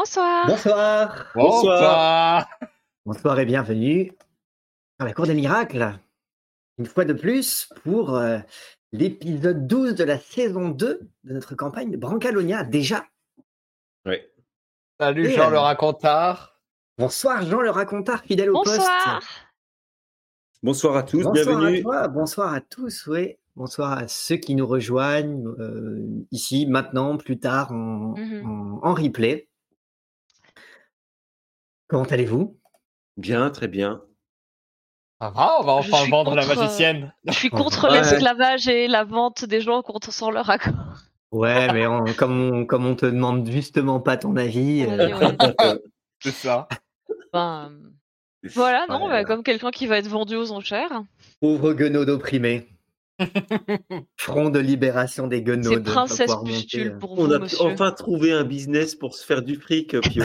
[0.00, 0.46] Bonsoir.
[0.46, 1.26] Bonsoir.
[1.34, 2.46] Bonsoir.
[3.06, 4.12] Bonsoir et bienvenue
[4.98, 5.98] à la Cour des Miracles.
[6.76, 8.36] Une fois de plus pour euh,
[8.92, 12.62] l'épisode 12 de la saison 2 de notre campagne de Brancalonia.
[12.62, 13.06] Déjà.
[14.04, 14.16] Oui.
[15.00, 16.60] Salut Et, Jean euh, le racontard.
[16.98, 18.76] Bonsoir Jean le racontard, fidèle au poste.
[18.76, 19.20] Bonsoir.
[20.62, 21.78] Bonsoir à tous, Bonsoir bienvenue.
[21.78, 23.36] à toi, bonsoir à tous, oui.
[23.54, 28.44] Bonsoir à ceux qui nous rejoignent euh, ici, maintenant, plus tard, en, Mhm.
[28.46, 29.48] en- en replay.
[31.88, 32.58] Comment allez-vous?
[33.16, 34.02] Bien, très bien.
[35.20, 37.14] Ça va, on va enfin vendre la contre, euh, magicienne.
[37.24, 37.98] Je suis contre Ouais.
[38.00, 40.74] l'esclavage et la vente des gens contre sans leur accord.
[41.32, 45.12] Ouais, mais on- comme, on, comme on te demande justement pas ton avis, euh, Oui,
[45.20, 45.66] oui.
[46.20, 46.68] C'est ça.
[47.32, 47.70] Ben,
[48.44, 49.10] euh, voilà, non, Ouais.
[49.10, 51.02] bah, comme quelqu'un qui va être vendu aux enchères.
[51.40, 52.68] pauvre guenaude opprimé.
[54.18, 55.86] Front de libération des guenaudes.
[55.86, 56.98] C'est princesse monter, euh.
[56.98, 57.64] pour On a monsieur.
[57.64, 60.24] enfin trouvé un business pour se faire du fric, Pio.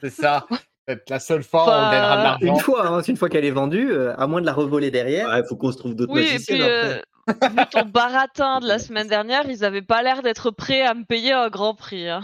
[0.00, 0.46] C'est ça.
[0.86, 2.46] C'est la seule fois où on gagnera de l'argent.
[2.46, 5.36] Une fois, hein, une fois qu'elle est vendue, euh, à moins de la revoler derrière.
[5.38, 7.02] Il faut qu'on se trouve d'autres Oui, et magiciennes puis, après.
[7.46, 10.92] euh, vu ton baratin de la semaine dernière, ils avaient pas l'air d'être prêts à
[10.94, 12.08] me payer un grand prix.
[12.08, 12.20] hein.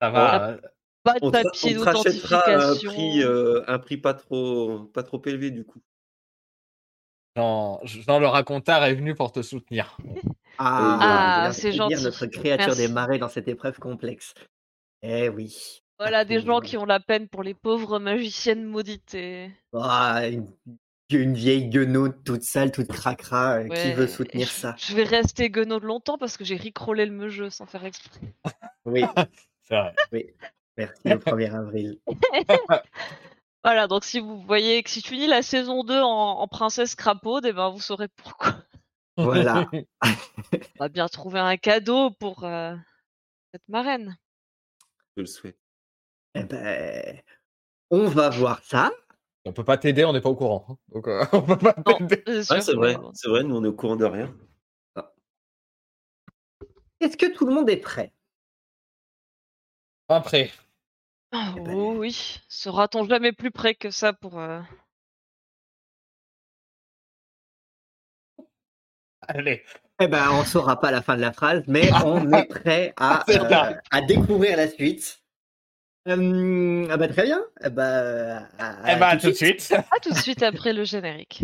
[0.00, 0.56] Ça va.
[1.02, 2.90] Pas de On papier on te rachètera un d'authentification.
[2.90, 5.80] prix, euh, un prix pas trop, pas trop élevé du coup.
[7.36, 9.96] Jean, Jean le racontard est venu pour te soutenir.
[10.58, 12.02] Ah, Ah, c'est gentil.
[12.02, 12.86] notre créature Merci.
[12.86, 14.32] des marais dans cette épreuve complexe.
[15.02, 15.82] Eh oui.
[15.98, 19.14] Voilà, des gens qui ont la peine pour les pauvres magiciennes maudites.
[19.14, 20.46] et- Ah, une,
[21.10, 23.58] une vieille guenaude toute sale, toute cracra.
[23.60, 27.06] euh, Qui veut soutenir je- ça Je vais rester guenaude longtemps parce que j'ai ricrollé
[27.06, 28.20] le me jeu sans faire exprès.
[28.84, 29.02] Oui,
[29.62, 29.94] C'est vrai.
[30.76, 31.98] merci le 1er avril.
[33.64, 36.06] Voilà, donc si vous voyez que si je finis la saison 2 en,
[36.38, 38.54] en princesse crapaude, eh ben vous saurez pourquoi.
[39.16, 39.68] Voilà.
[40.04, 42.76] On va bien trouver un cadeau pour euh,
[43.52, 44.16] cette marraine.
[45.16, 45.58] Je le souhaite.
[46.38, 47.20] Eh ben,
[47.90, 48.90] on va voir ça.
[49.44, 50.66] On peut pas t'aider, on n'est pas au courant.
[50.68, 50.76] hein.
[50.88, 52.22] Donc, euh, on peut pas Non, t'aider.
[52.42, 54.34] c'est Ouais, vrai, c'est vrai, nous on est au courant de rien.
[57.00, 58.12] Est-ce que tout le monde est prêt?
[60.08, 60.50] Après.
[61.32, 64.38] Ah, Eh ben- oh oui, sera-t-on jamais plus près que ça pour...
[64.38, 64.60] euh,
[69.28, 69.62] Allez.
[70.00, 73.24] Eh ben, on saura pas la fin de la phrase, mais on est prêt à,
[73.26, 73.80] C'est euh, ça.
[73.90, 75.22] à découvrir la suite.
[76.08, 77.40] Euh, ah bah très bien.
[77.64, 79.72] Eh ben, à- Eh ben, à à tout de suite.
[79.72, 81.42] À tout de suite après le générique.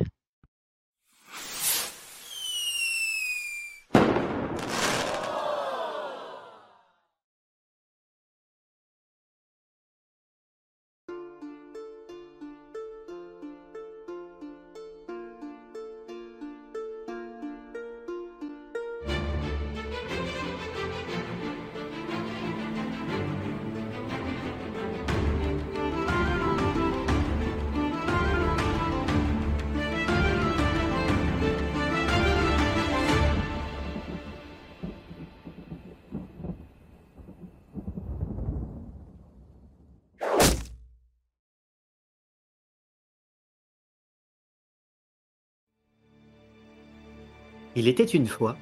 [47.82, 48.56] Il était une fois,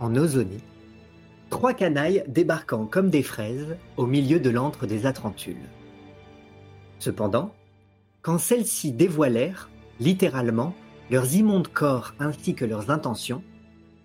[0.00, 0.64] en Ozonie,
[1.50, 5.68] trois canailles débarquant comme des fraises au milieu de l'antre des Atrantules.
[6.98, 7.52] Cependant,
[8.22, 9.68] quand celles-ci dévoilèrent,
[10.00, 10.74] littéralement,
[11.10, 13.42] leurs immondes corps ainsi que leurs intentions,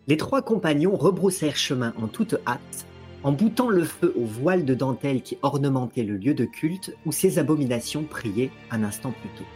[0.07, 2.85] les trois compagnons rebroussèrent chemin en toute hâte,
[3.23, 7.13] en boutant le feu aux voiles de dentelle qui ornementaient le lieu de culte où
[7.13, 9.47] ces abominations priaient un instant plus tôt.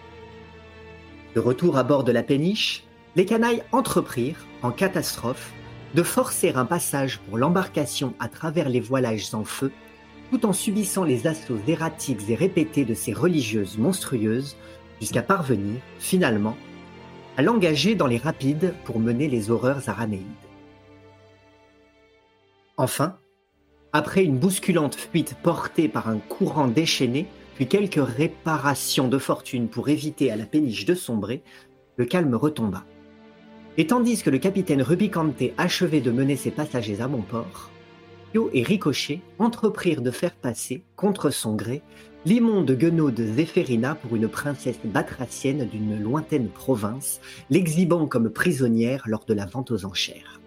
[1.36, 2.87] De retour à bord de la péniche,
[3.18, 5.52] les canailles entreprirent, en catastrophe,
[5.96, 9.72] de forcer un passage pour l'embarcation à travers les voilages en feu,
[10.30, 14.56] tout en subissant les assauts erratiques et répétés de ces religieuses monstrueuses,
[15.02, 16.56] jusqu'à parvenir, finalement,
[17.38, 20.22] à l'engager dans les rapides pour mener les horreurs araméides.
[22.78, 23.18] Enfin,
[23.94, 27.26] après une bousculante fuite portée par un courant déchaîné,
[27.56, 31.42] puis quelques réparations de fortune pour éviter à la péniche de sombrer,
[31.96, 32.86] le calme retomba.
[33.80, 37.70] Et tandis que le capitaine Rubicante achevait de mener ses passagers à bon port,
[38.34, 41.84] Pio et Ricochet entreprirent de faire passer, contre son gré,
[42.26, 47.22] l'immonde guenaude Zéphérina pour une princesse batracienne d'une lointaine province,
[47.52, 50.42] l'exhibant comme prisonnière lors de la vente aux enchères.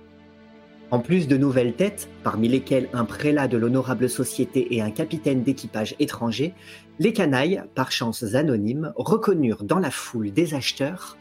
[0.91, 5.45] En plus de nouvelles têtes, parmi lesquelles un prélat de l'honorable société et un capitaine
[5.45, 6.53] d'équipage étranger,
[6.99, 11.17] les canailles, par chances anonymes, reconnurent dans la foule des acheteurs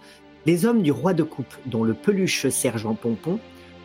[0.45, 3.39] les hommes du roi de coupe dont le peluche sergent Pompon,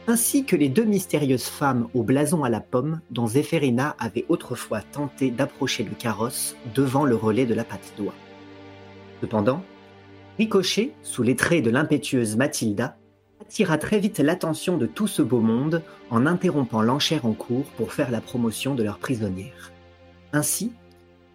[0.07, 4.83] ainsi que les deux mystérieuses femmes au blason à la pomme dont Zéphérina avait autrefois
[4.83, 8.15] tenté d'approcher le carrosse devant le relais de la patte d'oie.
[9.21, 9.63] Cependant,
[10.39, 12.97] Ricochet, sous les traits de l'impétueuse Mathilda,
[13.41, 17.93] attira très vite l'attention de tout ce beau monde en interrompant l'enchère en cours pour
[17.93, 19.73] faire la promotion de leur prisonnière.
[20.33, 20.73] Ainsi,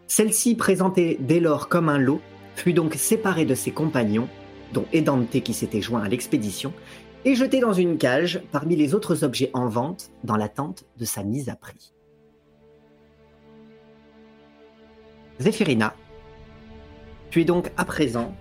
[0.07, 2.21] celle-ci, présentée dès lors comme un lot,
[2.55, 4.27] fut donc séparée de ses compagnons,
[4.73, 6.73] dont Edante qui s'était joint à l'expédition,
[7.25, 11.23] et jetée dans une cage parmi les autres objets en vente dans l'attente de sa
[11.23, 11.93] mise à prix.
[15.39, 15.95] Zéphirina,
[17.29, 18.35] tu es donc à présent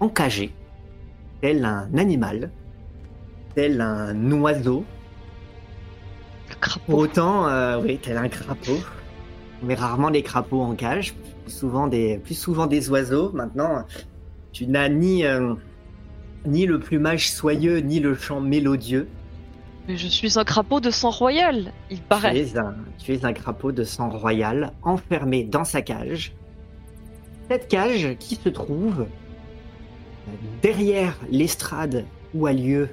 [0.00, 0.52] encagé,
[1.40, 2.50] tel un animal,
[3.54, 4.84] tel un oiseau.
[6.50, 6.98] Le crapaud.
[6.98, 8.78] Autant, euh, oui, tel un crapaud.
[9.62, 13.32] Mais rarement des crapauds en cage, plus souvent des, plus souvent des oiseaux.
[13.32, 13.84] Maintenant,
[14.54, 15.54] tu n'as ni, euh,
[16.46, 19.08] ni le plumage soyeux, ni le chant mélodieux.
[19.86, 22.38] Mais je suis un crapaud de sang royal, il Tu paraît.
[22.38, 26.32] es, un, tu es un crapaud de sang royal enfermé dans sa cage.
[27.50, 30.30] Cette cage qui se trouve euh,
[30.62, 32.88] derrière l'estrade où a lieu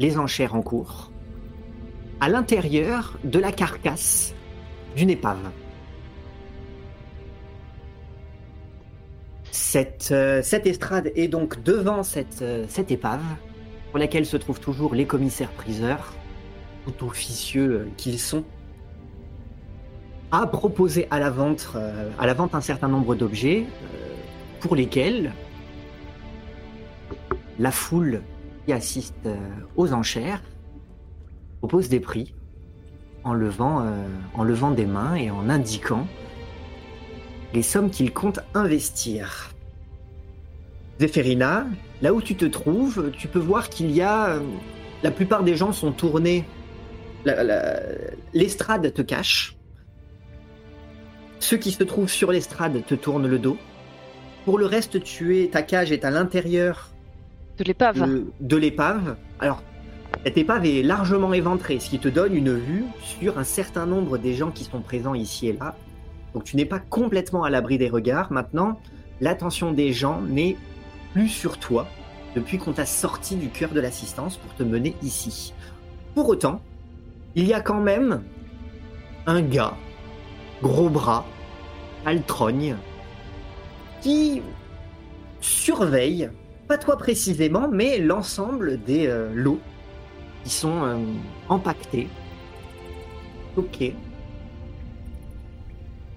[0.00, 1.10] les enchères en cours,
[2.20, 4.34] à l'intérieur de la carcasse
[4.96, 5.50] d'une épave.
[9.52, 13.20] Cette, euh, cette estrade est donc devant cette, euh, cette épave,
[13.90, 16.14] pour laquelle se trouvent toujours les commissaires-priseurs,
[16.86, 18.44] tout officieux euh, qu'ils sont,
[20.30, 23.66] à euh, à la vente un certain nombre d'objets
[24.60, 25.34] pour lesquels
[27.58, 28.22] la foule
[28.64, 29.28] qui assiste
[29.76, 30.40] aux enchères
[31.58, 32.34] propose des prix
[33.24, 33.84] en levant
[34.74, 36.06] des mains et en indiquant
[37.54, 39.50] les sommes qu'ils comptent investir.
[41.00, 41.66] Zéphérina,
[42.00, 44.30] là où tu te trouves, tu peux voir qu'il y a...
[44.30, 44.40] euh,
[45.02, 46.44] La plupart des gens sont tournés...
[47.24, 47.42] la-
[48.32, 49.56] L'estrade te cache.
[51.40, 53.58] Ceux qui se trouvent sur l'estrade te tournent le dos.
[54.44, 56.90] Pour le reste, tu es, ta cage est à l'intérieur
[57.58, 57.98] De l'épave.
[58.08, 59.16] de, de l'épave.
[59.40, 59.62] Alors,
[60.24, 64.18] cette épave est largement éventrée, ce qui te donne une vue sur un certain nombre
[64.18, 65.76] des gens qui sont présents ici et là.
[66.34, 68.32] Donc tu n'es pas complètement à l'abri des regards.
[68.32, 68.80] Maintenant,
[69.20, 70.56] l'attention des gens n'est
[71.12, 71.86] plus sur toi
[72.34, 75.52] depuis qu'on t'a sorti du cœur de l'assistance pour te mener ici.
[76.14, 76.60] Pour autant,
[77.34, 78.22] il y a quand même
[79.26, 79.74] un gars,
[80.62, 81.24] gros bras,
[82.04, 82.76] altrogne,
[84.00, 84.42] qui
[85.40, 86.30] surveille
[86.66, 89.60] pas toi précisément, mais l'ensemble des euh, lots
[90.44, 90.96] qui sont euh,
[91.48, 92.08] empaquetés,
[93.52, 93.94] stockés,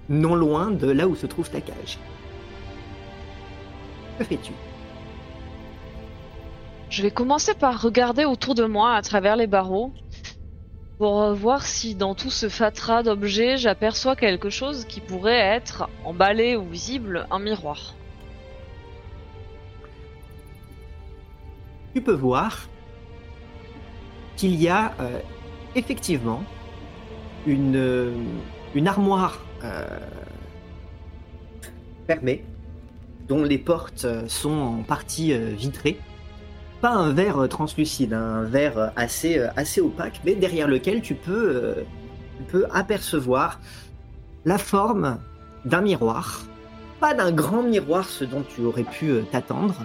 [0.09, 1.99] non loin de là où se trouve ta cage.
[4.17, 4.53] Que fais-tu?
[6.89, 9.91] Je vais commencer par regarder autour de moi à travers les barreaux
[10.97, 16.55] pour voir si dans tout ce fatras d'objets j'aperçois quelque chose qui pourrait être emballé
[16.55, 17.95] ou visible un miroir.
[21.93, 22.69] Tu peux voir
[24.37, 25.19] qu'il y a euh,
[25.75, 26.43] effectivement
[27.45, 28.13] une, euh,
[28.73, 29.39] une armoire
[32.07, 32.43] fermée
[33.27, 35.99] dont les portes euh, sont en partie euh, vitrées.
[36.81, 41.01] Pas un verre euh, translucide, un verre euh, assez, euh, assez opaque, mais derrière lequel
[41.01, 41.83] tu peux, euh,
[42.37, 43.59] tu peux apercevoir
[44.45, 45.19] la forme
[45.65, 46.43] d'un miroir.
[46.99, 49.75] Pas d'un grand miroir, ce dont tu aurais pu euh, t'attendre,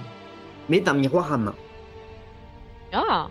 [0.68, 1.54] mais d'un miroir à main.
[2.92, 3.28] Ah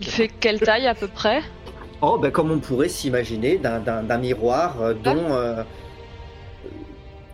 [0.00, 1.42] Il fait quelle taille à peu près?
[2.02, 5.32] Oh, ben, comme on pourrait s'imaginer d'un- miroir euh, dont.
[5.32, 5.62] euh,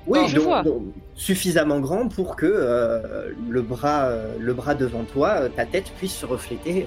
[0.07, 0.63] oui, je dont- vois.
[0.63, 0.85] dont-
[1.15, 6.27] suffisamment grand pour que euh, le, bras, le bras devant toi, ta tête puisse se
[6.27, 6.87] refléter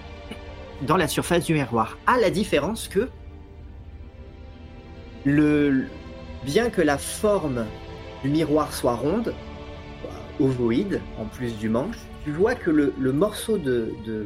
[0.84, 1.98] dans la surface du miroir.
[2.08, 3.10] À la différence que.
[5.26, 5.86] Le,
[6.44, 7.66] bien que la forme
[8.24, 9.34] du miroir soit ronde,
[10.40, 14.26] ovoïde, en plus du manche, tu vois que le, le morceau de, de,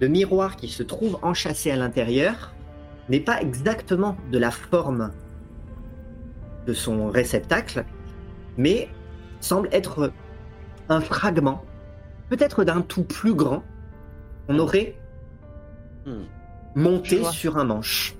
[0.00, 2.54] de miroir qui se trouve enchâssé à l'intérieur
[3.08, 5.12] n'est pas exactement de la forme
[6.66, 7.84] de son réceptacle,
[8.56, 8.88] mais
[9.40, 10.12] semble être
[10.88, 11.62] un fragment,
[12.28, 13.62] peut-être d'un tout plus grand,
[14.46, 14.96] qu'on aurait
[16.06, 16.22] Hmm.
[16.74, 18.14] monté sur un manche.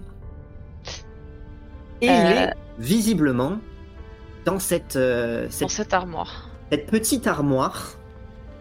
[2.03, 2.13] Et Euh.
[2.13, 3.59] il est visiblement
[4.45, 7.95] dans cette, euh, dans cette cette armoire cette petite armoire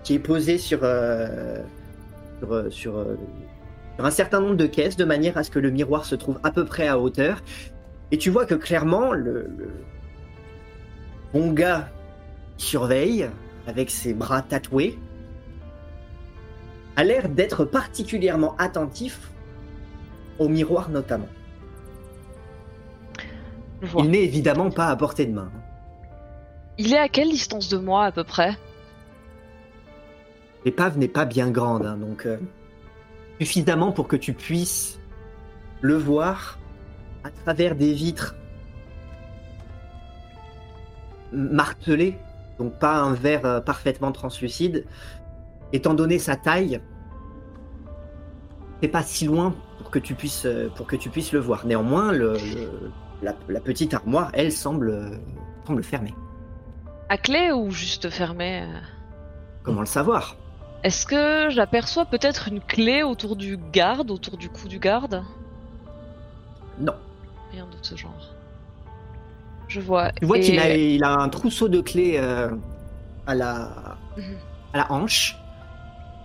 [0.04, 1.62] qui est posée sur, euh,
[2.40, 3.16] sur, euh, sur, euh,
[3.96, 6.40] sur un certain nombre de caisses de manière à ce que le miroir se trouve
[6.44, 7.42] à peu près à hauteur.
[8.12, 9.72] Et tu vois que clairement, le, le
[11.34, 11.90] bon gars
[12.58, 13.30] qui surveille
[13.68, 14.98] avec ses bras tatoués
[16.96, 19.32] a l'air d'être particulièrement attentif
[20.40, 21.30] au miroir notamment.
[23.98, 25.52] Il n'est évidemment pas à portée de main.
[26.78, 28.58] Il est à quelle distance de moi à peu près?
[30.66, 32.38] L'épave n'est pas bien grande, hein, donc euh,
[33.40, 35.00] suffisamment pour que tu puisses
[35.82, 36.60] le voir
[37.24, 38.36] à travers des vitres
[41.32, 42.18] martelées,
[42.58, 44.86] donc pas un verre euh, parfaitement translucide.
[45.72, 46.82] Étant donné sa taille,
[48.82, 51.66] c'est pas si loin pour que tu puisses, euh, pour que tu puisses le voir.
[51.66, 55.20] Néanmoins, le, le- la, la petite armoire, elle, semble,
[55.68, 56.14] semble fermée.
[57.10, 58.80] À clé ou juste fermé euh?
[59.64, 60.36] Comment le savoir?
[60.84, 65.24] Est-ce que j'aperçois peut-être une clé autour du garde, autour du cou du garde?
[66.80, 66.94] Non.
[67.52, 68.34] Rien de ce genre.
[69.68, 70.12] Je vois.
[70.14, 72.50] Tu vois Et- qu'il a, il a un trousseau de clés euh,
[73.28, 74.36] à, la, Mhm.
[74.74, 75.38] à la hanche.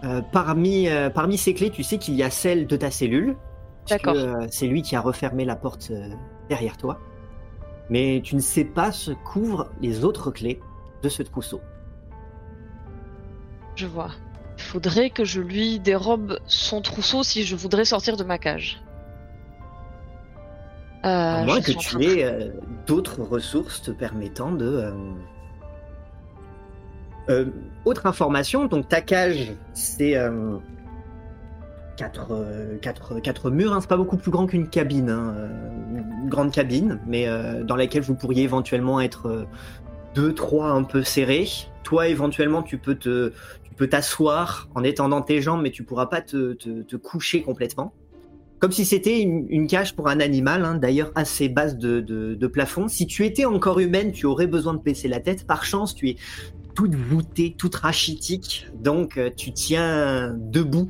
[0.04, 3.36] Euh, parmi, euh, parmi ces clés, tu sais qu'il y a celle de ta cellule.
[3.86, 4.16] D'accord.
[4.50, 5.92] c'est lui qui a refermé la porte
[6.48, 6.98] derrière toi.
[7.90, 10.58] Mais tu ne sais pas ce qu'ouvrent les autres clés
[11.02, 11.60] de ce trousseau.
[13.76, 14.08] Je vois.
[14.64, 18.82] Il faudrait que je lui dérobe son trousseau si je voudrais sortir de ma cage.
[21.04, 21.08] Euh,
[21.42, 22.48] à moins que tu de- aies euh,
[22.86, 24.64] d'autres ressources te permettant de.
[24.64, 24.92] euh,
[27.28, 27.44] euh,
[27.84, 30.56] autre information, donc ta cage, c'est euh,
[31.98, 32.32] quatre,
[32.80, 35.34] quatre, quatre murs, hein, c'est pas beaucoup plus grand qu'une cabine, hein,
[36.22, 37.28] une grande cabine, mais
[37.64, 39.46] dans laquelle vous pourriez éventuellement être
[40.14, 41.46] deux, trois un peu serrés.
[41.82, 43.32] Toi, éventuellement, tu peux te,
[43.74, 47.42] tu peux t'asseoir en étendant tes jambes, mais tu pourras pas te, te, te coucher
[47.42, 47.92] complètement.
[48.60, 52.34] Comme si c'était une, une cage pour un animal, hein, d'ailleurs assez basse de, de,
[52.34, 52.86] de plafond.
[52.86, 55.44] Si tu étais encore humaine, tu aurais besoin de baisser la tête.
[55.44, 56.16] Par chance, tu es
[56.76, 60.88] toute voûtée, toute rachitique, donc euh, tu tiens debout.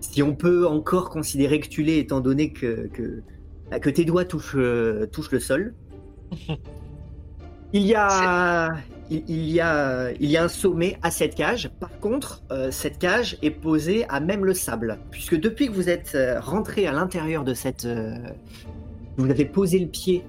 [0.00, 3.22] Si on peut encore considérer que tu l'es, étant donné que, que,
[3.70, 5.74] bah, que tes doigts touchent, euh, touchent le sol.
[7.72, 8.74] Il y a,
[9.10, 11.70] il, il y a, il y a un sommet à cette cage.
[11.80, 15.88] Par contre, euh, cette cage est posée à même le sable, puisque depuis que vous
[15.88, 18.16] êtes euh, rentré à l'intérieur de cette, euh,
[19.16, 20.24] vous avez posé le pied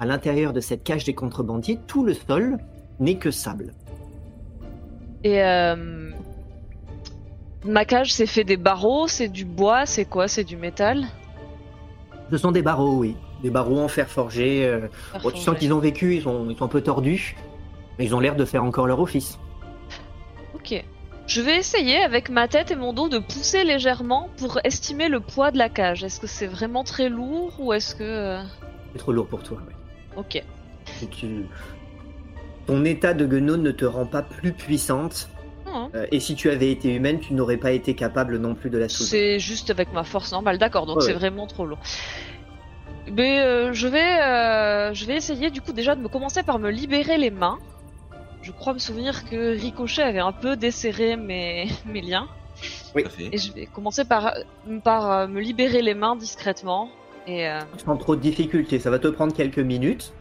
[0.00, 2.58] à l'intérieur de cette cage des contrebandiers, tout le sol
[3.00, 3.72] n'est que sable.
[5.22, 6.10] Et euh,
[7.64, 10.28] ma cage, c'est fait des barreaux, c'est du bois, c'est quoi?
[10.28, 11.04] C'est du métal?
[12.30, 14.66] Ce sont des barreaux, oui, des barreaux en fer forgé.
[14.66, 14.88] euh,
[15.22, 17.36] bon, tu sens qu'ils ont vécu, ils sont, ils sont un peu tordus,
[17.98, 19.38] mais ils ont l'air de faire encore leur office.
[20.54, 20.84] Ok.
[21.26, 25.20] Je vais essayer avec ma tête et mon dos de pousser légèrement pour estimer le
[25.20, 26.04] poids de la cage.
[26.04, 28.02] Est-ce que c'est vraiment très lourd ou est-ce que...
[28.04, 28.42] euh,
[28.92, 29.58] C'est trop lourd pour toi.
[29.66, 29.72] oui.
[30.16, 30.36] Ok.
[30.36, 31.46] Et tu-
[32.66, 35.28] Ton état de guenaude ne te rend pas plus puissante,
[35.66, 38.68] Ah, euh, et si tu avais été humaine, tu n'aurais pas été capable non plus
[38.70, 39.10] de la soulever.
[39.10, 41.80] C'est juste avec ma force normale, d'accord, donc Ouais, c'est vraiment trop lourd.
[43.10, 46.58] Mais euh, je vais, euh, je vais essayer du coup déjà de me commencer par
[46.58, 47.58] me libérer les mains.
[48.44, 52.28] Je crois me souvenir que Ricochet avait un peu desserré mes, mes liens.
[52.56, 53.30] Fait.
[53.32, 54.32] Et je vais commencer par,
[54.84, 56.88] par euh, me libérer les mains discrètement.
[57.26, 60.12] Et euh, Sans trop de difficultés, ça va te prendre quelques minutes.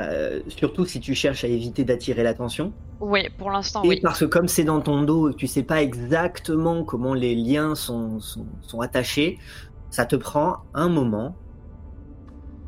[0.00, 2.72] euh, surtout si tu cherches à éviter d'attirer l'attention.
[3.00, 4.00] oui, pour l'instant, oui.
[4.02, 7.34] parce que comme c'est dans ton dos et que tu sais pas exactement comment les
[7.36, 9.38] liens sont, sont, sont attachés,
[9.90, 11.36] ça te prend un moment.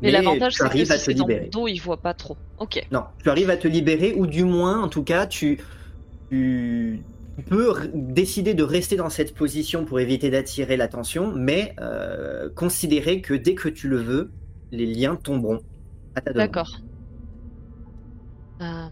[0.05, 1.49] Mais l'avantage, c'est que arrives si à te c'est dans libérer.
[1.49, 2.37] dos, il voit pas trop.
[2.59, 2.85] Ok.
[2.91, 5.59] Non, tu arrives à te libérer, ou du moins, en tout cas, tu,
[6.29, 13.33] peux décider de rester dans cette position pour éviter d'attirer l'attention, mais euh, considérer que
[13.33, 14.31] dès que tu le veux,
[14.71, 15.61] les liens tomberont
[16.15, 16.47] à ta demande.
[16.47, 16.77] D'accord.
[18.61, 18.87] Euh,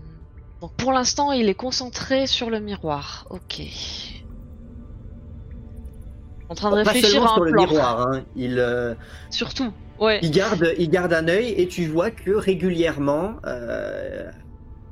[0.62, 3.28] donc pour l'instant, il est concentré sur le miroir.
[3.30, 3.62] Ok.
[6.50, 8.94] En train de Pas réfléchir seulement à un sur le miroir, hein, il, euh,
[9.30, 9.72] Surtout.
[10.04, 10.20] Ouais.
[10.22, 14.30] il, garde, il garde un œil et tu vois que régulièrement, euh,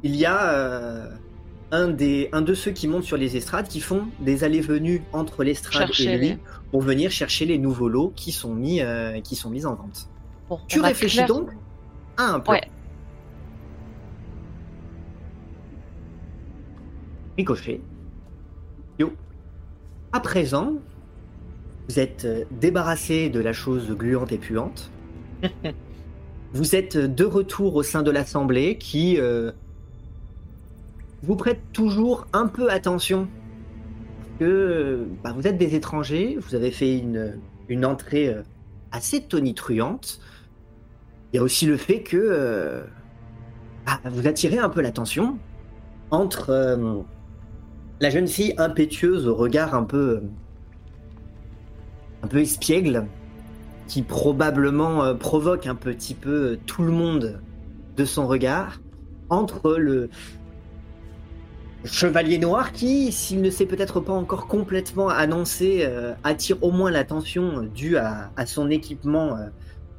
[0.04, 1.08] il y a euh,
[1.72, 5.44] un, des, un de ceux qui montent sur les estrades qui font des allées-venues entre
[5.44, 6.38] l'estrade et lui les-
[6.72, 10.08] pour venir chercher les nouveaux lots qui sont mis, euh, qui sont mis en vente.
[10.50, 11.50] Bon, Tu réfléchis clair- donc
[12.18, 12.54] à un plan.
[12.54, 12.62] Ouais.
[17.38, 17.82] Ricochet.
[19.00, 19.14] Yo.
[20.12, 20.74] À présent,
[21.90, 24.92] vous êtes débarrassé de la chose gluante et puante.
[26.54, 29.52] vous êtes de retour au sein de l'Assemblée qui euh,
[31.24, 33.28] vous prête toujours un peu attention.
[33.28, 38.42] Parce que bah, vous êtes des étrangers, vous avez fait une, entrée euh,
[38.92, 40.20] assez tonitruante.
[41.32, 42.84] Il y a aussi le fait que euh,
[43.86, 45.38] bah, vous attirez un peu l'attention
[46.10, 46.98] entre
[48.02, 50.24] la jeune fille impétueuse au regard un peu,
[52.22, 53.08] un peu espiègle,
[53.92, 57.42] qui probablement euh, provoque un petit peu euh, tout le monde
[57.98, 58.80] de son regard,
[59.28, 60.10] entre le
[61.84, 66.90] chevalier noir qui, s'il ne s'est peut-être pas encore complètement annoncé, euh, attire au moins
[66.90, 69.38] l'attention due à, à son équipement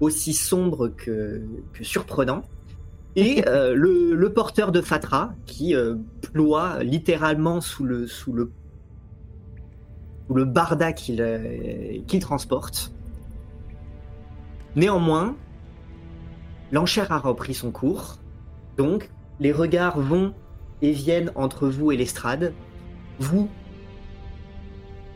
[0.01, 1.43] aussi sombre que,
[1.75, 2.45] que surprenant.
[3.15, 5.97] Et euh, le, le porteur de Fatra qui euh,
[6.33, 8.51] ploie littéralement sous le, sous le,
[10.27, 12.95] sous le barda qu'il euh, qu'il transporte.
[14.75, 15.37] Néanmoins,
[16.71, 18.17] l'enchère a repris son cours.
[18.77, 19.11] Donc,
[19.41, 20.35] les regards vont
[20.81, 22.55] et viennent entre vous et l'estrade.
[23.19, 23.49] Vous,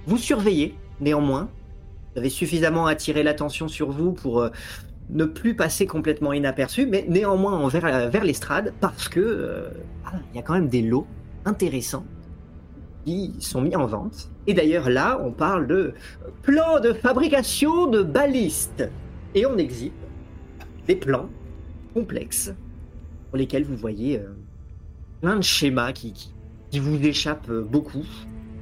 [0.06, 1.48] vous surveillez, néanmoins.
[2.12, 4.50] Vous avez suffisamment attiré l'attention sur vous pour euh,
[5.10, 9.68] ne plus passer complètement inaperçu, mais néanmoins vers, euh, l'estrade, parce que euh,
[10.04, 11.06] ah, il y a quand même des lots
[11.44, 12.04] intéressants
[13.04, 14.30] qui sont mis en vente.
[14.46, 15.94] Et d'ailleurs là, on parle de
[16.42, 18.88] plan de fabrication de balistes.
[19.34, 19.92] Et on exhibe
[20.86, 21.28] des plans
[21.94, 22.54] complexes
[23.28, 24.34] pour lesquels vous voyez euh,
[25.20, 26.32] plein de schémas qui, qui,
[26.70, 28.04] qui vous échappent euh, beaucoup,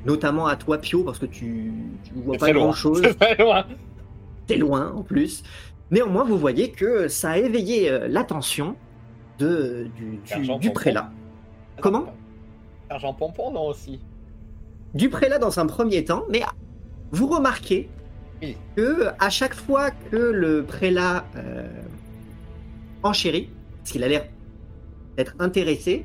[0.05, 2.65] notamment à toi Pio parce que tu, tu vois pas loin.
[2.65, 3.67] grand chose, C'est loin.
[4.49, 5.43] c'est loin en plus.
[5.91, 8.77] Néanmoins, vous voyez que ça a éveillé euh, l'attention
[9.39, 11.11] de du, du, du prélat.
[11.81, 12.07] Comment?
[12.89, 14.01] Sergent Pompon, non aussi.
[14.95, 16.43] Du prélat dans un premier temps, mais
[17.11, 17.89] vous remarquez
[18.77, 21.69] Que à chaque fois que le prélat euh,
[23.03, 24.27] enchérit, parce qu'il a l'air
[25.17, 26.05] d'être intéressé,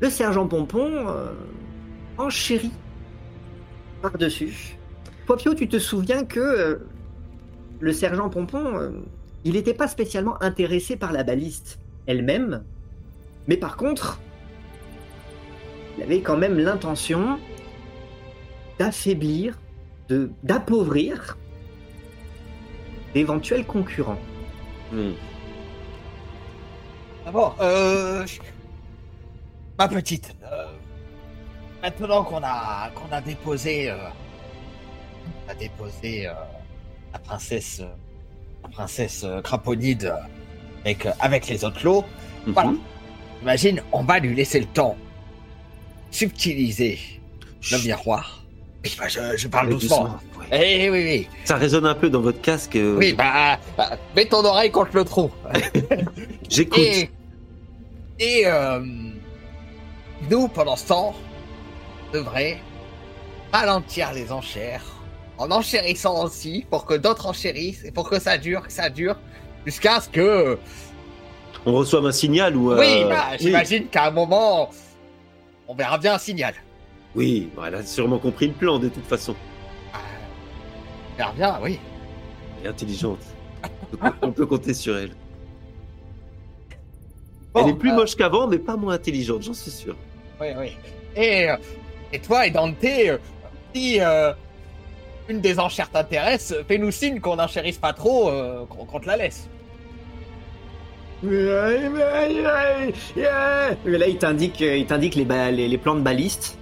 [0.00, 1.32] le sergent Pompon euh,
[2.18, 2.72] enchérit
[4.02, 4.78] par-dessus.
[5.26, 6.76] Popio, tu te souviens que euh,
[7.80, 8.92] le sergent Pompon,
[9.44, 12.62] il n'était pas spécialement intéressé par la baliste elle-même,
[13.48, 14.20] mais par contre,
[15.96, 17.38] il avait quand même l'intention
[18.78, 19.58] d'affaiblir,
[20.42, 21.36] d'appauvrir
[23.14, 24.18] d'éventuels concurrents.
[24.92, 25.12] Hmm.
[27.24, 28.24] D'abord, euh,
[29.78, 30.66] ma petite, euh,
[31.82, 33.96] maintenant qu'on a qu'on a déposé, euh,
[35.46, 36.32] on a déposé euh,
[37.12, 37.82] la princesse,
[38.62, 40.14] la princesse Craponide
[40.82, 42.04] avec avec les autres lots,
[42.46, 42.52] Mhm.
[42.52, 42.72] Voilà.
[43.42, 44.96] imagine, on va lui laisser le temps
[46.12, 46.98] subtiliser
[47.72, 48.44] le miroir.
[48.90, 50.02] Oui, bah, je, je parle doucement.
[50.04, 50.18] doucement,
[50.50, 50.78] ouais.
[50.82, 51.28] Eh oui, oui.
[51.44, 52.76] Ça résonne un peu dans votre casque.
[52.76, 55.30] euh, Oui, bah, bah, mets ton oreille contre le trou.
[56.48, 56.78] J'écoute.
[56.78, 57.10] Et,
[58.18, 58.80] et euh,
[60.30, 61.14] nous, pendant ce temps,
[62.08, 62.58] on devrait
[63.52, 64.82] ralentir les enchères
[65.38, 69.16] en enchérissant aussi pour que d'autres enchérissent et pour que ça dure, que ça dure
[69.66, 70.58] jusqu'à ce que.
[71.66, 72.72] On reçoit un signal ou.
[72.72, 73.36] euh, oui, bah, oui.
[73.40, 74.70] j'imagine qu'à un moment,
[75.68, 76.54] on verra bien un signal.
[77.16, 79.34] Oui, elle a sûrement compris le plan de toute façon.
[79.94, 81.80] On verra bien, oui.
[82.60, 83.20] Elle est intelligente.
[84.22, 85.12] On peut- compter sur elle.
[87.54, 89.96] Bon, elle est plus euh, moche qu'avant, mais pas moins intelligente, j'en suis sûr.
[90.40, 90.76] Oui, oui.
[91.16, 91.56] Et, euh,
[92.12, 93.16] et toi et Dante, euh,
[93.74, 94.34] si euh,
[95.30, 99.16] une des enchères t'intéresse, fais-nous signe qu'on n'enchérisse pas trop, euh, qu'on qu'on te la
[99.16, 99.48] laisse.
[101.22, 101.44] Mais
[103.96, 106.55] là, il t'indique, il t'indique les, les, les plans de baliste.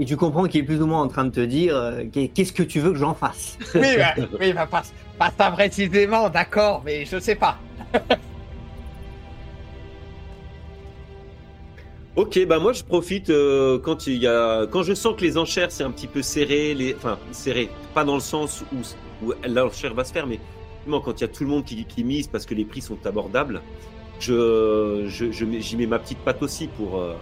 [0.00, 2.28] Et tu comprends qu'il est plus ou moins en train de te dire euh, qu'est-
[2.28, 3.56] qu'est-ce que tu veux que j'en fasse?
[3.74, 4.82] Oui, bah, oui, bah, pas,
[5.18, 7.58] pas ça précisément, d'accord, mais je sais pas.
[12.16, 15.36] Ok, bah moi je profite euh, quand il y a, quand je sens que les
[15.36, 19.32] enchères c'est un petit peu serré, les, enfin serré, pas dans le sens où, où
[19.48, 20.38] l'enchère va se faire, mais
[20.88, 23.04] quand il y a tout le monde qui, qui mise parce que les prix sont
[23.04, 23.62] abordables,
[24.20, 27.14] je, je, je mets- j'y mets ma petite patte aussi pour, euh,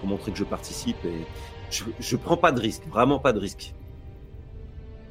[0.00, 1.26] pour montrer que je participe et
[1.70, 3.74] je, je prends pas de risque, vraiment pas de risque.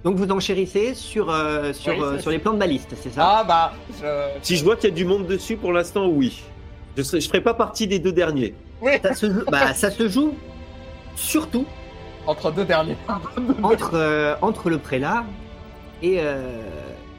[0.03, 3.39] Donc vous enchérissez sur, euh, sur, Oui, euh, sur les plans de baliste, c'est ça?
[3.39, 4.39] Ah, bah, je...
[4.41, 6.41] Si je vois qu'il y a du monde dessus pour l'instant, oui.
[6.95, 8.53] Je serai, je ferai pas partie des deux derniers.
[8.81, 10.33] Oui, ça, se joue, bah, ça se joue
[11.15, 11.65] surtout
[12.27, 12.95] entre deux derniers.
[13.63, 15.25] entre, euh, entre le prélat
[16.01, 16.61] et, euh,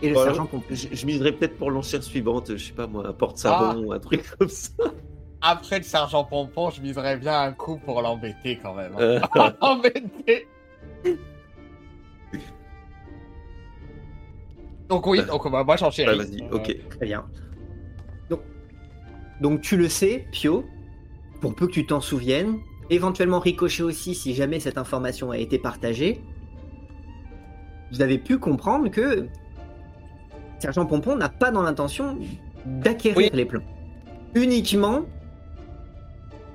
[0.02, 0.30] et le Voilà.
[0.30, 0.64] sergent Pompon.
[0.70, 3.98] Je, je miserai peut-être pour l'enchère suivante, je sais pas moi, un porte-savon ou un
[3.98, 4.72] truc comme ça.
[5.40, 8.92] Après le sergent Pompon, je miserais bien un coup pour l'embêter quand même.
[8.94, 9.00] hein.
[9.00, 9.20] Euh,
[9.60, 10.46] Embêter
[14.88, 16.16] Donc oui, donc bah, moi j'en ouais, chéris.
[16.18, 16.76] vas-y, ok.
[16.90, 17.26] Très bien.
[18.30, 18.40] Donc,
[19.40, 20.64] donc tu le sais, Pio,
[21.40, 22.58] pour peu que tu t'en souviennes,
[22.90, 26.20] éventuellement Ricochet aussi si jamais cette information a été partagée,
[27.92, 29.26] vous avez pu comprendre que
[30.58, 32.18] Sergent Pompon n'a pas dans l'intention
[32.64, 33.30] d'acquérir Oui.
[33.32, 33.62] les plans.
[34.34, 35.02] Uniquement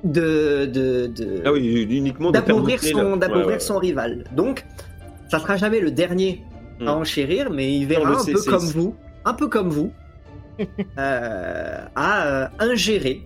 [0.04, 3.80] de, de, de- Ah oui, uniquement de d'appauvrir son, ouais, ouais.
[3.80, 4.24] rival.
[4.34, 4.66] Donc,
[5.30, 6.44] ça sera jamais le dernier
[6.80, 6.88] Hmm.
[6.88, 9.92] à enchérir, mais il verra Non, mais un peu comme vous, un peu comme vous,
[10.98, 13.22] euh, à euh, ingérer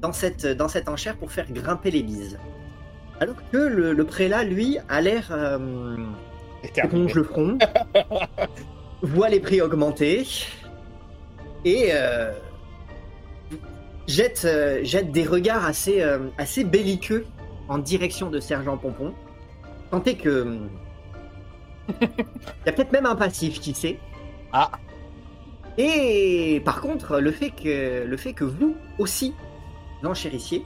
[0.00, 2.38] dans cette, dans cette enchère pour faire grimper les bises.
[3.20, 5.96] Alors que le, le prélat, lui, a l'air euh,
[6.76, 7.58] éponge le front,
[9.02, 10.24] voit les prix augmenter
[11.64, 12.30] et euh,
[14.06, 17.26] jette, euh, jette des regards assez, euh, assez belliqueux
[17.68, 19.14] en direction de Sergent Pompon.
[19.90, 20.58] Tant est que.
[22.00, 23.98] Il y a peut-être même un passif, qui sait.
[24.52, 24.70] Ah.
[25.78, 29.34] Et par contre, le fait que, le fait que vous aussi
[30.02, 30.64] l'enchérissiez,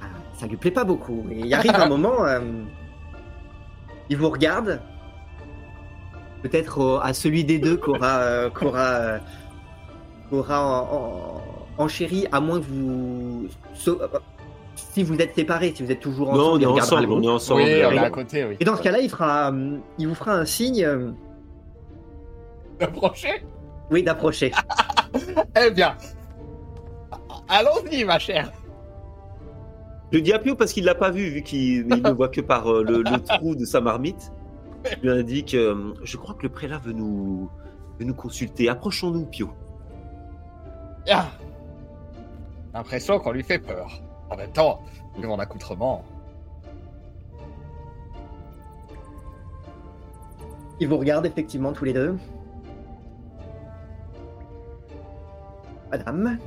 [0.00, 0.06] ah,
[0.38, 1.26] ça lui plaît pas beaucoup.
[1.30, 2.40] Et il arrive un moment, euh,
[4.10, 4.80] il vous regarde,
[6.42, 9.18] peut-être à celui des deux qu'aura euh,
[10.32, 11.42] en-
[11.78, 13.46] enchéri, à moins que vous.
[13.88, 14.08] euh,
[14.74, 17.12] si vous êtes séparés, si vous êtes toujours ensemble, Non, on il est ensemble, le
[17.12, 17.62] on est ensemble.
[17.62, 18.56] Oui, on est Et- à côté, oui.
[18.60, 19.52] Et dans ce cas-là, il, fera,
[19.98, 21.10] il vous fera un signe, euh,
[22.80, 23.42] Approchez
[23.90, 24.50] oui, d'approcher.
[25.58, 25.94] Eh bien,
[27.48, 28.50] allons-y, ma chère.
[30.12, 32.40] Je dis à Pio parce qu'il l'a pas vu, vu qu'il il ne voit que
[32.40, 34.32] par euh, le, le trou de sa marmite.
[34.84, 37.48] Je lui indique euh, Je crois que le prélat veut nous,
[37.98, 38.68] veut nous consulter.
[38.68, 39.50] Approchons-nous, Pio.
[41.06, 41.26] Bien.
[42.74, 44.02] L'impression qu'on lui fait peur.
[44.28, 44.82] En même temps,
[45.16, 46.04] vu mon accoutrement.
[50.80, 52.18] Ils vous regardent effectivement tous les deux.
[55.92, 56.38] Madame,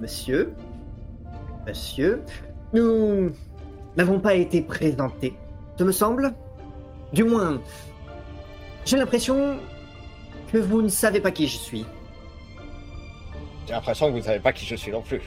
[0.00, 0.54] monsieur,
[1.66, 2.22] monsieur,
[2.74, 3.30] nous
[3.96, 5.34] n'avons pas été présentés,
[5.78, 6.34] ce me semble.
[7.14, 7.60] Du moins,
[8.84, 9.56] j'ai l'impression
[10.52, 11.86] que vous ne savez pas qui je suis.
[13.70, 15.22] J'ai l'impression que vous ne savez pas qui je suis non plus.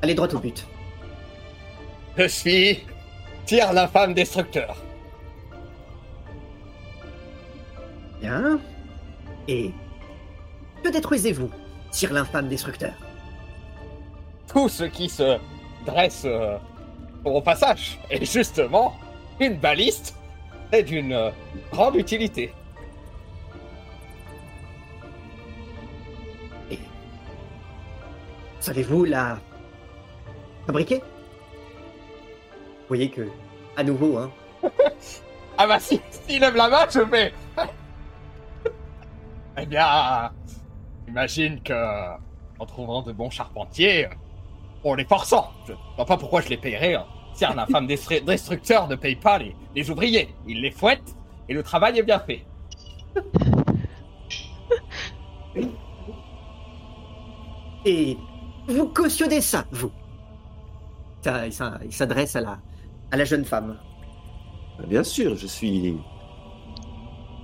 [0.00, 0.66] Allez droit au but.
[2.16, 2.82] Je suis
[3.44, 4.74] Tyr l'infâme destructeur.
[8.22, 8.58] Bien.
[9.48, 9.70] Et
[10.82, 11.50] que détruisez-vous,
[11.90, 12.94] Sir l'infâme destructeur?
[14.48, 15.36] Tout ce qui se
[15.84, 16.56] dresse euh,
[17.22, 18.94] au passage est justement
[19.38, 20.14] une baliste
[20.72, 21.30] et d'une euh,
[21.70, 22.50] grande utilité.
[28.64, 29.38] Savez-vous la
[30.66, 30.96] fabriquer?
[30.96, 33.28] Vous voyez que,
[33.76, 34.30] à nouveau, hein,
[35.58, 37.34] Ah bah si, s'il lève la main, je vais.
[39.58, 40.32] eh bien,
[41.06, 41.74] j'imagine que
[42.58, 44.08] en trouvant de bons charpentiers,
[44.82, 45.50] on les forçant.
[45.66, 46.94] Je ne vois pas pourquoi je les payerais.
[46.94, 47.04] Hein.
[47.42, 51.14] Un infâme destru- destructeur ne paye pas les, les ouvriers, il les fouette
[51.50, 52.46] et le travail est bien fait.
[57.84, 58.16] Et
[58.68, 59.90] vous cautionnez ça, vous
[61.22, 61.46] Ça,
[61.84, 62.58] il s'adresse à la,
[63.10, 63.76] à la jeune femme.
[64.88, 65.96] Bien sûr, je suis.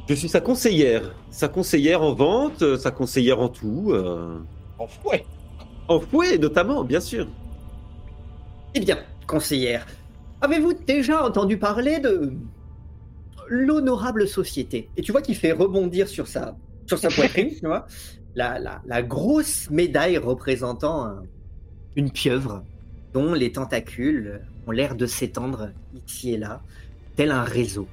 [0.08, 1.14] Je suis sa conseillère.
[1.30, 3.90] Sa conseillère en vente, euh, sa conseillère en tout.
[3.92, 4.38] euh,
[4.78, 5.24] En fouet.
[5.88, 7.28] En fouet, notamment, bien sûr.
[8.74, 9.86] Eh bien, conseillère,
[10.40, 12.32] avez-vous déjà entendu parler de
[13.48, 14.88] l'honorable société?
[14.96, 16.56] Et tu vois qu'il fait rebondir sur sa,
[16.86, 17.86] sur sa poitrine, tu vois
[18.34, 21.22] la, la, la grosse médaille représentant un-
[21.96, 22.62] une pieuvre
[23.12, 25.70] dont les tentacules ont l'air de s'étendre
[26.06, 26.62] ici et là,
[27.16, 27.88] tel un réseau.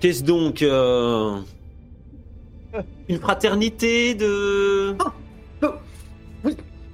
[0.00, 1.38] Qu'est-ce donc euh,
[3.08, 4.94] Une fraternité de.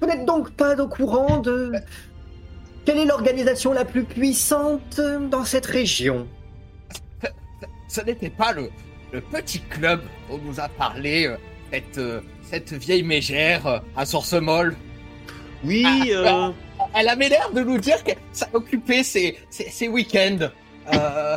[0.00, 1.72] Vous n'êtes donc pas au courant de...
[2.84, 5.00] Quelle est l'organisation la plus puissante
[5.30, 6.26] dans cette région?
[7.88, 8.70] Ce n'était pas le,
[9.12, 11.36] le petit club dont nous a parlé euh,
[11.72, 14.76] cette, euh, cette vieille mégère euh, à source molle.
[15.64, 19.88] Oui, Ah, euh, Elle avait l'air de nous dire que ça occupait ses, ses, ses
[19.88, 20.48] week-ends.
[20.94, 21.36] Euh,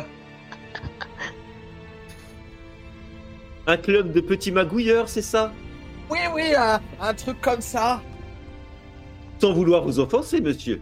[3.66, 5.52] un club de petits magouilleurs, c'est ça?
[6.10, 8.02] Oui, oui, un, un truc comme ça.
[9.40, 10.80] Sans vouloir vous offenser, monsieur.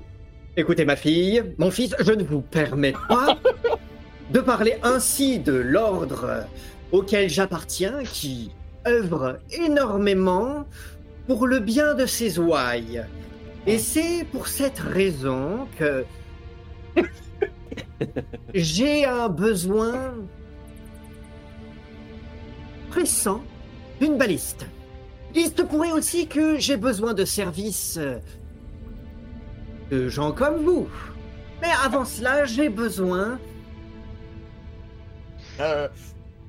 [0.57, 3.39] Écoutez ma fille, mon fils, je ne vous permets pas
[4.31, 6.45] de parler ainsi de l'ordre
[6.93, 8.53] auquel j'appartiens, qui
[8.87, 10.67] œuvre énormément
[11.27, 13.05] pour le bien de ses ouailles.
[13.67, 16.05] Et c'est pour cette raison que
[18.55, 20.15] j'ai un besoin
[22.91, 23.43] pressant
[24.01, 24.67] d'une baliste.
[25.35, 27.99] Il se pourrait aussi que j'ai besoin de services
[29.91, 30.89] de gens comme vous.
[31.61, 33.39] Mais avant cela, j'ai besoin.
[35.61, 35.89] Euh,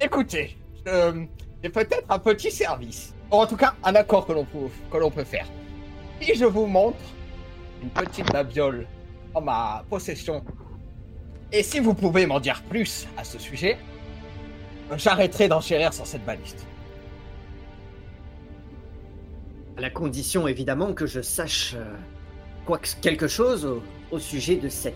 [0.02, 1.26] écoutez, euh,
[1.64, 3.14] j'ai peut-être un petit service.
[3.32, 5.46] Ou en tout cas, un accord que l'on peut, que l'on peut faire.
[6.22, 6.98] Si je vous montre
[7.82, 8.88] une petite babiole
[9.34, 10.44] en ma possession.
[11.52, 13.78] Et si vous pouvez m'en dire plus à ce sujet,
[14.98, 16.66] j'arrêterai d'enchérir sur cette baliste.
[19.78, 21.96] À la condition évidemment que je sache euh,
[22.66, 24.94] quoi que- quelque chose au, au sujet de cette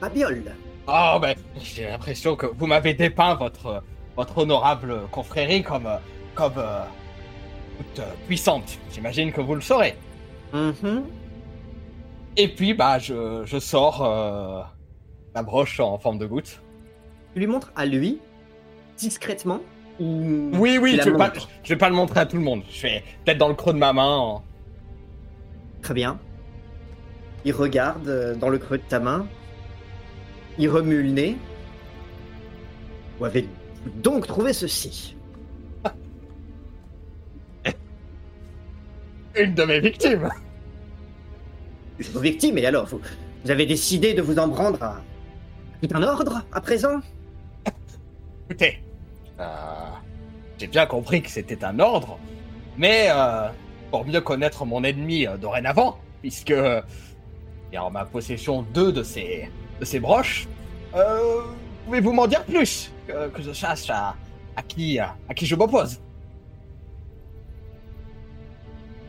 [0.00, 0.54] babiole.
[0.88, 3.82] Oh, ben, j'ai l'impression que vous m'avez dépeint votre,
[4.18, 5.96] votre honorable confrérie comme, euh,
[6.34, 6.82] comme euh,
[7.78, 8.76] toute euh, puissante.
[8.92, 9.94] J'imagine que vous le saurez.
[10.52, 11.04] Mhm.
[12.36, 14.60] Et puis, bah, je, je sors euh,
[15.36, 16.60] la broche en forme de goutte.
[17.32, 18.18] Tu lui montres à lui,
[18.96, 19.60] discrètement,
[20.00, 20.50] ou...
[20.54, 22.62] Oui, oui, je vais, pas, je vais pas le montrer à tout le monde.
[22.70, 24.16] Je fais peut-être dans le creux de ma main.
[24.16, 24.42] en-
[25.80, 26.18] Très bien.
[27.44, 29.28] Il regarde euh, dans le creux de ta main.
[30.58, 31.36] Il remue le nez.
[33.20, 33.48] Où avez-vous
[33.96, 35.16] donc trouvé ceci.
[39.36, 40.28] Une de mes victimes.
[42.12, 43.00] Vos victimes, et alors vous,
[43.44, 45.00] vous avez décidé de vous en prendre à
[45.80, 47.00] tout un ordre à présent?
[48.48, 48.82] Écoutez,
[49.38, 49.44] euh,
[50.58, 52.18] j'ai bien compris que c'était un ordre,
[52.76, 53.48] mais euh,
[53.90, 58.90] pour mieux connaître mon ennemi euh, dorénavant, puisque il y a en ma possession deux
[58.90, 60.48] de ces, de ces broches,
[61.84, 62.90] pouvez-vous m'en dire plus?
[63.08, 64.14] Que, que je sache à,
[64.56, 66.00] à qui, à, qui je m'oppose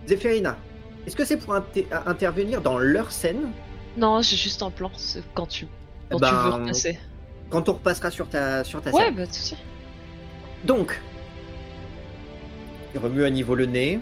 [0.08, 0.58] Zéphirina,
[1.06, 3.52] est-ce que c'est pour inter- intervenir dans leur scène?
[3.98, 5.68] Non, j'ai juste un plan, c'est quand tu,
[6.10, 6.98] quand tu Ben, veux repasser.
[7.50, 9.60] quand on repassera sur ta, sur ta Ouais, scène bah tout suite.
[10.66, 11.00] Donc,
[12.94, 14.00] il remue à niveau le nez.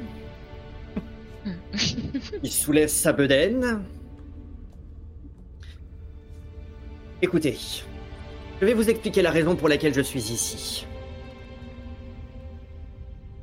[2.44, 3.84] il soulève sa bedaine.
[7.22, 7.58] Écoutez,
[8.60, 10.86] je vais vous expliquer la raison pour laquelle je suis ici.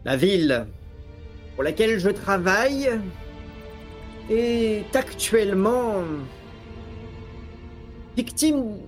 [0.04, 0.66] La ville
[1.54, 2.90] pour laquelle je travaille
[4.28, 6.02] est actuellement
[8.16, 8.78] victime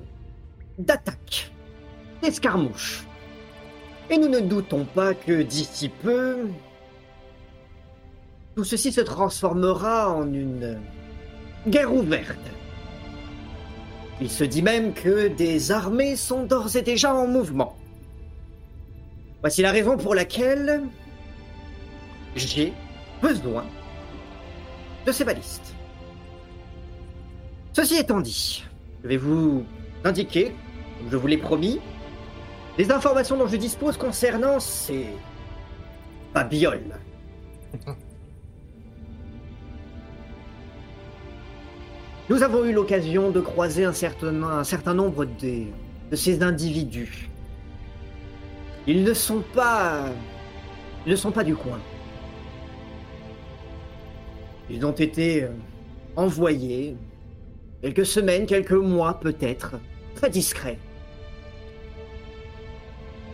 [0.79, 1.53] d'attaques,
[2.23, 3.05] d'escarmouches.
[4.11, 6.49] Et nous ne doutons pas que d'ici peu,
[8.55, 10.81] tout ceci se transformera en une
[11.67, 12.39] guerre ouverte.
[14.21, 17.77] Il se dit même que des armées sont d'ores et déjà en mouvement.
[19.43, 20.83] Voici la raison pour laquelle
[22.35, 22.73] j'ai
[23.21, 23.65] besoin
[25.05, 25.75] de ces balistes.
[27.75, 28.65] Ceci étant dit,
[29.03, 29.67] je vais vous
[30.05, 30.55] indiquer,
[30.99, 31.79] comme je vous l'ai promis,
[32.79, 35.07] les informations dont je dispose concernant ces
[36.33, 36.99] babioles.
[42.29, 44.33] Nous avons eu l'occasion de croiser un certain,
[44.95, 47.31] nombre de ces individus.
[48.89, 50.07] Ils ne sont pas.
[51.07, 51.79] Ils ne sont pas du coin.
[54.69, 55.51] Ils ont été euh,
[56.17, 56.97] envoyés
[57.81, 59.77] quelques semaines, quelques mois peut-être,
[60.17, 60.79] très discrets.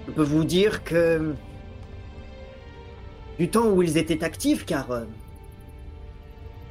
[0.07, 1.33] Je peux vous dire que
[3.39, 5.05] du temps où ils étaient actifs, car euh,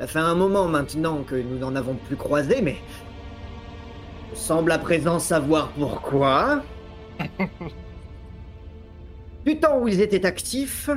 [0.02, 2.78] ça fait un moment maintenant que nous n'en avons plus croisé, mais
[4.32, 6.64] je semble à présent savoir pourquoi.
[9.46, 10.90] du temps où ils étaient actifs,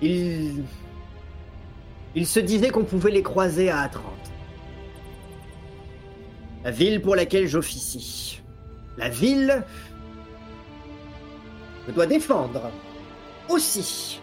[0.00, 0.64] ils
[2.14, 4.32] ils se disaient qu'on pouvait les croiser à Atrante.
[6.64, 8.40] La ville pour laquelle j'officie.
[8.96, 9.64] La ville
[11.86, 12.70] je dois défendre.
[13.50, 14.22] Aussi.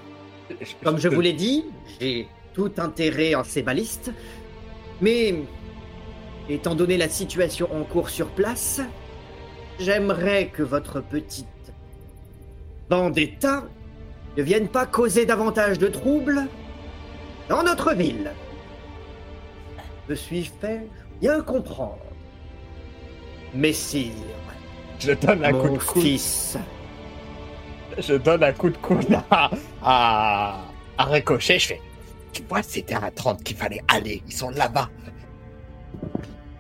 [0.83, 1.65] Comme je vous l'ai dit,
[1.99, 4.11] j'ai tout intérêt en ces balistes.
[5.01, 5.35] Mais,
[6.49, 8.81] étant donné la situation en cours sur place,
[9.79, 11.47] j'aimerais que votre petite
[12.89, 13.65] vendetta
[14.37, 16.47] ne vienne pas causer davantage de troubles
[17.49, 18.31] dans notre ville.
[20.07, 20.87] Je suis fait
[21.19, 21.99] bien comprendre.
[23.53, 24.11] Messire,
[24.99, 26.57] Je donne un coup mon de fils.
[27.97, 29.49] Je donne un coup de coude à,
[29.83, 30.59] à,
[30.97, 31.59] à Ricochet.
[31.59, 31.81] Je fais.
[32.33, 34.21] Tu vois, c'était à 30 qu'il fallait aller.
[34.27, 34.89] Ils sont là-bas.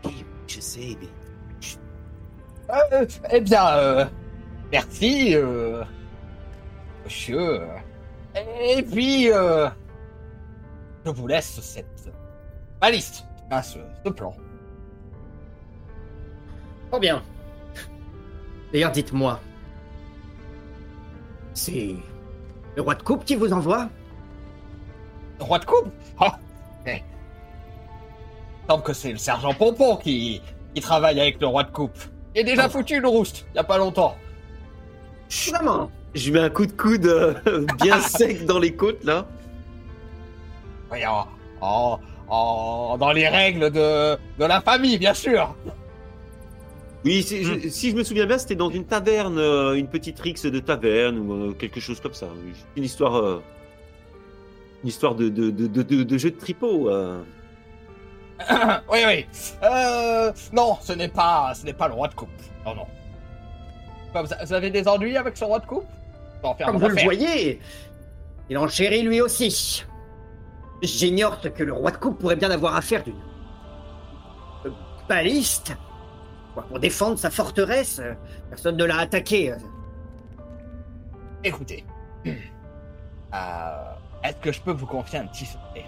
[0.05, 1.07] Oui, je sais, mais
[2.91, 4.05] Euh, eh bien, euh,
[4.71, 5.83] merci, euh,
[7.03, 7.61] monsieur.
[8.61, 9.69] Et puis, euh,
[11.05, 12.09] je vous laisse cette
[12.81, 14.33] baliste, à ce, ce plan.
[16.89, 17.21] Trop bien.
[18.73, 19.39] D'ailleurs, dites-moi.
[21.55, 21.95] C'est
[22.75, 23.89] le roi de coupe qui vous envoie
[25.39, 25.89] Roi de coupe?
[26.19, 26.37] Ah,
[26.85, 27.01] eh.
[28.69, 30.41] semble que c'est le sergent Pompon qui,
[30.73, 31.97] qui travaille avec le roi de coupe.
[32.35, 34.15] Il est déjà foutu le rouste, il y a pas longtemps.
[35.49, 37.33] Vraiment je mets un coup de coude euh,
[37.81, 39.25] bien sec dans les côtes là.
[40.91, 41.27] Oui, en,
[41.61, 45.53] en, en- dans les règles de, de la famille, bien sûr.
[47.05, 50.45] Oui, je- si je me souviens bien, c'était dans une taverne, euh, une petite rixe
[50.47, 52.27] de taverne ou euh, quelque chose comme ça.
[52.75, 53.43] Une histoire, euh,
[54.83, 56.89] une histoire de, de, de, de, de- de jeu de tripot.
[56.89, 57.21] euh.
[58.91, 59.25] oui, oui.
[59.63, 62.29] Euh, non, ce n'est pas, ce n'est pas le roi de coupe.
[62.65, 62.87] Non, non.
[64.13, 65.85] Vous, avez des ennuis avec ce roi de coupe?
[66.65, 67.59] Comme vous le voyez,
[68.49, 69.83] il en chérit lui aussi.
[70.81, 73.15] J'ignore ce que le roi de coupe pourrait bien avoir à faire d'une
[75.07, 75.75] baliste.
[76.63, 78.13] Pour défendre sa forteresse, euh,
[78.49, 79.51] personne ne l'a attaqué.
[79.51, 79.57] euh.
[81.43, 81.83] Écoutez,
[82.25, 82.31] euh,
[84.23, 85.85] est-ce que je peux vous confier un petit secret?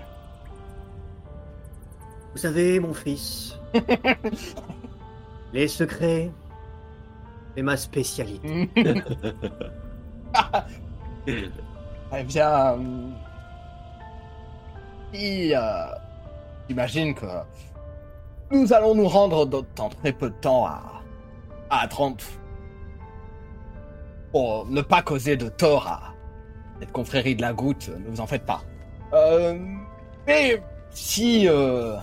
[2.34, 3.58] Vous savez, mon fils,
[5.54, 6.30] les secrets,
[7.56, 8.70] c'est ma spécialité.
[12.16, 13.10] Eh bien, euh,
[15.14, 15.86] euh,
[16.70, 17.26] j'imagine que
[18.52, 21.04] nous allons nous rendre dans, très peu de temps à,
[21.70, 22.24] à 30
[24.32, 26.14] pour ne pas causer de tort à
[26.80, 28.62] cette confrérie de la goutte, ne vous en faites pas.
[29.14, 29.58] Euh,
[30.26, 31.96] mais si euh,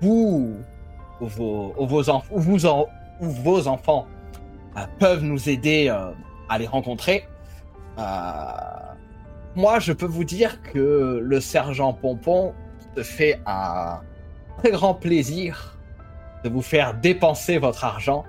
[0.00, 0.56] vous
[1.20, 2.02] ou vos, ou vos,
[3.20, 4.06] ou vos enfants
[4.76, 6.10] euh, peuvent nous aider euh,
[6.48, 7.26] à les rencontrer,
[7.98, 8.02] euh,
[9.54, 12.52] moi, je peux vous dire que le sergent Pompon
[12.94, 14.00] se fait un
[14.58, 15.75] très grand plaisir
[16.46, 18.24] de vous faire dépenser votre argent,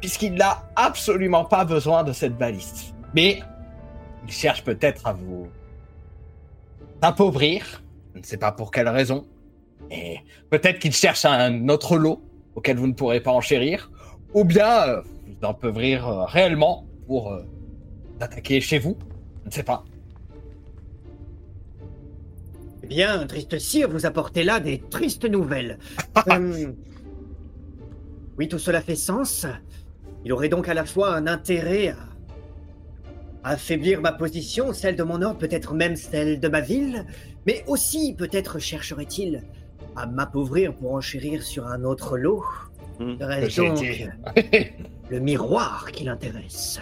[0.00, 2.94] puisqu'il n'a absolument pas besoin de cette baliste.
[3.14, 3.40] Mais
[4.24, 5.48] il cherche peut-être à vous
[7.02, 7.82] appauvrir,
[8.14, 9.26] je ne sais pas pour quelle raison,
[9.90, 12.22] et peut-être qu'il cherche un autre lot
[12.54, 13.90] auquel vous ne pourrez pas enchérir,
[14.32, 15.02] ou bien euh,
[15.42, 17.44] vous euh, réellement pour euh,
[18.20, 18.96] attaquer chez vous,
[19.42, 19.84] je ne sais pas.
[22.82, 25.78] Eh bien, triste sire, vous apportez là des tristes nouvelles.
[26.28, 26.72] Euh,
[28.40, 29.44] oui, tout cela fait sens.
[30.24, 31.96] Il aurait donc à la fois un intérêt à,
[33.44, 37.04] à affaiblir ma position, celle de mon ordre, peut-être même celle de ma ville,
[37.46, 39.44] mais aussi peut-être chercherait-il
[39.94, 42.42] à m'appauvrir pour enchérir sur un autre lot.
[42.98, 44.72] Serait-ce J'ai donc
[45.10, 46.80] le miroir qui l'intéresse?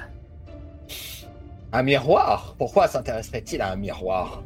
[1.72, 2.54] Un miroir?
[2.56, 4.44] Pourquoi s'intéresserait-il à un miroir?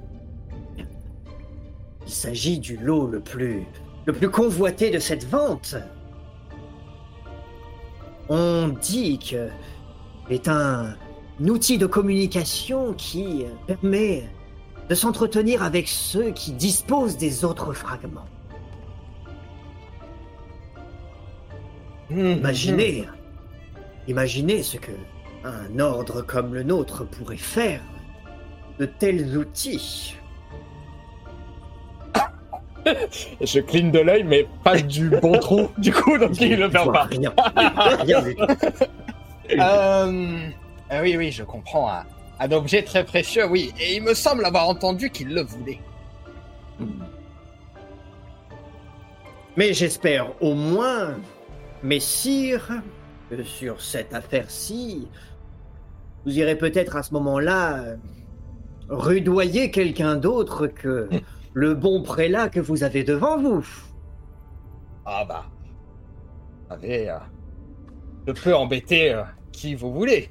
[0.78, 3.66] Il s'agit du lot le plus,
[4.06, 5.76] le plus convoité de cette vente.
[8.34, 9.50] On dit que
[10.30, 10.96] est un
[11.38, 14.26] outil de communication qui permet
[14.88, 18.24] de s'entretenir avec ceux qui disposent des autres fragments.
[22.08, 23.06] Imaginez,
[24.08, 24.92] imaginez ce que
[25.44, 27.82] un ordre comme le nôtre pourrait faire
[28.78, 30.16] de tels outils.
[33.40, 36.72] Je cligne de l'œil, mais pas du bon trou, du coup, donc il le Je
[36.72, 37.04] perd pas.
[37.04, 37.32] Rien,
[38.00, 38.22] rien.
[39.50, 40.38] Euh,
[40.92, 41.90] euh, oui, oui, je comprends.
[41.90, 42.04] Un,
[42.40, 43.72] un objet très précieux, oui.
[43.80, 45.80] Et il me semble avoir entendu qu'il le voulait.
[49.56, 51.16] Mais j'espère au moins,
[51.82, 52.82] messire,
[53.30, 55.08] que sur cette affaire-ci,
[56.24, 57.96] vous irez peut-être à ce moment-là euh,
[58.88, 61.08] rudoyer quelqu'un d'autre que
[61.54, 63.66] le bon prélat que vous avez devant vous.
[65.04, 65.44] Ah bah.
[66.70, 67.18] Allez, euh,
[68.26, 70.30] je peux embêter euh, qui vous voulez.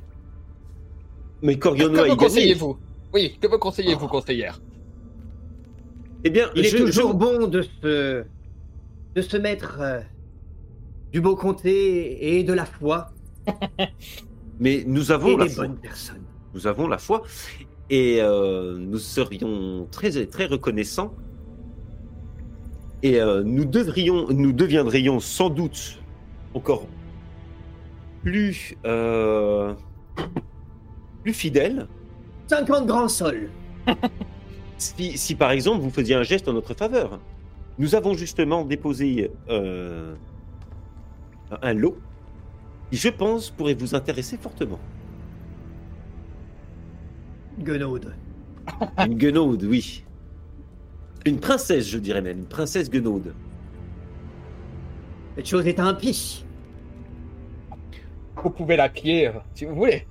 [1.42, 2.78] Mais Que Coriono a me conseillez-vous?
[3.14, 4.62] Oui, que me conseillez-vous, conseillère?
[6.24, 8.24] Eh bien, Il est je- toujours je- bon de se,
[9.16, 10.00] de se mettre euh,
[11.12, 13.12] du beau comté et de la foi
[14.60, 15.68] Mais nous avons et la des foi.
[15.68, 16.24] bonnes personnes.
[16.54, 17.24] Nous avons la foi.
[17.91, 21.13] Et euh, nous serions très, très reconnaissants.
[23.04, 25.99] Et euh, nous devrions, nous deviendrions sans doute
[26.54, 26.88] encore
[28.23, 29.73] plus, euh,
[31.23, 31.88] plus fidèles
[32.47, 33.49] 50 grands sols.
[34.77, 37.19] si, si, par exemple vous faisiez un geste en notre faveur.
[37.77, 40.15] Nous avons justement déposé un
[41.73, 41.98] lot
[42.89, 44.79] qui, je pense, pourrait vous intéresser fortement.
[47.60, 48.13] Guenaude.
[49.06, 50.04] Une guenaude, oui.
[51.25, 52.39] Une princesse, je dirais même.
[52.39, 53.33] Une princesse guenaude.
[55.35, 56.45] Cette chose est impie.
[58.35, 60.08] Vous pouvez la euh, si vous voulez.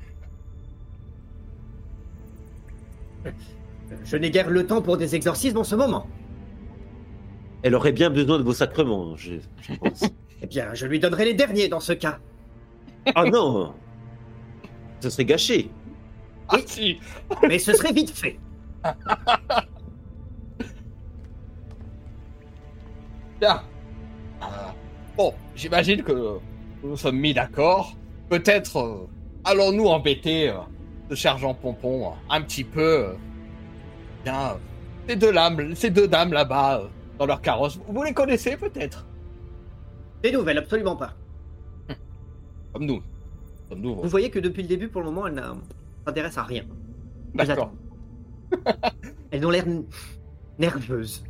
[4.05, 6.07] Je n'ai guère le temps pour des exorcismes en ce moment.
[7.63, 10.05] Elle aurait bien besoin de vos sacrements, je, je pense.
[10.43, 12.19] Eh bien, je lui donnerai les derniers dans ce cas.
[13.15, 13.75] Ah non
[15.01, 15.71] Ce serait gâché.
[16.53, 16.99] Ah si
[17.49, 18.39] Mais ce serait vite fait.
[23.41, 23.63] Bien.
[24.43, 24.47] Euh,
[25.17, 26.39] bon, j'imagine que
[26.83, 27.97] nous sommes mis d'accord.
[28.29, 29.09] Peut-être euh,
[29.45, 30.59] allons-nous embêter euh,
[31.09, 32.81] ce sergent Pompon un petit peu.
[33.09, 33.15] euh,
[34.25, 34.55] bien, euh,
[35.09, 36.83] ces deux dames, ces deux dames là-bas
[37.19, 37.79] dans leur carrosse.
[37.89, 39.07] Vous les connaissez peut-être?
[40.23, 41.15] Des nouvelles, absolument pas.
[42.73, 43.03] Comme nous.
[43.69, 43.95] Comme nous.
[43.97, 45.43] Vous voyez que depuis le début, pour le moment, elles ne
[46.07, 46.65] s'intéressent à rien.
[47.39, 47.73] Elles D'accord.
[49.31, 49.65] Elles ont l'air
[50.59, 51.25] nerveuses.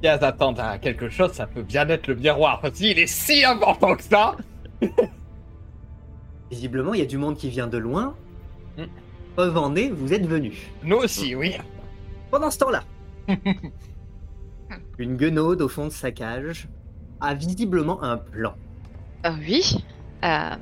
[0.00, 2.60] Si elles attendent à quelque chose, ça peut bien être le miroir.
[2.60, 4.36] Parce qu'il est si important que ça.
[6.50, 8.14] Visiblement, il y a du monde qui vient de loin.
[8.76, 8.84] Mm.
[9.34, 10.58] Preuve en est, vous êtes venus.
[10.82, 11.56] Nous aussi, oui.
[12.30, 12.84] Pendant ce temps-là,
[14.98, 16.68] une guenaude au fond de sa cage
[17.20, 18.54] a visiblement un plan.
[19.22, 19.84] Ah oui.
[20.22, 20.56] Euh,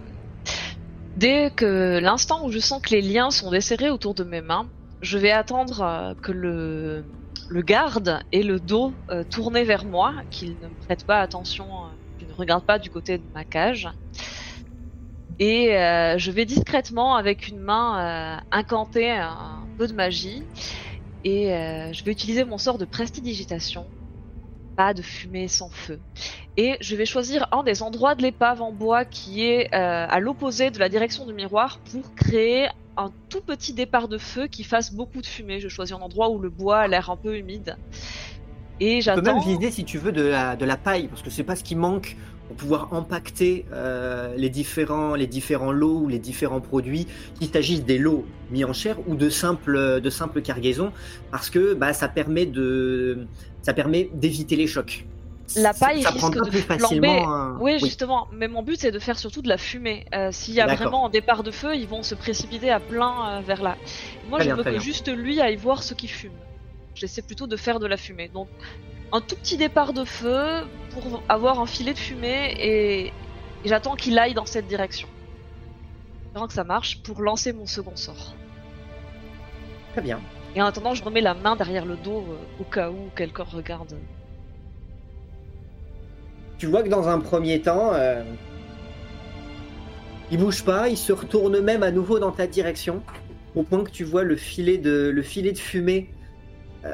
[1.16, 4.70] dès que l'instant où je sens que les liens sont desserrés autour de mes mains,
[5.02, 7.04] je vais attendre euh, que le,
[7.62, 11.88] garde ait le dos euh, tourné vers moi, qu'il ne prête pas attention, euh,
[12.18, 13.88] qu'il ne regarde pas du côté de ma cage.
[15.38, 20.46] Et je vais discrètement, avec une main, incanter un peu de magie.
[21.24, 23.90] Et je vais utiliser mon sort de prestidigitation.
[24.76, 26.00] Pas de fumée sans feu
[26.56, 30.20] et je vais choisir un des endroits de l'épave en bois qui est euh, à
[30.20, 34.64] l'opposé de la direction du miroir pour créer un tout petit départ de feu qui
[34.64, 35.60] fasse beaucoup de fumée.
[35.60, 37.76] Je choisis un endroit où le bois a l'air un peu humide.
[38.80, 39.40] Et Tu peux même j'attends.
[39.40, 41.74] viser, si tu veux, de la, de la paille, parce que c'est pas ce qui
[41.74, 42.16] manque
[42.52, 47.06] pour pouvoir impacter euh, les, différents, les différents lots ou les différents produits,
[47.38, 50.92] qu'il s'agisse des lots mis en chair ou de simples, de simples cargaisons,
[51.30, 53.26] parce que bah, ça permet de,
[53.62, 55.06] ça permet d'éviter les chocs.
[55.56, 56.78] La paille ça risque de plus flamber.
[56.80, 57.34] facilement.
[57.34, 58.28] un- Oui, justement.
[58.32, 60.04] Mais mon but, c'est de faire surtout de la fumée.
[60.14, 63.38] Euh, S'il y a vraiment un départ de feu, ils vont se précipiter à plein
[63.38, 63.76] euh, vers là.
[64.28, 64.78] Moi, Très je bien, veux que bien.
[64.80, 66.32] juste lui aille voir ce qui fume.
[66.94, 68.28] J'essaie plutôt de faire de la fumée.
[68.32, 68.48] Donc,
[69.12, 73.12] un tout petit départ de feu pour avoir un filet de fumée et, et
[73.64, 75.08] j'attends qu'il aille dans cette direction.
[76.26, 78.34] Espérant que ça marche pour lancer mon second sort.
[79.92, 80.20] Très bien.
[80.54, 83.44] Et en attendant, je remets la main derrière le dos euh, au cas où quelqu'un
[83.44, 83.96] regarde.
[86.58, 88.22] Tu vois que dans un premier temps, euh,
[90.30, 93.02] il bouge pas, il se retourne même à nouveau dans ta direction,
[93.54, 96.08] au point que tu vois le filet de, le filet de fumée
[96.84, 96.92] euh,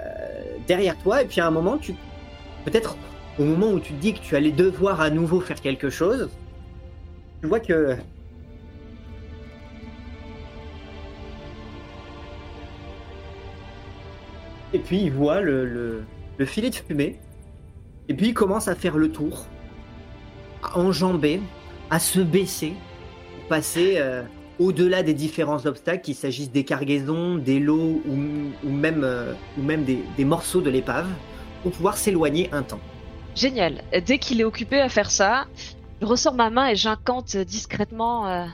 [0.66, 1.94] derrière toi, et puis à un moment, tu
[2.64, 2.96] peut-être
[3.38, 6.28] au moment où tu te dis que tu allais devoir à nouveau faire quelque chose,
[7.40, 7.96] tu vois que
[14.72, 16.02] et puis il voit le, le-
[16.36, 17.16] le filet de fumée,
[18.08, 19.46] et puis il commence à faire le tour,
[20.62, 21.40] à enjamber,
[21.90, 22.74] à se baisser,
[23.34, 24.22] pour passer euh,
[24.60, 29.32] au-delà des différents obstacles, qu'il s'agisse des cargaisons, des lots ou, même, euh,
[30.16, 31.08] des morceaux de l'épave,
[31.62, 32.80] pour pouvoir s'éloigner un temps.
[33.34, 33.82] Génial.
[34.06, 35.46] Dès qu'il est occupé à faire ça,
[36.00, 38.28] je ressors ma main et j'incante discrètement.
[38.28, 38.46] euh,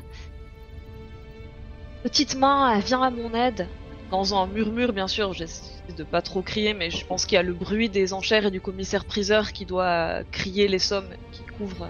[2.02, 3.66] Petite main, viens à mon aide.
[4.10, 7.38] Dans un murmure, bien sûr, j'essaie de pas trop crier, mais je pense qu'il y
[7.38, 11.88] a le bruit des enchères et du commissaire-priseur qui doit crier les sommes qui couvrent.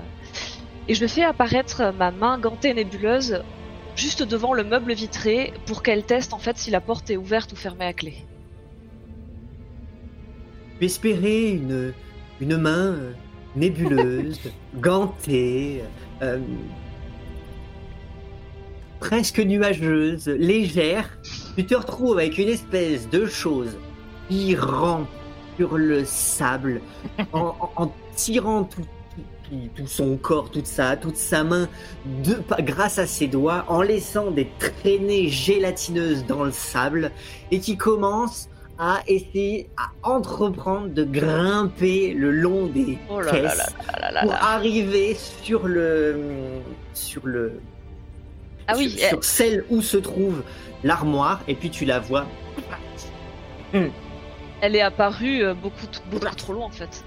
[0.86, 3.42] Et je fais apparaître ma main gantée nébuleuse
[3.96, 7.52] juste devant le meuble vitré pour qu'elle teste en fait si la porte est ouverte
[7.52, 8.24] ou fermée à clé.
[10.78, 11.92] Tu espérais une,
[12.40, 13.12] une main euh,
[13.56, 14.40] nébuleuse,
[14.74, 15.82] gantée,
[16.22, 16.38] euh,
[19.00, 21.18] presque nuageuse, légère.
[21.56, 23.76] Tu te retrouves avec une espèce de chose
[24.28, 25.08] qui rampe
[25.56, 26.80] sur le sable
[27.32, 31.68] en, en- en tirant tout, tout- tout son corps, toute sa, toute sa main,
[32.24, 37.12] de, grâce à ses doigts, en laissant des traînées gélatineuses dans le sable,
[37.50, 38.48] et qui commence
[38.78, 44.00] à essayer à entreprendre de grimper le long des Oh là caisses là là là
[44.00, 46.20] là là pour arriver sur le
[46.92, 47.60] sur le
[48.66, 50.42] Ah oui, sur, sur celle où se trouve
[50.82, 52.26] l'armoire et puis tu la vois.
[54.60, 57.04] Elle est apparue euh, beaucoup, beaucoup trop loin en fait.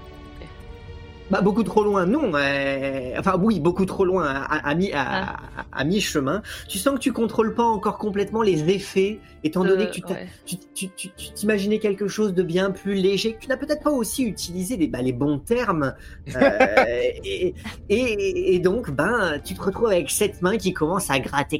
[1.30, 5.04] Bah, beaucoup trop loin non euh, enfin oui beaucoup trop loin à, à, mi à,
[5.06, 5.36] Ah.
[5.72, 9.86] à- à mi-chemin tu sens que tu contrôles pas encore complètement les effets étant donné
[9.86, 10.26] que tu Euh, ouais.
[10.46, 13.82] tu tu- tu- tu t'imaginais quelque chose de bien plus léger, que tu n'as peut-être
[13.82, 15.94] pas aussi utilisé les, bah, les bons termes.
[16.34, 16.40] euh,
[17.24, 17.54] et,
[17.88, 21.58] et- et donc, ben, tu te retrouves avec cette main qui commence à gratter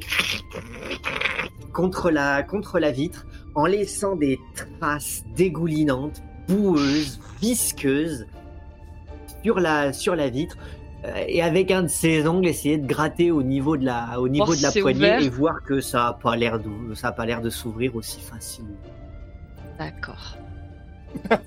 [1.73, 4.39] contre la, contre la vitre en laissant des
[4.79, 8.25] traces dégoulinantes, boueuses, visqueuses
[9.43, 10.57] sur la, sur la vitre.
[11.05, 14.27] euh, Et avec un de ses ongles, essayer de gratter au niveau de la, au
[14.29, 15.21] niveau Voir de la poignée ouvert.
[15.21, 18.19] et voir que ça a pas l'air de, ça a pas l'air de s'ouvrir aussi
[18.21, 18.75] facilement.
[19.77, 20.35] D'accord.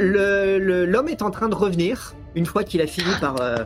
[0.00, 3.56] le- le- l'homme est en train de revenir une fois qu'il a fini par euh,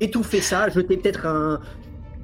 [0.00, 1.60] étouffer ça, jeter peut-être un,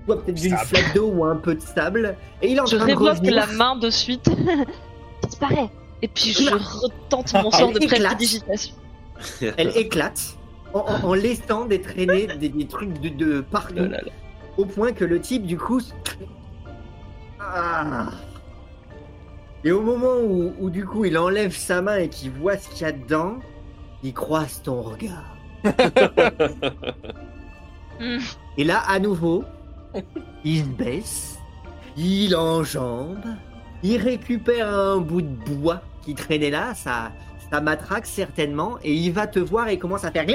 [0.07, 2.87] peut-être d'une flaque d'eau ou un peu de sable, et il est en Je train
[2.87, 3.35] de revenir.
[3.35, 4.31] la main de suite.
[5.29, 5.71] Disparaît.
[6.03, 8.75] Et puis je retente mon sort de prédigitation.
[9.57, 10.37] Elle éclate
[10.75, 14.13] en, en- en laissant des traînées, des, des trucs de, de partout, Oh là là.
[14.57, 15.81] au point que le type du coup.
[17.41, 18.09] Ah.
[19.65, 22.69] Et au moment où, où, du coup il enlève sa main et qu'il voit ce
[22.69, 23.37] qu'il y a dedans,
[24.03, 25.37] il croise ton regard.
[28.01, 28.19] Hmm.
[28.57, 29.45] Et là, à nouveau,
[30.45, 31.39] il se baisse,
[31.97, 33.25] il enjambe,
[33.83, 37.13] il récupère un bout de bois qui traînait là, ça,
[37.51, 40.27] ça matraque certainement, et il va te voir et commence à faire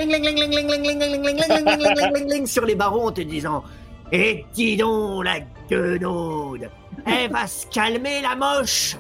[2.46, 3.64] sur les barreaux en te disant
[4.12, 5.40] Et dis donc, la
[5.70, 6.70] guenaude
[7.06, 8.98] Elle va se calmer, la moche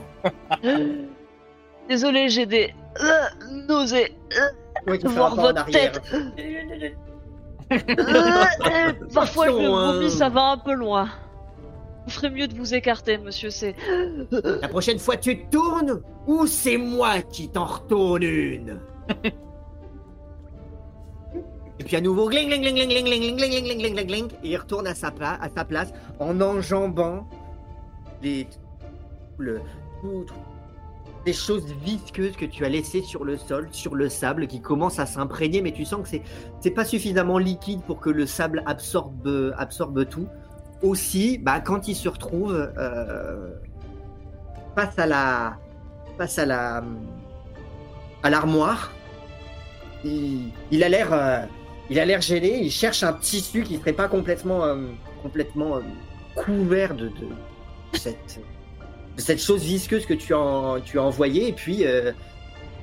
[1.87, 2.73] Désolé, j'ai des
[3.67, 4.13] nausées.
[5.05, 6.01] voir votre tête.
[9.13, 11.09] Parfois, le vomi, ça va un peu loin.
[12.07, 13.49] Vous ferez mieux de vous écarter, monsieur.
[13.49, 13.75] C'est.
[14.31, 18.79] La prochaine fois tu tournes ou c'est moi qui t'en retourne une
[21.79, 24.49] Et puis à nouveau gling gling gling gling gling gling gling gling gling gling et
[24.51, 27.27] il retourne à sa, pla- à sa place en enjambant
[28.23, 28.47] les
[29.37, 29.59] le
[30.01, 30.25] tout-
[31.25, 34.97] des choses visqueuses que tu as laissées sur le sol, sur le sable qui commencent
[34.99, 36.21] à s'imprégner mais tu sens que c'est
[36.61, 40.27] c'est pas suffisamment liquide pour que le sable absorbe absorbe tout.
[40.81, 43.49] Aussi, bah, quand il se retrouve euh,
[44.75, 45.57] face à la
[46.17, 46.83] face à la
[48.23, 48.93] à l'armoire,
[50.03, 50.51] il,
[50.83, 51.39] a l'air euh,
[51.89, 52.61] il a l'air gêné.
[52.61, 54.75] Il cherche un tissu qui serait pas complètement euh,
[56.35, 57.27] couvert de, de
[57.93, 58.39] cette
[59.17, 61.83] cette chose visqueuse que tu as tu as envoyée et puis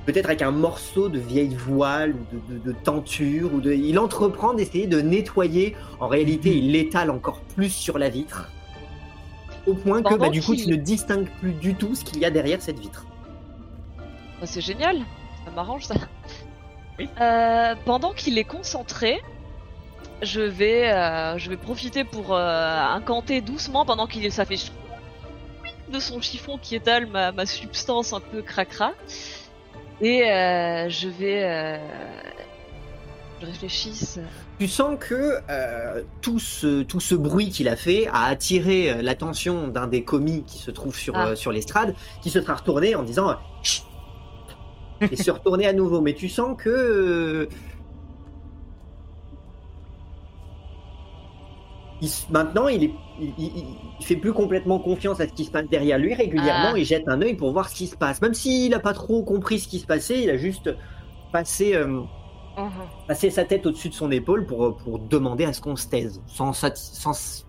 [0.05, 3.97] peut-être avec un morceau de vieille voile ou de, de- de tenture ou de il
[3.99, 5.75] entreprend d'essayer de nettoyer.
[5.99, 8.49] En réalité, il l'étale encore plus sur la vitre
[9.67, 12.25] au point que bah, du coup tu ne distingues plus du tout ce qu'il y
[12.25, 13.05] a derrière cette vitre.
[14.39, 14.97] Bah, c'est génial.
[15.43, 15.95] Ça m'arrange, ça.
[16.99, 17.09] Oui.
[17.19, 19.19] Euh, pendant qu'il est concentré,
[20.21, 24.71] je vais, euh, je vais profiter pour euh, incanter doucement pendant qu'il ça fait
[25.91, 28.91] de son chiffon qui étale ma, ma substance un peu cracra.
[30.01, 31.43] Et euh, je vais.
[31.43, 31.77] euh,
[33.41, 34.19] je réfléchisse.
[34.59, 39.67] Tu sens que euh, tout, ce, tout ce bruit qu'il a fait a attiré l'attention
[39.67, 41.35] d'un des commis qui se trouve sur, Ah.
[41.35, 43.83] sur l'estrade, qui se sera retourné en disant Chut
[45.11, 45.99] et se retourner à nouveau.
[46.01, 47.49] Mais tu sens que
[52.05, 53.65] il maintenant il, est, il, il-
[53.99, 56.13] il fait plus complètement confiance à ce qui se passe derrière lui.
[56.13, 56.77] Régulièrement, Ah.
[56.77, 58.21] il jette un œil pour voir ce qui se passe.
[58.21, 60.69] Même s'il n'a pas trop compris ce qui se passait, il a juste
[61.31, 61.75] passé.
[61.75, 62.01] euh,
[63.07, 66.21] passer sa tête au-dessus de son épaule pour, pour demander à ce qu'on se taise,
[66.25, 67.43] sans, sati- sans,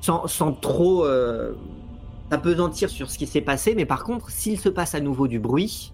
[0.00, 1.54] sans, sans trop euh,
[2.30, 3.74] s'apesantir sur ce qui s'est passé.
[3.76, 5.92] Mais par contre, s'il se passe à nouveau du bruit,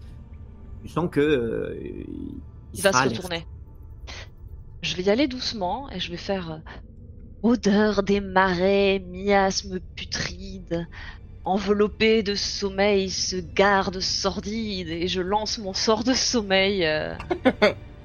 [0.82, 2.06] tu sens que euh, il,
[2.74, 3.46] Il va se retourner.
[4.83, 6.59] Je vais y aller doucement et je vais faire euh,
[7.43, 10.87] odeur des marais, miasme putride,
[11.45, 17.14] enveloppé de sommeil, ce garde sordide et je lance mon sort de sommeil euh,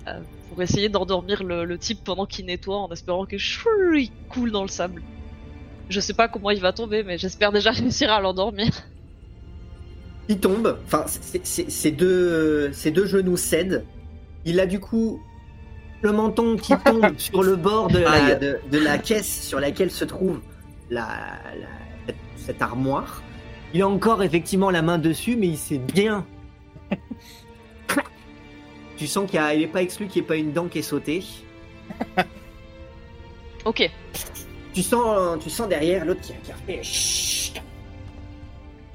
[0.07, 0.19] euh,
[0.49, 4.51] pour essayer d'endormir le, le type pendant qu'il nettoie en espérant que chou, il coule
[4.51, 5.01] dans le sable.
[5.89, 8.69] Je sais pas comment il va tomber, mais j'espère déjà réussir à l'endormir.
[10.29, 13.83] Il tombe, enfin, c'est- c'est- ses deux, ses deux genoux cèdent.
[14.45, 15.21] Il a du coup
[16.01, 18.39] le menton qui tombe sur le bord de la, Aïe.
[18.39, 20.39] de, de la caisse sur laquelle se trouve
[20.89, 21.07] la,
[21.59, 23.21] la- cette armoire.
[23.73, 26.25] Il a encore effectivement la main dessus, mais il sait bien.
[28.97, 31.23] tu sens qu'il n'est pas exclu qu'il n'y ait pas une dent qui est sautée.
[33.65, 33.89] Ok,
[34.73, 37.61] Tu sens, tu sens derrière l'autre qui, a- qui a fait.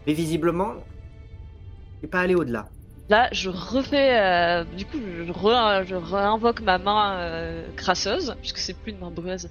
[0.06, 0.72] Mais visiblement,
[2.00, 2.68] il n'est pas allé au-delà.
[3.08, 4.18] Là, je refais.
[4.20, 8.98] euh, du coup, je, re- je réinvoque ma main euh, crasseuse, puisque c'est plus une
[8.98, 9.48] main brueuse.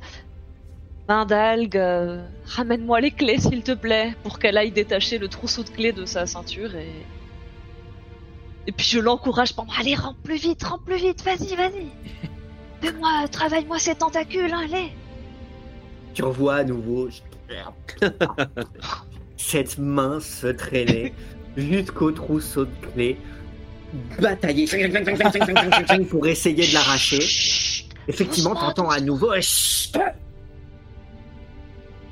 [1.09, 5.63] Main d'algue, euh, ramène-moi les clés, s'il te plaît, pour qu'elle aille détacher le trousseau
[5.63, 7.07] de clés de sa ceinture et.
[8.67, 9.73] Et puis je l'encourage pendant.
[9.79, 11.87] Allez, rentre plus vite, rentre plus vite, vas-y, vas-y.
[12.81, 14.91] Fais-moi, travaille-moi ces tentacules, hein, allez.
[16.13, 17.09] Tu revois à nouveau
[19.37, 21.13] cette main se traîner
[21.57, 23.17] jusqu'au trousseau de clés,
[24.19, 24.65] batailler
[26.09, 27.19] pour essayer de l'arracher.
[28.07, 29.33] Effectivement, t'entends à nouveau.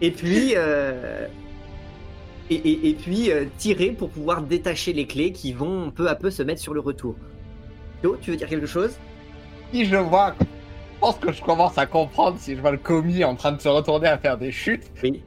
[0.01, 1.27] Et puis, euh,
[2.49, 6.15] et, et- et puis euh, tirer pour pouvoir détacher les clés qui vont peu à
[6.15, 7.15] peu se mettre sur le retour.
[8.03, 8.91] Yo, tu veux dire quelque chose?
[9.73, 13.23] Si je vois, je pense que je commence à comprendre si je vois le commis
[13.23, 14.89] en train de se retourner à faire des chutes.
[15.03, 15.21] Oui.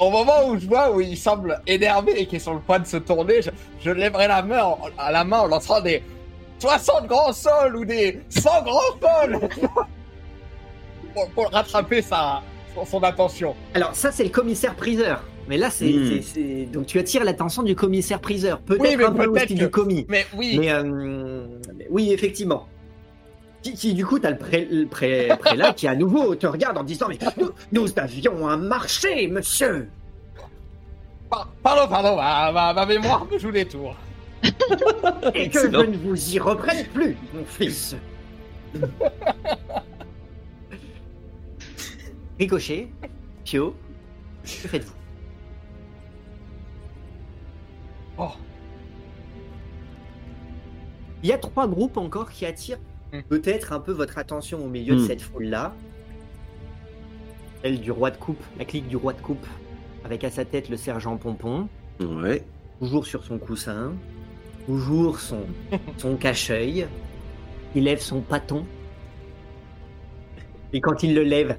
[0.00, 2.78] Au moment où je vois où il semble énervé et qui est sur le point
[2.78, 6.02] de se tourner, je, je lèverai la main en, à la main en lançant des
[6.58, 9.38] 60 grands sols ou des 100 grands sols
[11.14, 12.42] pour, pour rattraper sa,
[12.74, 13.54] son, son attention.
[13.74, 15.22] Alors ça c'est le commissaire priseur.
[15.48, 16.22] Mais là c'est Hmm.
[16.22, 18.60] c'est- donc tu attires l'attention du commissaire priseur.
[18.60, 20.06] Peut-être Oui, un peu peut-être aussi que- du commis.
[20.08, 22.66] Mais oui, Mais, euh, mais oui effectivement.
[23.62, 26.76] Qui, qui, du coup t'as le, pré, le pré- prélat qui à nouveau te regarde
[26.78, 29.88] en disant mais nous, nous avions un marché monsieur.
[31.30, 33.94] par- pardon, pardon, ma, ma- ma mémoire me joue des tours.
[34.42, 35.82] Et que Excellent.
[35.82, 37.94] je ne vous y reprenne plus mon fils.
[42.38, 42.88] Ricochet,
[43.44, 43.76] Pio,
[44.42, 44.94] que faites-vous?
[48.18, 48.30] Oh.
[51.22, 52.78] Il y a trois groupes encore qui attirent.
[53.28, 55.06] Peut-être un peu votre attention au milieu de Hmm.
[55.06, 55.74] cette foule-là.
[57.62, 59.46] Celle du roi de coupe, la clique du roi de coupe,
[60.04, 61.68] avec à sa tête le sergent Pompon,
[62.00, 62.42] Ouais.
[62.80, 63.92] toujours sur son coussin,
[64.66, 65.42] toujours son,
[65.98, 66.86] son cache-œil.
[67.74, 68.64] Il lève son pâton.
[70.72, 71.58] Et quand il le lève,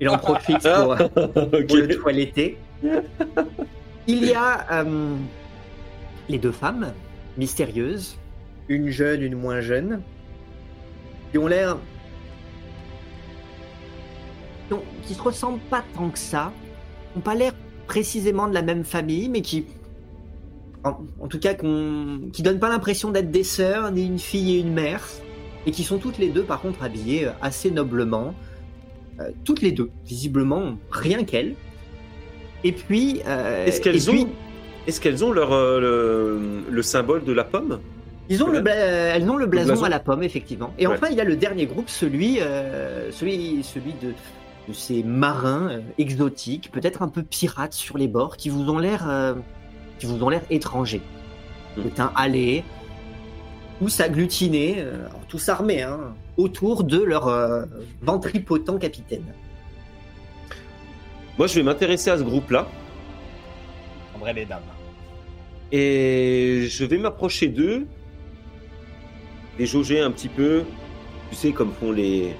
[0.00, 2.58] il en profite pour, pour le toiletter.
[4.06, 5.14] Il y a euh,
[6.28, 6.92] les deux femmes
[7.36, 8.18] mystérieuses,
[8.68, 10.00] une jeune, une moins jeune,
[11.32, 11.76] qui ont l'air.
[14.68, 16.52] qui ont- qui se ressemblent pas tant que ça,
[17.16, 17.52] n'ont pas l'air
[17.86, 19.64] précisément de la même famille, mais qui.
[20.84, 24.56] En, en tout cas, qu'on- qui donnent pas l'impression d'être des sœurs, ni une fille
[24.56, 25.02] et une mère,
[25.66, 28.34] et qui sont toutes les deux, par contre, habillées euh, assez noblement.
[29.20, 31.54] Euh, toutes les deux, visiblement, rien qu'elles.
[32.62, 33.22] Et puis.
[33.26, 34.28] euh, Est-ce et qu'elles puis, ont,
[34.86, 37.80] est-ce qu'elles ont leur euh, le, le symbole de la pomme?
[38.28, 39.84] Ils ont le bla- euh, elles ont le blason, blason.
[39.84, 40.72] à la pomme, effectivement.
[40.78, 40.94] Et Ouais.
[40.94, 44.12] enfin, il y a le dernier groupe, celui, euh, celui, celui de,
[44.68, 48.78] de ces marins euh, exotiques, peut-être un peu pirates sur les bords, qui vous ont
[48.78, 49.34] l'air, euh,
[49.98, 51.00] qui vous ont l'air étrangers.
[51.76, 51.80] Mm.
[51.84, 52.64] C'est un allée,
[53.80, 55.98] tous agglutinés, euh, alors tous armés, hein,
[56.36, 57.64] autour de leur euh,
[58.02, 59.24] ventripotent capitaine.
[61.38, 62.66] Moi, je vais m'intéresser à ce groupe-là
[64.16, 64.60] André les dames.
[65.70, 67.86] et je vais m'approcher d'eux,
[69.58, 70.64] les jauger un petit peu,
[71.30, 72.34] tu sais, comme font les,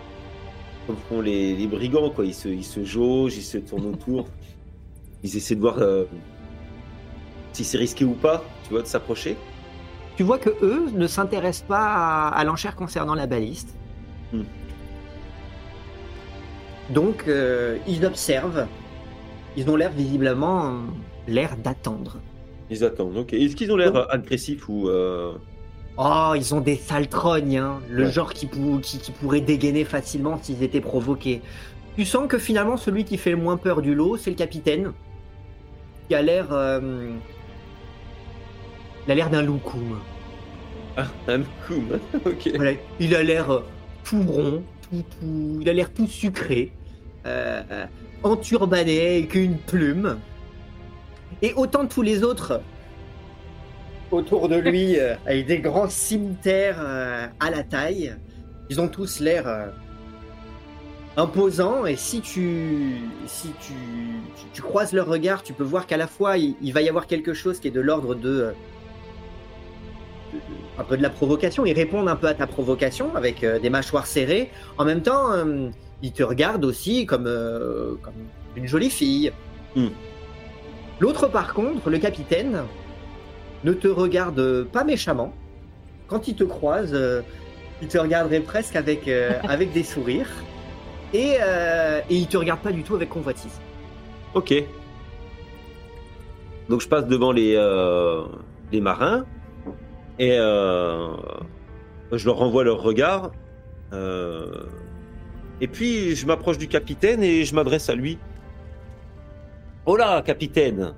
[0.87, 2.25] comme font les, les brigands, quoi.
[2.25, 4.29] Ils se, ils se jaugent, ils se tournent autour,
[5.23, 6.05] ils essaient de voir euh,
[7.53, 9.37] si c'est risqué ou pas, tu vois, de s'approcher.
[10.17, 13.77] Tu vois que eux ne s'intéressent pas à, à l'enchère concernant la baliste.
[14.33, 14.43] Hmm.
[16.91, 18.67] Donc, euh, ils observent.
[19.57, 20.71] Ils ont l'air visiblement euh,
[21.27, 22.17] l'air d'attendre.
[22.71, 23.17] Ils attendent.
[23.17, 23.33] Ok.
[23.33, 25.35] Est-ce qu'ils ont l'air agressifs ou euh,
[25.99, 28.13] Oh, ils ont des sales trognes, hein, le Ouais.
[28.13, 31.43] genre qui, pou- qui, qui pourrait dégainer facilement s'ils étaient provoqués.
[31.97, 34.93] Tu sens que finalement, celui qui fait le moins peur du lot, c'est le capitaine,
[36.09, 37.11] qui a l'air, euh,
[39.07, 39.99] il a l'air d'un loukoum.
[40.97, 41.83] ah, un coup
[42.27, 42.51] Ok.
[42.55, 43.65] Voilà, il a l'air euh,
[44.05, 46.71] tout rond, tout, tout- il a l'air tout sucré,
[47.27, 47.87] euh,
[48.23, 50.19] enturbané avec une plume.
[51.43, 52.61] Et autant tous les autres
[54.11, 58.15] autour de lui, euh, avec des grands cimetières euh, à la taille,
[58.71, 59.67] ils ont tous l'air euh,
[61.17, 61.87] imposants.
[61.87, 62.97] Et si tu,
[63.27, 63.73] si tu,
[64.37, 66.89] tu, tu croises leur regard, tu peux voir qu'à la fois il, il va y
[66.89, 68.53] avoir quelque chose qui est de l'ordre de euh,
[70.79, 71.67] un peu de la provocation.
[71.67, 74.51] Ils répondent un peu à ta provocation avec des mâchoires serrées.
[74.77, 75.31] En même temps,
[76.03, 78.15] ils te regardent aussi comme, comme
[78.55, 79.33] une jolie fille.
[79.75, 79.89] Hmm.
[81.01, 82.63] L'autre, par contre, le capitaine,
[83.65, 85.33] ne te regarde pas méchamment.
[86.07, 87.23] Quand il te croise, euh,
[87.83, 90.31] il te regarderait presque avec, euh, avec des sourires.
[91.15, 93.61] Et, euh, et il te regarde pas du tout avec convoitise.
[94.35, 94.53] Ok.
[96.69, 98.25] Donc je passe devant les, euh,
[98.73, 99.25] les marins
[100.19, 101.09] et euh,
[102.13, 103.31] je leur renvoie leur regard.
[105.61, 108.19] Et puis je m'approche du capitaine et je m'adresse à lui.
[109.87, 110.93] Là, capitaine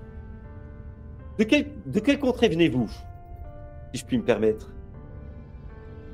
[1.40, 2.86] De quel, de quelle contrée venez-vous
[3.94, 4.68] Si je puis me permettre?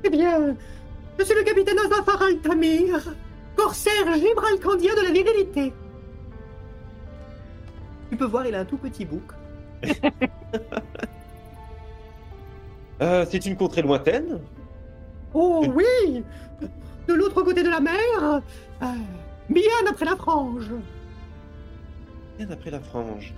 [0.05, 0.55] Eh bien,
[1.19, 3.13] je suis le capitaine Azafar Altamir,
[3.57, 5.73] corsaire gibralcandien de la virilité.
[8.09, 9.23] Tu peux voir, il a un tout petit bouc.
[12.99, 14.39] Euh, C'est une contrée lointaine
[15.31, 16.23] Oh oui
[17.07, 17.93] De l'autre côté de la mer,
[18.81, 18.85] euh,
[19.51, 20.71] bien après la frange.
[22.39, 23.35] Bien après la frange.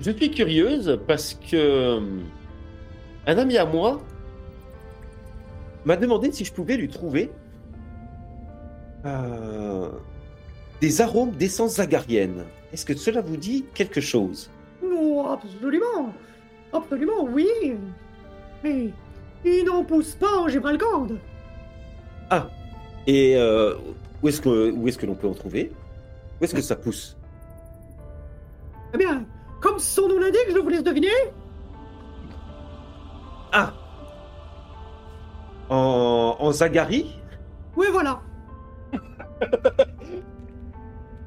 [0.00, 2.00] Je suis curieuse parce que euh,
[3.26, 4.02] un ami à moi
[5.84, 7.30] m'a demandé si je pouvais lui trouver
[9.04, 9.88] euh,
[10.80, 12.44] des arômes d'essence zagarienne.
[12.72, 14.50] Est-ce que cela vous dit quelque chose?
[14.82, 16.12] Oh, absolument.
[16.72, 17.48] Absolument, oui.
[18.62, 18.90] Mais
[19.44, 21.18] il n'en pousse pas en Gibralcande
[22.30, 22.48] Ah
[23.06, 23.74] Et euh,
[24.22, 25.70] où est-ce que, où est-ce que l'on peut en trouver?
[26.40, 27.16] Où est-ce que ça pousse?
[29.64, 31.08] Comme son nom l'indique, je vous laisse deviner
[33.50, 33.72] Ah
[35.70, 37.18] En, en Zagari
[37.74, 38.20] Oui, voilà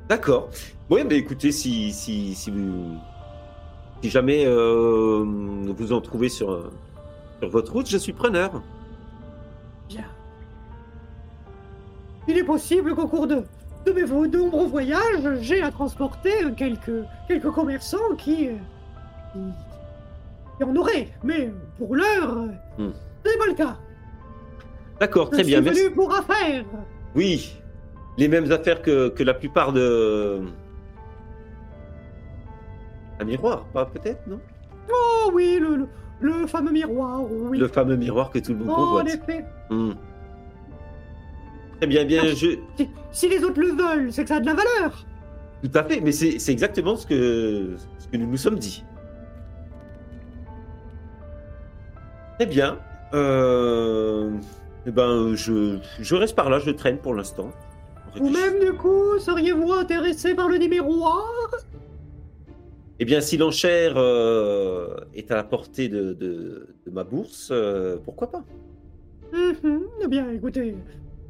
[0.08, 0.52] D'accord.
[0.92, 2.98] Oui, mais écoutez, si, si, si, vous,
[4.04, 5.26] si jamais euh,
[5.76, 6.72] vous en trouvez sur,
[7.40, 8.62] sur votre route, je suis preneur.
[9.90, 10.06] Bien.
[12.28, 13.44] Il est possible qu'au cours de,
[13.88, 14.06] de mes
[14.38, 18.52] nombreux voyages, j'ai à transporter quelques, quelques commerçants qui, euh,
[19.34, 19.40] qui,
[20.58, 21.08] qui en auraient.
[21.24, 22.48] Mais pour l'heure, euh,
[22.84, 22.92] Hmm.
[23.26, 23.78] ce n'est pas le cas.
[25.00, 25.58] D'accord, très je bien.
[25.58, 25.84] suis Merci.
[25.84, 26.66] venu pour affaires.
[27.16, 27.56] Oui,
[28.18, 30.42] les mêmes affaires que, que la plupart de.
[33.20, 34.40] Un miroir, pas peut-être, non?
[34.92, 35.88] Oh oui, le, le,
[36.20, 37.58] le fameux miroir, oui.
[37.58, 39.08] Le fameux miroir que tout le monde Oh, en convoite.
[39.08, 39.46] effet.
[39.70, 39.92] Hmm.
[41.80, 42.58] Très bien, bien, je.
[42.78, 45.06] Si, si les autres le veulent, c'est que ça a de la valeur.
[45.64, 48.84] Tout à fait, mais c'est exactement ce que, ce que nous nous sommes dit.
[52.38, 52.80] Très bien.
[53.14, 54.32] Euh...
[54.86, 57.52] Eh ben, je, je reste par là, je traîne pour l'instant.
[58.16, 61.26] Vous-même, du coup, seriez-vous intéressé par le miroir
[63.00, 67.98] Eh bien, si l'enchère euh, est à la portée de, de- de ma bourse, euh,
[68.04, 68.44] pourquoi pas?
[69.34, 69.82] Mhm.
[70.04, 70.76] Eh bien, écoutez,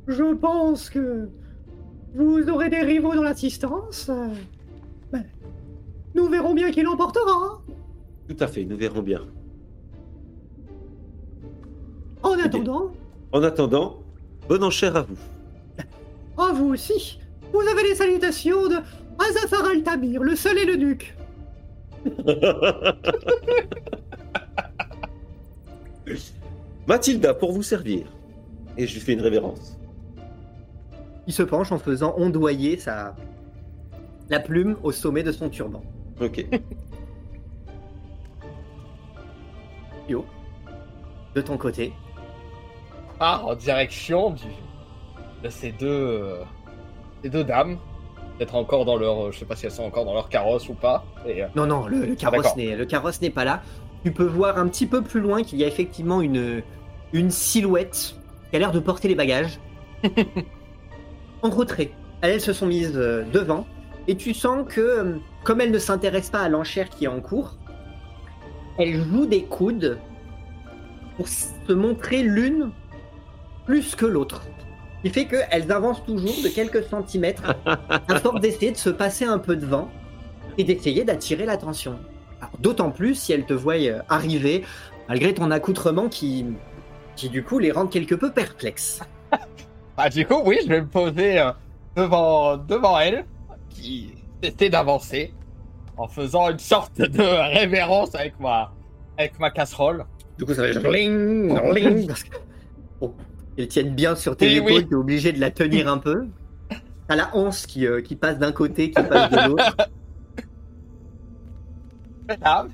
[0.08, 1.30] je pense que
[2.16, 4.10] vous aurez des rivaux dans l'assistance.
[4.10, 4.28] euh,
[5.12, 5.24] ben,
[6.16, 7.62] nous verrons bien qui l'emportera.
[8.28, 9.22] Tout à fait, nous verrons bien.
[12.24, 12.92] En attendant,
[13.32, 14.00] En attendant,
[14.50, 15.18] bonne enchère à vous.
[16.38, 17.20] à vous aussi,
[17.54, 18.76] vous avez les salutations de
[19.20, 21.16] Azafar Altamir, le seul et le nuque.
[26.88, 28.06] Mathilda, pour vous servir.
[28.78, 29.77] Et je lui fais une révérence.
[31.28, 33.16] Il se penche en faisant ondoyer sa...
[34.30, 35.82] la plume au sommet de son turban.
[36.22, 36.46] Ok.
[40.10, 40.26] Yo.
[41.36, 41.94] De ton côté,
[43.20, 44.46] part en direction du,
[45.44, 46.44] de ces deux, euh,
[47.24, 47.78] ces deux dames.
[48.38, 49.26] Peut-être encore dans leur.
[49.28, 51.04] euh, Je sais pas si elles sont encore dans leur carrosse ou pas.
[51.28, 52.58] Et, euh, Non, non, le, le carrosse d'accord.
[52.58, 53.62] n'est le carrosse n'est pas là.
[54.04, 56.62] Tu peux voir un petit peu plus loin qu'il y a effectivement une,
[57.14, 58.16] une silhouette
[58.50, 59.60] qui a l'air de porter les bagages.
[61.42, 61.92] en retrait.
[62.22, 63.66] Elles se sont mises euh, devant.
[64.08, 67.20] Et tu sens que, euh, comme elles ne s'intéressent pas à l'enchère qui est en
[67.20, 67.58] cours,
[68.78, 70.00] elles jouent des coudes
[71.16, 72.72] pour se montrer l'une
[73.66, 74.44] plus que l'autre.
[74.98, 79.26] Ce qui fait qu'elles avancent toujours de quelques centimètres à force d'essayer de se passer
[79.26, 79.90] un peu devant
[80.58, 82.00] et d'essayer d'attirer l'attention.
[82.60, 84.64] D'autant plus si elles te voient euh, arriver,
[85.10, 86.46] malgré ton accoutrement qui,
[87.16, 89.02] qui du coup les rend quelque peu perplexes.
[89.98, 91.52] Bah, du coup, oui, je vais me poser euh,
[91.96, 93.26] devant, devant elle,
[93.70, 95.34] qui essaie d'avancer,
[95.98, 97.24] en faisant une sorte de
[97.58, 98.72] révérence avec ma,
[99.18, 100.06] avec ma casserole.
[100.38, 102.38] Du coup, ça va gling, gling, parce que
[103.58, 104.88] elles tiennent bien sur tes Oui, épaules, oui.
[104.88, 106.28] t'es obligé de la tenir un peu.
[107.08, 109.76] T'as la hanse qui, euh, qui passe d'un côté, qui passe de l'autre.
[112.30, 112.70] Mesdames,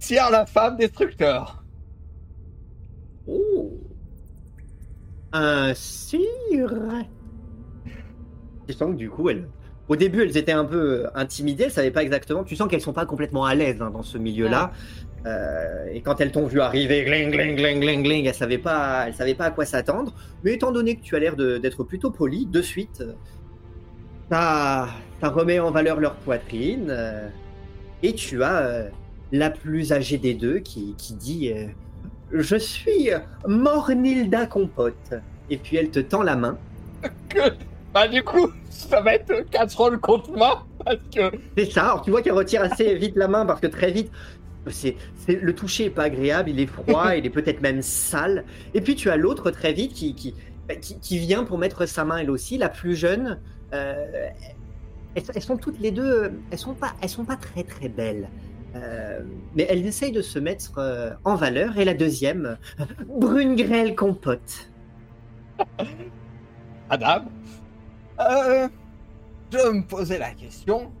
[0.00, 1.62] tire la femme destructeur.
[3.28, 3.70] Oh.
[5.32, 6.74] Un cire.
[8.66, 9.48] Tu sens que du coup, elles...
[9.88, 12.44] au début, elles étaient un peu euh, intimidées, elles savaient pas exactement.
[12.44, 14.72] Tu sens qu'elles sont pas complètement à l'aise hein, dans ce milieu-là.
[15.26, 19.12] Euh, et quand elles t'ont vu arriver, gling, gling, gling, gling, gling, elles savaient pas,
[19.12, 20.14] savaient pas à quoi s'attendre.
[20.44, 23.12] Mais étant donné que tu as l'air d'être plutôt poli, de suite, euh,
[24.30, 24.88] ça,
[25.20, 26.86] ça remet en valeur leur poitrine.
[26.90, 27.28] euh,
[28.02, 28.88] et tu as euh,
[29.30, 31.52] la plus âgée des deux qui, qui dit.
[32.32, 33.10] Je suis
[33.46, 35.14] Mornilda Compote.
[35.50, 36.58] Et puis elle te tend la main.
[37.92, 41.30] Bah, du coup, ça va être casserole contre moi, parce que.
[41.58, 41.82] C'est ça.
[41.84, 44.12] Alors tu vois qu'elle retire assez vite la main parce que très vite,
[44.68, 48.44] c'est, c'est- le toucher est pas agréable, il est froid, il est peut-être même sale.
[48.74, 50.34] Et puis tu as l'autre très vite qui, qui,
[50.80, 53.40] qui, qui vient pour mettre sa main elle aussi, la plus jeune.
[53.72, 54.28] euh,
[55.16, 58.28] elles, elles sont toutes les deux, elles sont pas, elles sont pas très très belles.
[58.74, 59.20] Euh,
[59.54, 61.78] mais elles essayent de se mettre euh, en valeur.
[61.78, 62.56] Et la deuxième,
[63.06, 64.70] Brune Grêle Compote.
[66.90, 67.26] Madame,
[68.20, 68.68] euh,
[69.52, 70.92] je me posais la question.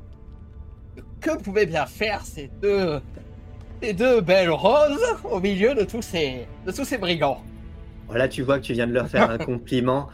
[1.20, 3.00] que pouvaient bien faire ces deux,
[3.82, 7.42] ces deux belles roses au milieu de tous ces, de tous ces brigands
[8.08, 10.08] Voilà, tu vois que tu viens de leur faire un compliment.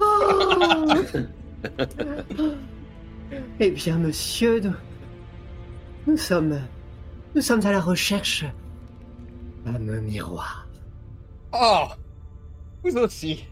[0.00, 0.94] Oh
[3.60, 4.60] eh bien, monsieur,
[6.06, 6.58] nous sommes,
[7.34, 8.44] nous sommes à la recherche
[9.64, 10.68] d'un miroir.
[11.52, 11.84] Oh,
[12.82, 13.44] vous aussi.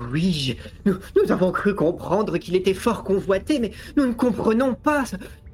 [0.00, 0.54] Oui, je-
[0.90, 5.04] nous, nous avons cru comprendre qu'il était fort convoité, mais nous ne comprenons pas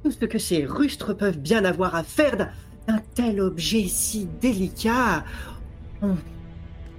[0.03, 2.49] tout ce que ces rustres peuvent bien avoir à faire d'un
[2.87, 5.23] d'un tel objet si délicat.
[6.01, 6.17] On,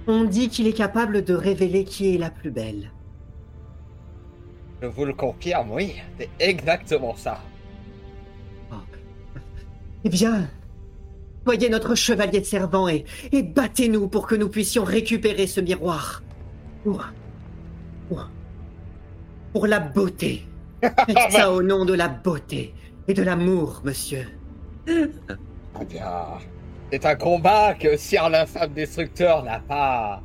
[0.06, 2.92] on dit qu'il est capable de révéler qui est la plus belle.
[4.80, 7.40] Je vous le confirme, oui, c'est exactement ça.
[10.04, 10.48] Eh bien,
[11.44, 16.22] soyez notre chevalier de servant et, et battez-nous pour que nous puissions récupérer ce miroir.
[16.84, 17.06] Pour,
[18.08, 18.30] pour,
[19.52, 20.46] pour la beauté.
[20.82, 22.74] Faites ça au nom de la beauté
[23.06, 24.26] et de l'amour, monsieur.
[24.88, 26.38] Eh bien,
[26.90, 30.22] c'est un combat que Sir l'infâme destructeur n'a pas,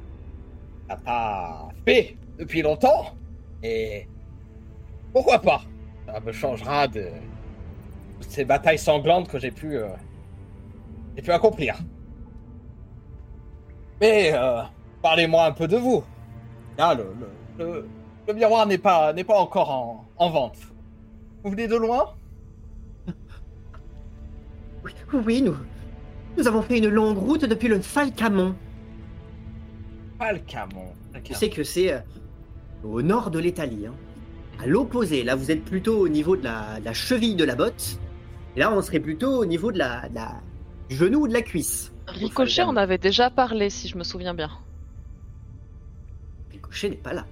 [0.87, 3.15] n'a pas fait depuis longtemps.
[3.61, 4.07] Et
[5.11, 5.61] pourquoi pas?
[6.07, 7.09] Ça me changera de
[8.29, 9.87] ces batailles sanglantes que j'ai pu, euh,
[11.15, 11.77] j'ai pu accomplir.
[14.01, 14.61] Mais euh,
[15.01, 16.03] parlez-moi un peu de vous.
[16.77, 17.05] Là, le,
[17.57, 17.87] le, le-
[18.27, 20.57] le miroir n'est pas, n'est pas encore en, en vente.
[21.43, 22.15] Vous venez de loin?
[24.83, 25.55] Oui, oui, nous,
[26.37, 28.55] nous avons fait une longue route depuis le Falcamont.
[30.19, 30.87] Pas le Camon.
[31.23, 31.99] Tu sais que c'est euh,
[32.83, 33.85] au nord de l'Italie.
[33.87, 33.93] hein.
[34.61, 37.55] À l'opposé, là vous êtes plutôt au niveau de la, de la cheville de la
[37.55, 37.99] botte.
[38.55, 40.39] Et là on serait plutôt au niveau de la, de la-
[40.89, 41.91] du genou ou de la cuisse.
[42.07, 44.51] Ricochet en avait déjà parlé, si je me souviens bien.
[46.51, 47.25] Ricochet n'est pas là.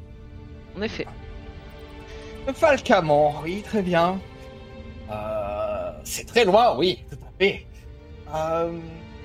[0.78, 1.06] En effet.
[2.48, 4.20] Le Falcamont, oui, très bien.
[5.12, 7.66] Euh, c'est très loin, oui, tout à fait.
[8.34, 8.78] Euh,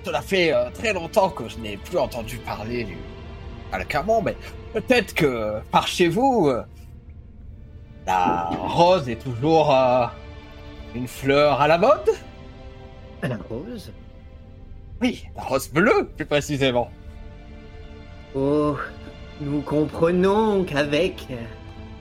[0.05, 2.97] cela fait euh, très longtemps que je n'ai plus entendu parler du
[3.71, 4.37] Falcamont, mais
[4.75, 6.63] peut-être que par chez vous, euh,
[8.07, 10.07] la rose est toujours euh,
[10.95, 12.11] une fleur à la mode?
[13.23, 13.93] À la rose
[15.01, 16.91] Oui, la rose bleue, plus précisément.
[18.35, 18.77] Oh,
[19.41, 21.27] nous comprenons qu'avec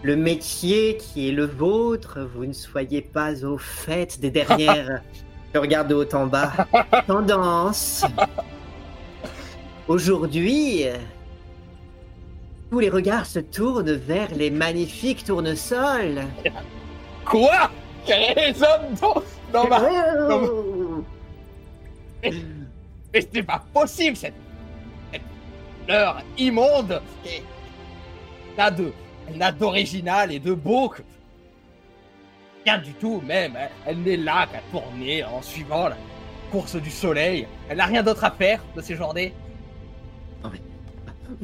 [0.03, 5.01] le métier qui est le vôtre, vous ne soyez pas au fait des dernières.
[5.53, 6.51] Je regarde de haut en bas.
[7.07, 8.05] Tendance.
[9.87, 10.83] Aujourd'hui,
[12.69, 16.25] tous les regards se tournent vers les magnifiques tournesols.
[17.25, 17.71] Quoi?
[18.13, 18.65] Raison
[19.01, 19.81] dans, dans ma...
[20.29, 21.03] Oh
[22.23, 24.33] Mais c'est pas possible, cette,
[25.11, 25.21] cette
[25.85, 27.01] fleur immonde
[28.57, 28.91] n'a de,
[29.29, 31.01] elle n'a d'original et de beau que
[32.65, 33.53] rien du tout même.
[33.55, 35.97] Elle, elle n'est là qu'à tourner en suivant la
[36.51, 37.47] course du soleil.
[37.69, 39.33] Elle n'a rien d'autre à faire de ces journées.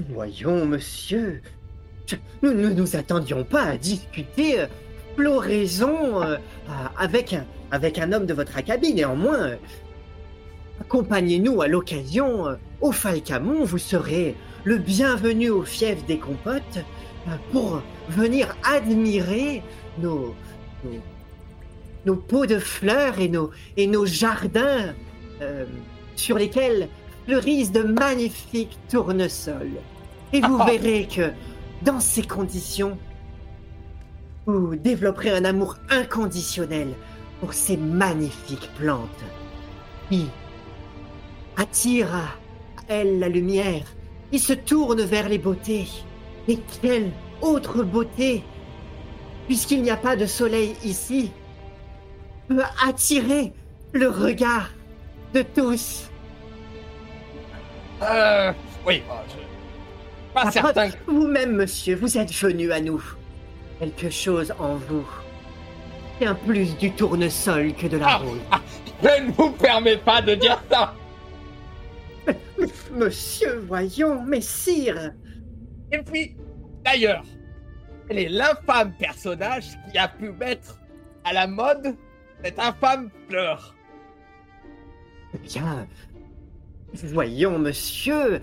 [0.09, 1.41] Voyons, monsieur.
[2.41, 4.68] Nous ne nous attendions pas à discuter euh,
[5.16, 6.38] floraison euh,
[6.70, 8.93] à- avec, un, avec un homme de votre acabit.
[8.93, 9.55] Néanmoins, euh,
[10.82, 13.64] accompagnez-nous à l'occasion euh, au Falcamont.
[13.64, 16.80] Vous serez le bienvenu au fief des compotes
[17.28, 19.61] euh, pour venir admirer
[19.99, 20.34] nos,
[20.84, 20.91] nos,
[22.05, 24.93] nos pots de fleurs et nos, et nos jardins
[25.41, 25.66] euh,
[26.16, 26.89] sur lesquels
[27.26, 29.80] fleurissent de magnifiques tournesols.
[30.34, 30.66] Et vous Ah.
[30.70, 31.32] verrez que
[31.84, 32.97] dans ces conditions,
[34.46, 36.89] vous développerez un amour inconditionnel
[37.39, 39.24] pour ces magnifiques plantes
[40.10, 40.28] qui
[41.58, 42.36] attirent à
[42.88, 43.86] elles la lumière,
[44.32, 45.88] qui se tournent vers les beautés.
[46.48, 48.44] Et quelle autre beauté,
[49.48, 51.32] puisqu'il n'y a pas de soleil ici,
[52.48, 53.54] peut attirer
[53.94, 54.70] le regard
[55.34, 56.10] de tous?
[58.02, 58.52] Euh,
[58.86, 60.89] oui, euh, pas certain.
[61.08, 63.02] Vous-même, monsieur, vous êtes venu à nous.
[63.80, 65.06] Quelque chose en vous.
[66.20, 68.18] Bien plus du tournesol que de la Ah.
[68.18, 68.40] rose.
[69.02, 70.94] Je ne vous permets pas de dire ça.
[72.92, 75.12] Monsieur, voyons, messire.
[75.92, 76.36] Et puis,
[76.86, 77.24] d'ailleurs,
[78.08, 80.80] quel est l'infâme personnage qui a pu mettre
[81.26, 81.96] à la mode
[82.44, 83.76] cette infâme fleur?
[85.34, 85.88] Eh bien,
[86.94, 88.40] voyons, monsieur.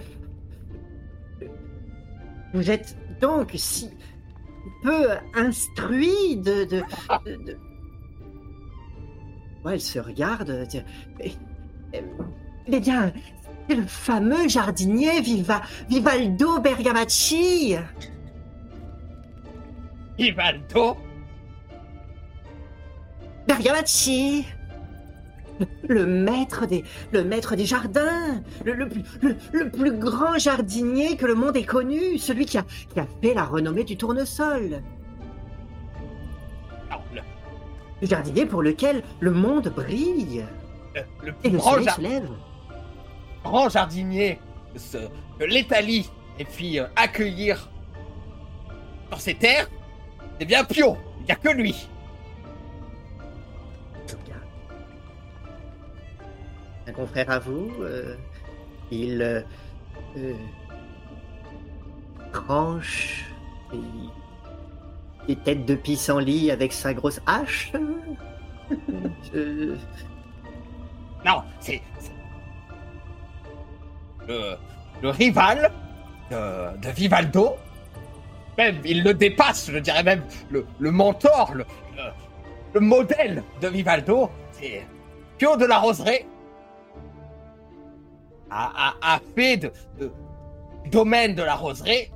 [2.53, 3.91] Vous êtes donc si
[4.83, 6.65] peu instruit de.
[6.65, 6.83] de,
[7.27, 7.59] de- de-
[9.65, 10.67] Ouais, elle se regarde.
[12.67, 13.13] Eh bien,
[13.69, 17.77] c'est le fameux jardinier Viva, Vivaldo Bergamacci.
[20.19, 20.97] Ivaldo
[23.47, 24.47] Bergamacci
[25.89, 31.17] le maître des, le maître des jardins, le, le plus- le- le plus grand jardinier
[31.17, 34.83] que le monde ait connu, celui qui a, qui a fait la renommée du tournesol.
[36.91, 40.45] Non, le, jardinier pour lequel le monde brille
[40.95, 42.29] le- le et plus le grand, jar- se lève.
[43.45, 44.39] grand jardinier
[44.75, 47.71] de, l'Italie et puis euh, accueillir
[49.09, 49.69] sur ces terres,
[50.39, 50.97] c'est bien Pio.
[51.21, 51.89] Il n'y a que lui.
[56.91, 58.17] Un confrère à vous, euh,
[58.91, 59.43] il euh,
[60.17, 60.35] euh,
[62.33, 63.27] tranche
[65.29, 67.71] des, têtes de pissenlit avec sa grosse hache.
[69.33, 69.77] Je-
[71.25, 71.81] Non, c'est.
[74.27, 74.57] Le,
[75.01, 75.71] le rival
[76.33, 77.55] de, de Vivaldo.
[78.59, 81.65] Même, il le dépasse, je dirais même le, le mentor, le,
[81.97, 82.03] le,
[82.75, 84.29] le modèle de Vivaldo.
[84.51, 84.85] C'est
[85.39, 86.27] Pio de la Roseraie.
[88.51, 89.71] A, a, a fait de,
[90.91, 92.11] domaine de la Roseraie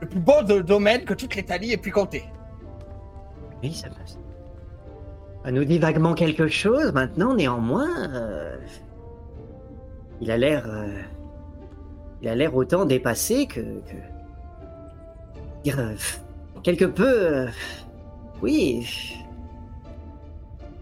[0.00, 2.24] le plus beau de- domaine que toute l'Italie ait pu compter.
[3.62, 4.18] Oui, ça passe.
[5.44, 8.08] Ça nous dit vaguement quelque chose maintenant, néanmoins.
[8.14, 8.56] euh,
[10.20, 10.64] il a l'air.
[10.68, 10.86] euh,
[12.22, 13.60] il a l'air autant dépassé que.
[13.60, 13.96] que
[15.64, 15.94] dire, euh,
[16.62, 17.06] quelque peu.
[17.08, 17.48] euh,
[18.42, 19.16] oui.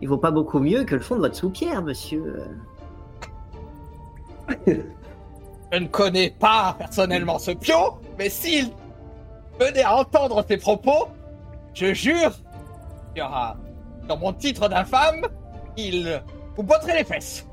[0.00, 2.36] Il vaut pas beaucoup mieux que le fond de votre soupière, monsieur.
[5.72, 8.70] Je ne connais pas personnellement ce Pio, mais s'il
[9.60, 11.08] venait à entendre ces propos,
[11.74, 12.32] je jure,
[13.14, 13.56] il y aura
[14.06, 15.26] dans mon titre d'infâme,
[15.76, 16.20] il
[16.56, 17.44] vous botterait les fesses.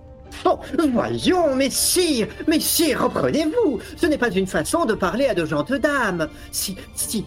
[0.46, 0.60] Oh,
[0.94, 3.80] voyons, messire, messire, reprenez-vous.
[3.98, 6.28] Ce n'est pas une façon de parler à de gentes dames.
[6.52, 7.26] Si, si,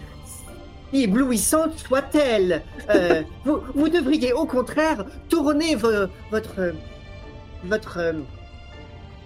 [0.90, 6.74] si éblouissante soit-elle, euh, vous, vous devriez au contraire tourner vo- votre,
[7.64, 8.14] votre,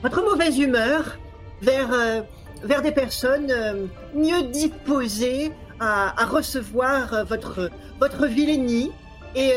[0.02, 1.18] votre mauvaise humeur
[1.62, 2.20] vers, euh,
[2.64, 8.90] vers des personnes euh, mieux disposées à, à recevoir euh, votre, votre vilainie
[9.34, 9.54] et,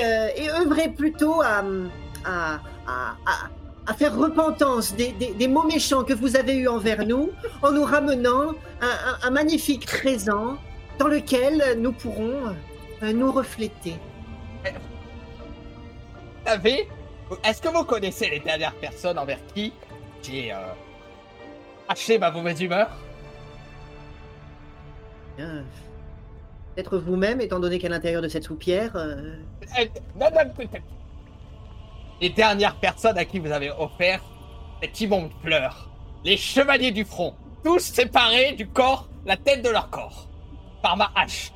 [0.62, 1.62] œuvrer plutôt à,
[2.24, 7.30] à, à, faire repentance des, des- mots méchants que vous avez eus envers nous
[7.62, 8.53] en nous ramenant
[9.22, 10.58] un, magnifique présent
[10.97, 12.56] dans lequel nous pourrons
[13.01, 13.95] nous refléter.
[14.64, 14.72] Vous
[16.45, 16.88] savez,
[17.43, 19.74] est-ce que vous connaissez les dernières personnes envers qui
[20.24, 20.53] j'ai
[21.88, 22.90] haché ma mauvaise humeur
[25.38, 25.64] Bien.
[26.76, 29.36] Peut-être vous-même, étant donné qu'à l'intérieur de cette soupière, euh,
[29.80, 30.66] Euh.
[32.22, 34.22] Les dernières personnes à qui vous avez offert
[34.82, 35.90] cet immonde pleur.
[36.24, 37.34] Les chevaliers du front.
[37.64, 40.28] Tous séparés du corps, la tête de leur corps.
[40.82, 41.52] Par ma hache.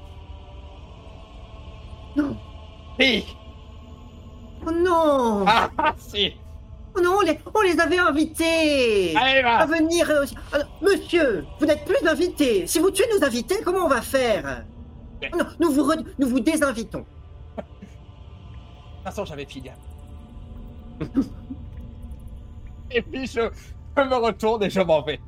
[2.15, 2.35] Non.
[2.99, 3.25] Oui.
[4.65, 6.33] Oh non Ah, ah, si.
[7.03, 9.77] Non, on les, on les avait invités Allez, à va.
[9.77, 12.67] venir euh, non, monsieur, vous n'êtes plus invités.
[12.67, 14.65] Si vous tuez nos invités, comment on va faire?
[15.37, 17.05] Non, nous vous, re- nous vous désinvitons.
[19.03, 19.69] Façon, j'avais fini.
[22.91, 23.41] et puis, je,
[23.97, 25.19] je me retourne et je m'en vais.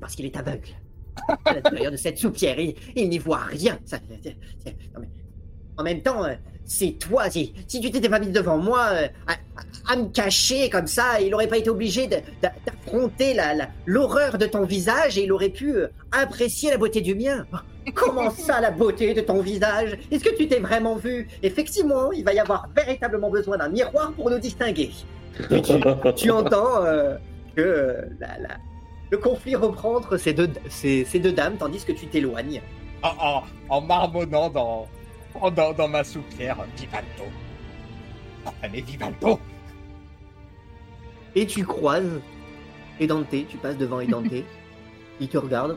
[0.00, 0.68] Parce qu'il est aveugle.
[1.44, 3.78] À l'intérieur de cette soupière, il, il n'y voit rien.
[3.84, 5.08] Ça- c'est- c'est- non, mais
[5.76, 6.34] en même temps, euh,
[6.68, 7.28] c'est toi.
[7.30, 9.08] Si, si tu t'étais pas mis devant moi euh,
[9.86, 13.34] à, me cacher comme ça, il n'aurait pas été obligé d'affronter
[13.86, 17.46] l'horreur de ton visage et il aurait pu euh, apprécier la beauté du mien.
[17.94, 19.98] Comment ça, la beauté de ton visage?
[20.10, 21.26] Est-ce que tu t'es vraiment vu?
[21.42, 24.90] Effectivement, il va y avoir véritablement besoin d'un miroir pour nous distinguer.
[26.16, 27.16] Tu, entends euh,
[27.56, 27.96] que
[29.10, 32.60] le conflit reprend ces deux, ces deux dames tandis que tu t'éloignes.
[33.02, 34.86] En, en, en marmonnant dans,
[35.76, 36.56] dans, ma soupière.
[36.76, 37.24] Vivaldo.
[38.44, 39.38] Enfin, mais Vivaldo.
[41.34, 42.20] Et tu croises
[43.00, 44.26] Edante, tu passes devant Edante.
[45.20, 45.76] il te regarde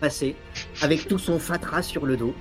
[0.00, 0.34] passer
[0.82, 2.34] avec tout son fatras sur le dos.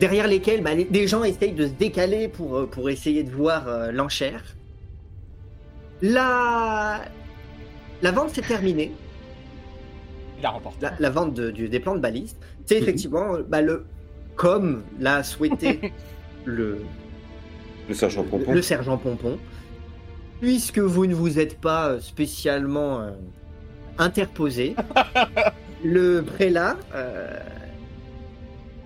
[0.00, 3.30] Derrière lesquels bah, les, des gens essayent de se décaler pour, euh, pour essayer de
[3.30, 4.42] voir euh, l'enchère.
[6.00, 7.02] La...
[8.02, 8.92] la vente s'est terminée.
[10.38, 10.78] Il a remporté.
[10.82, 12.82] la, la vente de- du- des plans de baliste, c'est Mhm.
[12.82, 13.84] effectivement bah, le
[14.36, 15.92] comme l'a souhaité
[16.44, 16.78] le,
[17.88, 18.52] Le sergent Pompon.
[18.52, 19.38] le sergent Pompon.
[20.40, 23.10] Puisque vous ne vous êtes pas euh, spécialement euh,
[23.98, 24.74] interposé,
[25.84, 27.38] le prélat euh,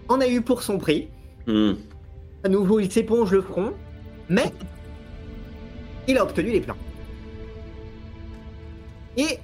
[0.08, 1.08] en a eu pour son prix.
[1.46, 1.72] Hmm.
[2.44, 3.72] À nouveau, il s'éponge le front,
[4.28, 4.52] mais
[6.06, 6.76] il a obtenu les plans.
[9.16, 9.38] Et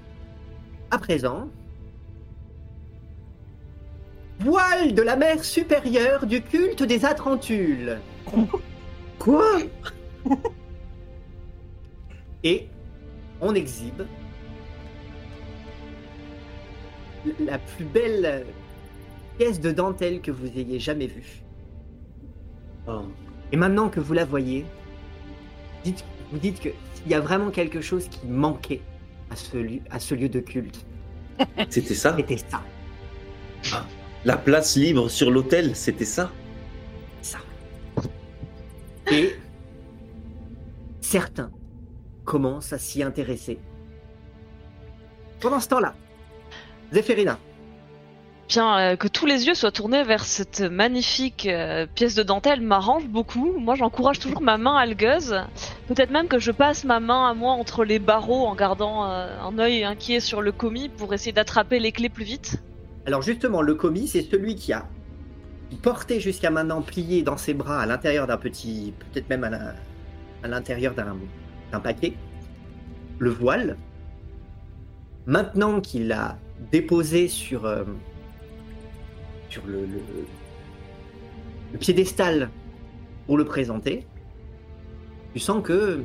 [0.90, 1.48] à présent,
[4.42, 7.98] voile de la mer supérieure du culte des Atrantules.
[9.18, 9.58] Quoi?
[12.44, 12.68] Et
[13.40, 14.02] on exhibe
[17.40, 18.44] la plus belle
[19.38, 21.42] pièce de dentelle que vous ayez jamais vue.
[22.88, 23.02] Oh.
[23.52, 24.66] Et maintenant que vous la voyez,
[25.84, 28.80] dites, vous dites que s'il y a vraiment quelque chose qui manquait
[29.30, 30.84] à ce lieu, à ce lieu de culte,
[31.70, 32.14] C'était ça?
[32.16, 32.62] C'était ça.
[34.24, 36.30] La place libre sur l'hôtel, c'était ça?
[37.22, 37.38] Ça.
[39.10, 39.34] Et
[41.00, 41.50] certains
[42.24, 43.58] commencent à s'y intéresser.
[45.40, 45.94] Pendant ce temps-là,
[46.92, 47.38] Zéphérina,
[48.48, 52.60] Bien, euh, que tous les yeux soient tournés vers cette magnifique euh, pièce de dentelle
[52.60, 53.54] m'arrange beaucoup.
[53.58, 55.40] Moi, j'encourage toujours ma main algueuse.
[55.88, 59.38] Peut-être même que je passe ma main à moi entre les barreaux en gardant euh,
[59.40, 62.62] un œil inquiet sur le commis pour essayer d'attraper les clés plus vite.
[63.06, 64.86] Alors justement, le commis, c'est celui qui a
[65.82, 69.74] porté jusqu'à maintenant plié dans ses bras à l'intérieur d'un petit, peut-être même à la-
[70.48, 72.14] l'intérieur d'un paquet,
[73.18, 73.76] le voile.
[75.26, 76.36] Maintenant qu'il a
[76.70, 77.84] déposé sur, euh,
[79.48, 79.86] sur le
[81.78, 82.50] piédestal
[83.26, 84.06] pour le présenter,
[85.32, 86.02] tu sens que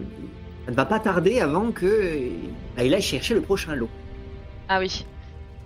[0.66, 2.30] ça ne va pas tarder avant que
[2.76, 3.90] bah, il aille chercher le prochain lot.
[4.70, 5.06] Ah oui.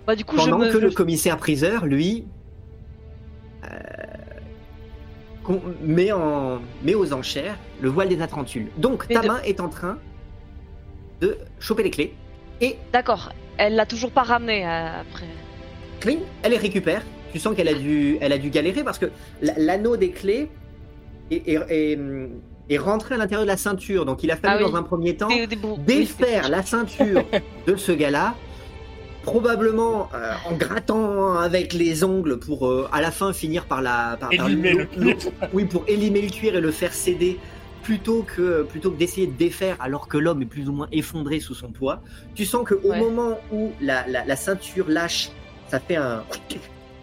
[0.06, 0.72] Bah du coup, Pendant je me...
[0.72, 2.24] que le je- commissaire priseur, lui,
[3.64, 3.68] euh,
[5.82, 8.68] met, en, met aux enchères le voile des Atrantules.
[8.76, 9.98] Donc Mais ta de- main est en train
[11.20, 12.14] de choper les clés.
[12.60, 13.32] Et D'accord.
[13.58, 15.26] Elle l'a toujours pas ramené euh, après.
[16.00, 17.02] cling, elle les récupère.
[17.32, 19.06] Tu sens qu'elle a dû, elle a dû galérer parce que
[19.40, 20.50] la- l'anneau des clés
[21.30, 21.98] est, est- est,
[22.70, 24.04] est rentré à l'intérieur de la ceinture.
[24.04, 24.70] Donc il a fallu Ah oui.
[24.72, 27.24] dans un premier temps Des- des brou- oui, défaire la ceinture
[27.66, 28.34] de ce gars-là,
[29.22, 34.16] probablement euh, en grattant avec les ongles pour euh, à la fin finir par la
[34.18, 35.16] par, par Élimer le cuir.
[35.52, 37.38] oui pour élimer le cuir et le faire céder
[37.82, 41.40] plutôt que plutôt que d'essayer de défaire alors que l'homme est plus ou moins effondré
[41.40, 42.00] sous son poids.
[42.34, 42.98] Tu sens que au Ouais.
[43.00, 45.30] moment où la, la, la ceinture lâche,
[45.68, 46.22] ça fait un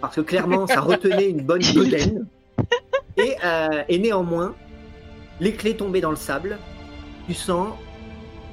[0.01, 2.26] parce que clairement ça retenait une bonne bedaine
[3.17, 4.55] et, euh, et néanmoins
[5.41, 6.57] les clés tombées dans le sable,
[7.28, 7.70] tu sens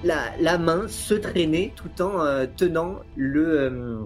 [0.05, 3.97] la, la main se traîner tout en euh, tenant le euh,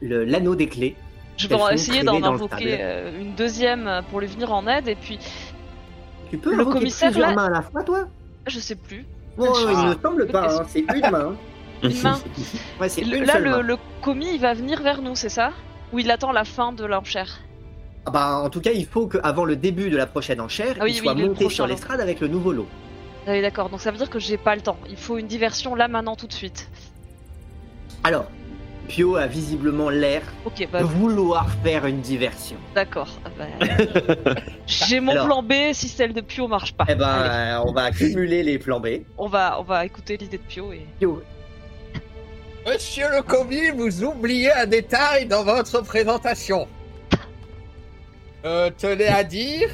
[0.00, 0.96] le- l'anneau des clés.
[1.36, 5.18] Je vais essayer d'en invoquer euh, une deuxième pour lui venir en aide et puis
[6.30, 8.04] Tu peux Le commissaire, là- mains à la fois, toi?
[8.46, 9.04] Je sais plus.
[9.38, 11.34] Oh, il ne semble pas, hein, c'est une main.
[11.82, 12.18] Une main.
[12.80, 13.60] Ouais, une là, le, main.
[13.62, 15.52] le commis il va venir vers nous, c'est ça?
[15.92, 17.40] Ou il attend la fin de l'enchère?
[18.04, 20.84] Ah bah, en tout cas, il faut qu'avant le début de la prochaine enchère, Ah
[20.84, 22.66] oui, il oui, soit monté sur l'estrade avec le nouveau lot.
[23.26, 24.76] Ah oui, d'accord, donc ça veut dire que j'ai pas le temps.
[24.90, 26.68] Il faut une diversion là, maintenant, tout de suite.
[28.04, 28.26] Alors,
[28.88, 32.56] Pio a visiblement l'air Ok, bah de vouloir faire une diversion.
[32.74, 33.08] d'accord.
[33.24, 34.34] Ah bah,
[34.66, 35.26] j'ai mon Alors.
[35.26, 36.84] plan B si celle de Pio marche pas.
[36.88, 38.88] Eh ben, Allez, euh, on va accumuler les plans B.
[39.18, 40.84] on va, on va écouter l'idée de Pio et.
[40.98, 41.22] Pio,
[42.66, 46.66] Monsieur le commis, vous oubliez un détail dans votre présentation.
[48.44, 49.68] Je tenais à dire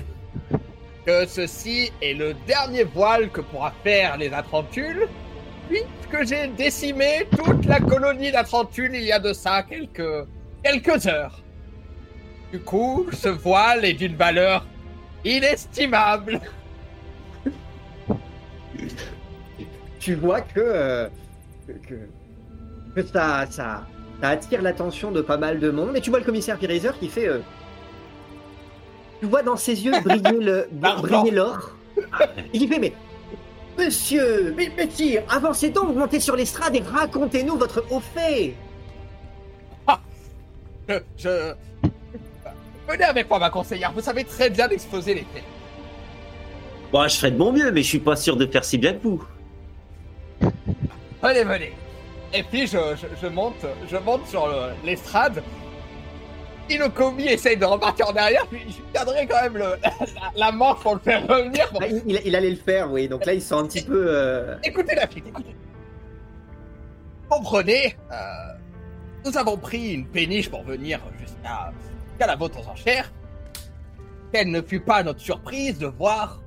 [1.26, 5.08] ceci est le dernier voile que pourra faire les Atrantules,
[5.68, 10.26] puisque j'ai décimé toute la colonie d'Atrantules il y a de ça quelques,
[10.62, 11.42] quelques heures.
[12.52, 14.66] Du coup, ce voile est d'une valeur
[15.24, 16.40] inestimable.
[19.98, 21.08] tu vois que, euh,
[21.86, 23.86] que, ça, ça,
[24.20, 25.96] ça attire l'attention de pas mal de monde.
[25.96, 27.28] Et tu vois le commissaire Piriser qui fait.
[27.28, 27.40] euh,
[29.20, 31.70] tu vois dans ses yeux briller le briller l'or.
[32.52, 32.92] Il fait mais.
[33.78, 38.54] Monsieur, mais, mais sire, avancez donc, montez sur l'estrade et racontez-nous votre haut fait.
[40.88, 41.52] Je, je-
[42.88, 43.92] Venez avec moi, ma conseillère.
[43.92, 45.44] Vous savez très bien exposer les faits.
[46.90, 48.94] Bon, je ferai de mon mieux, mais je suis pas sûr de faire si bien
[48.94, 49.22] que vous.
[51.22, 51.72] Venez, venez.
[52.32, 55.42] Et puis je, je, je monte, je monte sur le- l'estrade.
[56.68, 59.90] Si le commis essaye de repartir en arrière, je, tiendrai quand même le, la,
[60.36, 61.68] la manche pour le faire revenir.
[61.72, 63.08] Bon, Ah, il, allait le faire, oui.
[63.08, 64.06] Donc là, il sent un petit peu.
[64.08, 65.54] euh, écoutez la fille, écoutez.
[67.28, 68.16] Comprenez, euh,
[69.24, 71.72] nous avons pris une péniche pour venir jusqu'à
[72.10, 73.12] jusqu'à la vôtre aux enchères.
[74.32, 76.42] Quelle ne fut pas notre surprise de voir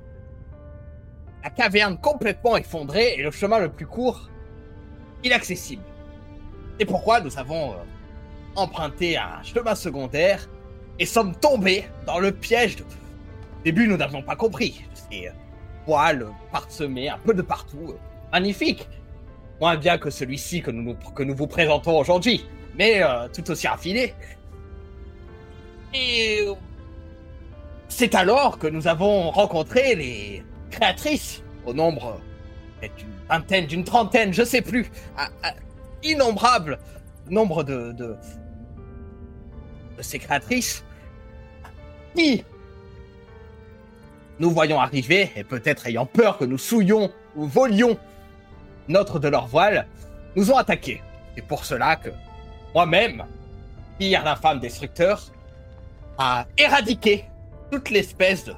[1.42, 4.28] la caverne complètement effondrée et le chemin le plus court
[5.24, 5.82] inaccessible.
[6.78, 7.76] C'est pourquoi nous avons euh,
[8.56, 10.48] emprunté un chemin secondaire
[10.98, 12.82] et sommes tombés dans le piège de...
[12.82, 14.84] Au début, nous n'avions pas compris.
[14.94, 15.32] Ces euh,
[15.84, 17.88] poils parsemés un peu de partout.
[17.88, 17.98] euh,
[18.32, 18.88] magnifique.
[19.60, 22.44] Moins bien que celui-ci que nous, que nous vous présentons aujourd'hui,
[22.76, 24.14] mais euh, tout aussi raffiné.
[25.94, 26.46] Et
[27.88, 32.18] c'est alors que nous avons rencontré les créatrices au nombre
[32.80, 35.28] d'une vingtaine, d'une trentaine, je sais plus, un
[36.02, 36.78] innombrable
[37.28, 38.16] nombre de,
[39.96, 40.84] de ces créatrices
[42.14, 42.44] qui
[44.38, 47.98] nous voyons arriver et peut-être ayant peur que nous souillions ou volions
[48.88, 49.86] notre de leur voile,
[50.34, 51.00] nous ont attaqués.
[51.36, 52.10] C'est pour cela que
[52.74, 53.24] moi-même,
[53.98, 55.22] pire d'infâme destructeur,
[56.18, 57.24] a éradiqué
[57.70, 58.54] toute l'espèce de...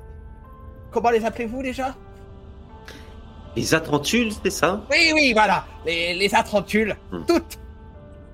[0.90, 1.94] Comment les appelez-vous déjà?
[3.56, 4.82] Les atrentules, c'est ça?
[4.90, 7.24] Oui, oui, voilà, les, les atrentules, Hmm.
[7.27, 7.59] toutes,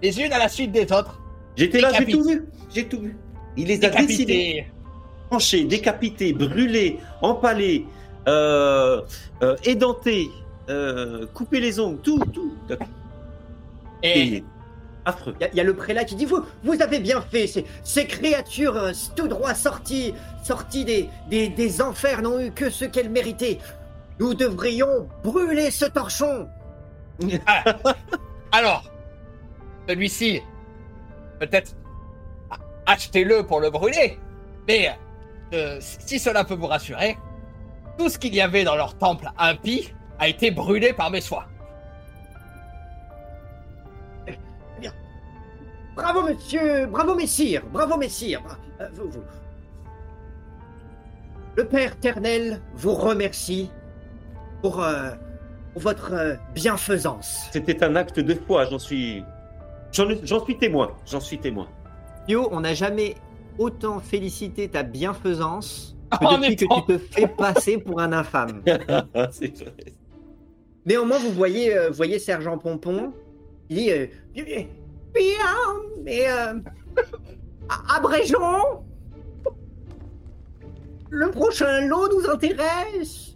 [0.03, 1.21] les unes à la suite des autres,
[1.57, 2.47] J'étais là, j'ai tout vu.
[2.75, 3.17] J'ai tout vu.
[3.57, 4.67] Il les a décidés,
[5.29, 7.85] tranchés, décapités, brûlés, empalés,
[8.29, 9.01] euh,
[9.43, 10.29] euh, édentés,
[10.69, 12.55] euh, coupés les ongles, tout, tout.
[14.03, 14.45] Et Et
[15.05, 15.35] affreux.
[15.41, 17.47] Il y, a- il y a le prélat qui dit vous, vous avez bien fait.
[17.47, 20.15] Ces, ces créatures euh, tout droit sorties,
[20.45, 23.59] sorties des, des, des enfers n'ont eu que ce qu'elles méritaient.
[24.21, 26.47] Nous devrions brûler ce torchon.
[28.53, 28.85] alors,
[29.89, 30.41] celui-ci,
[31.39, 31.75] peut-être
[32.87, 34.19] achetez-le pour le brûler,
[34.67, 34.91] mais
[35.53, 37.17] euh, si cela peut vous rassurer,
[37.99, 41.45] tout ce qu'il y avait dans leur temple impie a été brûlé par mes soins.
[45.97, 48.41] Bravo monsieur, bravo messire, bravo messire.
[48.81, 49.23] Euh, vous- vous.
[51.57, 53.71] Le Père Ternel vous remercie
[54.63, 55.11] pour, euh,
[55.73, 57.49] pour votre euh, bienfaisance.
[57.53, 59.23] C'était un acte de foi, j'en suis.
[59.93, 61.69] J'en suis témoin, j'en suis témoin.
[62.31, 63.17] Yo, on n'a jamais
[63.59, 68.63] autant félicité ta bienfaisance que depuis que tu te fais passer pour un infâme.
[69.33, 69.75] C'est vrai.
[70.87, 73.13] Néanmoins, vous voyez, euh, voyez Sergent Pompon,
[73.69, 74.45] il dit euh, Bien,
[75.13, 75.35] bien,
[76.05, 76.55] mais euh,
[77.97, 78.85] abrégeons.
[81.11, 83.35] Le prochain lot nous intéresse.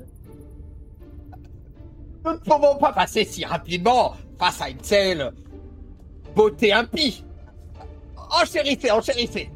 [2.24, 5.32] Nous ne pouvons pas passer si rapidement face à une telle
[6.36, 7.24] beauté impie.
[8.42, 9.50] Enchérissez, enchérissez.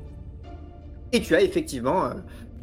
[1.13, 2.15] Et tu as effectivement euh,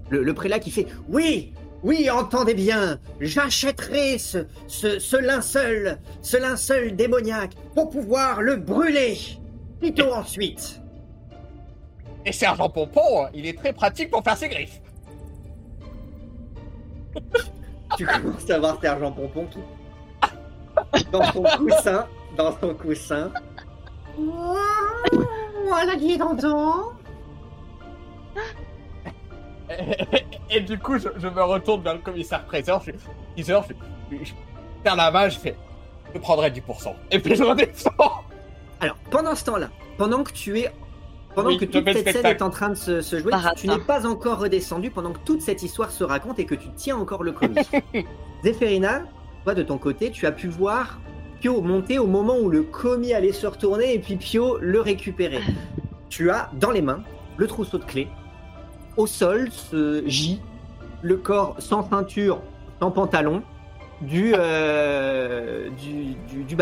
[0.09, 6.37] le, le prélat qui fait Oui, oui, entendez bien, j'achèterai ce, ce, ce linceul, ce
[6.37, 9.17] linceul démoniaque pour pouvoir le brûler.
[9.79, 10.81] Plutôt ensuite.
[12.25, 14.81] Et Sergent Pompon, il est très pratique pour faire ses griffes.
[17.97, 19.59] Tu commences à voir Sergent Pompon qui.
[21.11, 23.31] Dans son coussin, dans son coussin.
[25.67, 26.93] Voilà qui est content.
[30.49, 32.91] Et, du coup, je, je me retourne vers le commissaire présent, je
[33.37, 34.33] je, je, je
[34.83, 35.55] perds la main, je fais,
[36.13, 36.93] je prendrai 10%.
[37.11, 37.91] Et puis je redescends.
[38.79, 40.71] Alors, pendant ce temps-là, pendant que tu es.
[41.33, 43.79] Pendant Oui, que toute cette scène est en train de se, se jouer, tu n'es
[43.79, 47.23] pas encore redescendu pendant que toute cette histoire se raconte et que tu tiens encore
[47.23, 47.57] le commis.
[48.43, 49.03] Zéphérina,
[49.43, 50.99] toi de ton côté, tu as pu voir
[51.49, 55.41] Monter au moment où le commis allait se retourner et puis Pio le récupérer.
[56.09, 57.03] Tu as dans les mains
[57.37, 58.07] le trousseau de clés.
[58.97, 60.41] Au sol se gît
[61.01, 62.41] le corps sans ceinture,
[62.79, 63.43] sans pantalon
[64.01, 66.57] du, euh, du, du.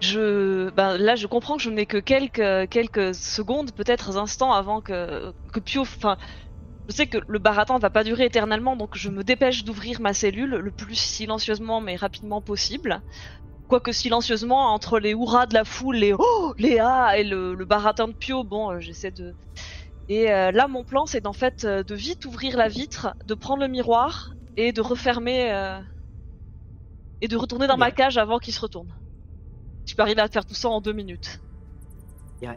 [0.00, 4.80] Je, ben, là, je comprends que je n'ai que quelques, quelques secondes, peut-être instants avant
[4.80, 5.32] que,
[5.64, 5.84] Pio.
[6.88, 10.00] Je sais que le baratin ne va pas durer éternellement, donc je me dépêche d'ouvrir
[10.00, 13.00] ma cellule le plus silencieusement mais rapidement possible.
[13.68, 17.64] Quoique silencieusement, entre les hurrahs de la foule, les oh, les ah et le, le
[17.64, 19.34] baratin de Pio, bon, euh, j'essaie de.
[20.10, 23.32] Et euh, là, mon plan, c'est d'en fait euh, de vite ouvrir la vitre, de
[23.32, 25.80] prendre le miroir et de refermer euh,
[27.22, 27.86] et de retourner dans Bien.
[27.86, 28.94] ma cage avant qu'il se retourne.
[29.86, 31.40] Je peux arriver à faire tout ça en deux minutes.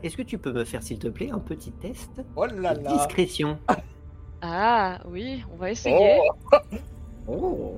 [0.04, 2.22] Est-ce que tu peux me faire, s'il te plaît, un petit test?
[2.36, 2.98] Oh là de là.
[2.98, 3.58] discrétion
[4.42, 6.20] Ah oui, on va essayer.
[6.22, 6.58] Oh.
[7.30, 7.78] Oh,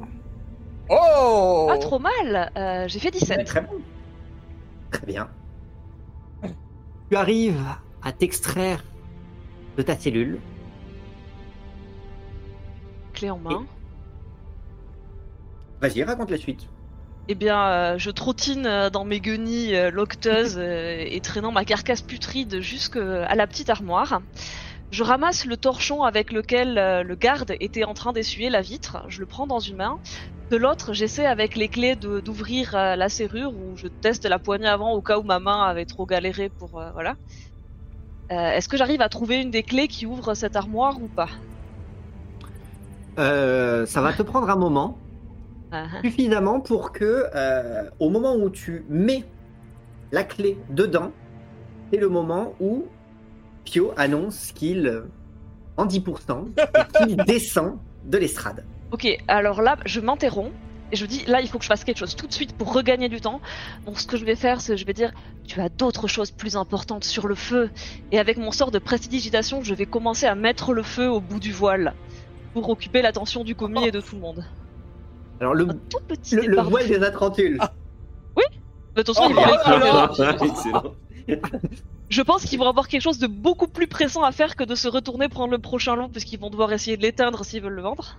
[0.90, 1.66] oh.
[1.68, 2.52] Pas trop mal.
[2.56, 3.46] euh, J'ai fait 17.
[3.48, 3.82] Très bon.
[4.92, 5.28] Très bien.
[7.10, 7.60] Tu arrives
[8.04, 8.84] à t'extraire
[9.76, 10.40] de ta cellule.
[13.14, 13.66] Clé en main.
[15.82, 16.68] Vas-y, raconte la suite.
[17.28, 21.66] Eh bien, euh, je trottine euh, dans mes guenilles euh, loqueteuses euh, et traînant ma
[21.66, 24.22] carcasse putride jusqu'à la petite armoire.
[24.92, 29.06] Je ramasse le torchon avec lequel euh, le garde était en train d'essuyer la vitre.
[29.08, 30.00] Je le prends dans une main.
[30.50, 34.68] De l'autre, j'essaie avec les clés d'ouvrir euh, la serrure ou je teste la poignée
[34.68, 37.16] avant au cas où ma main avait trop galéré pour euh, voilà.
[38.32, 41.30] Euh, Est-ce que j'arrive à trouver une des clés qui ouvre cette armoire ou pas?
[43.20, 44.98] Euh, ça va te prendre un moment,
[45.72, 47.26] Ah, suffisamment pour que,
[48.00, 49.26] au moment où tu mets
[50.12, 51.12] la clé dedans,
[51.92, 52.86] c'est le moment où
[53.70, 55.02] Pio annonce qu'il, euh,
[55.78, 56.48] en 10%,
[57.06, 58.66] qu'il descend de l'estrade.
[58.92, 60.52] Ok, alors là, je m'interromps
[60.92, 62.74] et je dis là, il faut que je fasse quelque chose tout de suite pour
[62.74, 63.42] regagner du temps.
[63.86, 65.12] Donc, ce que je vais faire, c'est que je vais dire
[65.46, 67.70] tu as d'autres choses plus importantes sur le feu.
[68.12, 71.40] Et avec mon sort de prestidigitation, je vais commencer à mettre le feu au bout
[71.40, 71.94] du voile
[72.54, 74.44] pour occuper l'attention du commis et de tout le monde.
[75.40, 77.60] Alors, le, tout petit le, le voile des Atrantules.
[78.96, 80.96] De toute façon, Oh, ils vont oh, oh, Excellent.
[82.10, 84.76] Je pense qu'ils vont avoir quelque chose de beaucoup plus pressant à faire que de
[84.76, 87.74] se retourner prendre le prochain lot, parce qu'ils vont devoir essayer de l'éteindre s'ils veulent
[87.76, 88.18] le vendre.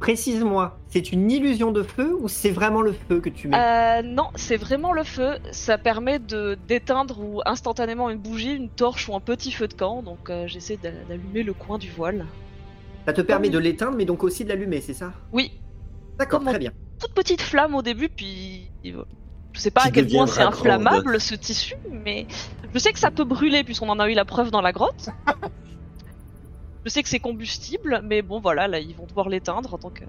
[0.00, 3.56] Précise-moi, c'est une illusion de feu ou c'est vraiment le feu que tu mets?
[3.56, 5.38] Euh, non, c'est vraiment le feu.
[5.50, 9.74] Ça permet de d'éteindre ou instantanément une bougie, une torche ou un petit feu de
[9.74, 10.02] camp.
[10.02, 12.26] Donc euh, j'essaie d'a- d'allumer le coin du voile.
[13.06, 15.12] Ça te permet de l'éteindre, mais donc aussi de l'allumer, c'est ça?
[15.32, 15.50] Oui,
[16.16, 16.72] D'accord, très bien.
[17.00, 18.70] toute petite flamme au début, puis
[19.52, 22.26] je sais pas à quel point c'est inflammable ce tissu, mais
[22.72, 25.08] je sais que ça peut brûler puisqu'on en a eu la preuve dans la grotte.
[26.84, 30.06] je sais que c'est combustible, mais bon voilà, là ils vont devoir l'éteindre, donc euh,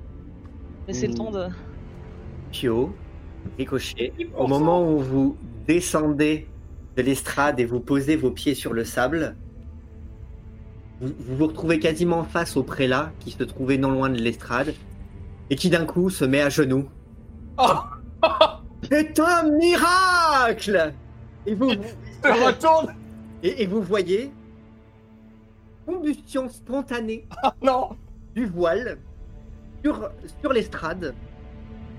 [0.87, 1.17] laisser le Mmh.
[1.17, 1.47] temps de.
[2.51, 2.93] Pio,
[3.57, 5.37] Ricochet, au moment où vous
[5.67, 6.47] descendez
[6.97, 9.35] de l'estrade et vous posez vos pieds sur le sable,
[10.99, 14.73] vous vous, vous retrouvez quasiment face au prélat qui se trouvait non loin de l'estrade
[15.49, 16.89] et qui d'un coup se met à genoux.
[17.57, 17.73] Oh.
[18.91, 20.93] C'est un miracle
[21.45, 21.69] et vous,
[22.23, 22.95] retourne
[23.43, 24.31] et, et vous voyez
[25.85, 27.89] combustion spontanée Ah non
[28.35, 28.97] du voile
[29.83, 30.09] sur,
[30.41, 31.15] sur l'estrade.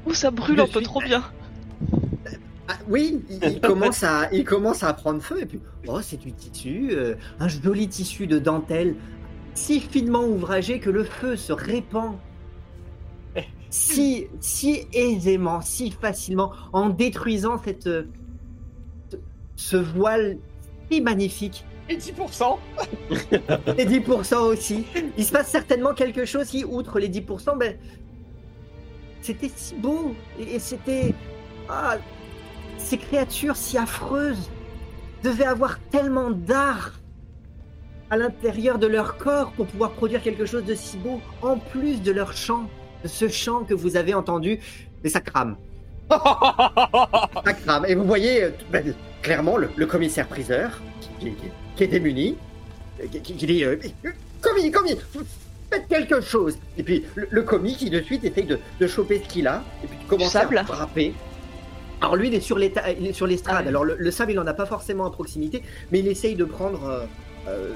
[0.06, 1.22] Ouh, ça brûle un peu trop bien.
[2.68, 6.18] Ah, oui, il, il commence à, il commence à prendre feu et puis oh c'est
[6.18, 8.94] du tissu, euh, un joli tissu de dentelle,
[9.54, 12.16] si finement ouvragé que le feu se répand
[13.70, 18.04] si si aisément, si facilement en détruisant cette euh,
[19.56, 20.38] ce- voile
[20.90, 21.64] si magnifique.
[21.88, 22.58] Et 10%
[23.78, 24.84] Et 10% aussi.
[25.16, 27.76] Il se passe certainement quelque chose qui, outre les 10%, ben,
[29.20, 30.14] c'était si beau.
[30.38, 31.14] Et, c'était.
[31.68, 31.96] Ah,
[32.78, 34.50] ces créatures si affreuses
[35.22, 36.92] devaient avoir tellement d'art
[38.08, 42.02] à l'intérieur de leur corps pour pouvoir produire quelque chose de si beau, en plus
[42.02, 42.68] de leur chant,
[43.04, 44.58] ce chant que vous avez entendu.
[45.02, 45.56] Mais ça crame.
[46.10, 47.84] Ça crame.
[47.86, 50.80] Et vous voyez euh, ben, clairement le, le commissaire-priseur
[51.20, 51.34] qui, qui-
[51.76, 52.36] qui est démuni,
[53.00, 53.76] euh, qui, qui- qui dit euh,
[54.42, 54.96] Commis, commis,
[55.70, 59.20] faites quelque chose Et puis le, le commis qui de suite essaye de, de choper
[59.22, 60.58] ce qu'il a, et puis sable.
[60.58, 61.14] à frapper.
[62.00, 63.56] Alors lui, il est sur l'éta- il est sur l'estrade.
[63.58, 63.68] Ah ouais.
[63.68, 65.62] Alors le, le sable, il en a pas forcément à proximité,
[65.92, 66.84] mais il essaye de prendre.
[66.84, 67.04] euh,
[67.48, 67.72] euh,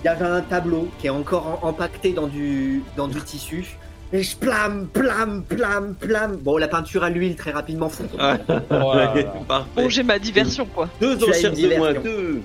[0.00, 3.76] il y avait un tableau qui est encore en- empaqueté dans du, dans du tissu.
[4.12, 6.36] Et je plame, plame, plame, plame.
[6.36, 7.90] Bon, la peinture à l'huile très rapidement.
[8.18, 8.38] Ah,
[8.70, 9.14] Voilà.
[9.46, 9.68] Parfait.
[9.76, 10.88] Bon, j'ai ma diversion quoi.
[11.00, 12.02] Deux enchères de moins, diversion.
[12.02, 12.40] deux.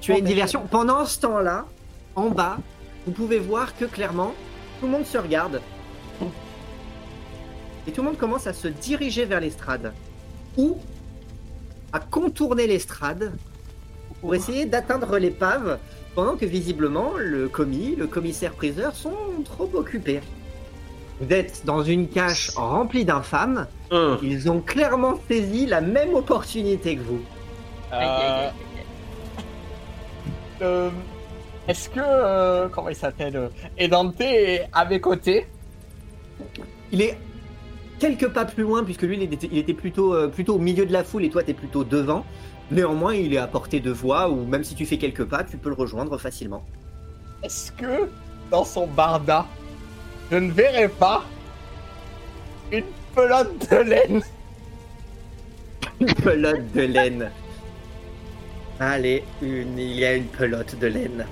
[0.00, 0.62] Tu as Oh, une diversion.
[0.70, 1.66] Pendant ce temps-là,
[2.14, 2.56] en bas,
[3.06, 4.32] vous pouvez voir que clairement,
[4.80, 5.60] tout le monde se regarde.
[7.86, 9.92] Et tout le monde commence à se diriger vers l'estrade.
[10.56, 10.78] Ou
[11.92, 13.32] à contourner l'estrade
[14.20, 15.78] pour essayer d'atteindre l'épave,
[16.14, 19.12] pendant que visiblement le commis, le commissaire-priseur sont
[19.44, 20.20] trop occupés.
[21.20, 23.66] Vous êtes dans une cache remplie d'infâmes.
[23.90, 24.18] Un.
[24.22, 27.20] Ils ont clairement saisi la même opportunité que vous.
[27.92, 28.50] Euh,
[30.62, 30.90] euh,
[31.68, 32.00] Est-ce que.
[32.00, 33.48] euh, comment il s'appelle euh,
[33.78, 35.46] Edante est à mes côtés
[36.92, 37.16] Il est
[37.98, 40.84] quelques pas plus loin, puisque lui, il était, il était plutôt, euh, plutôt au milieu
[40.84, 42.24] de la foule et toi, tu es plutôt devant.
[42.70, 45.56] Néanmoins, il est à portée de voix, ou même si tu fais quelques pas, tu
[45.56, 46.64] peux le rejoindre facilement.
[47.42, 48.08] Est-ce que
[48.50, 49.46] dans son barda,
[50.30, 51.24] je ne verrai pas
[52.72, 52.84] une
[53.14, 54.22] pelote de laine
[56.00, 57.30] Une pelote de laine.
[58.78, 61.26] Allez, une, il y a une pelote de laine.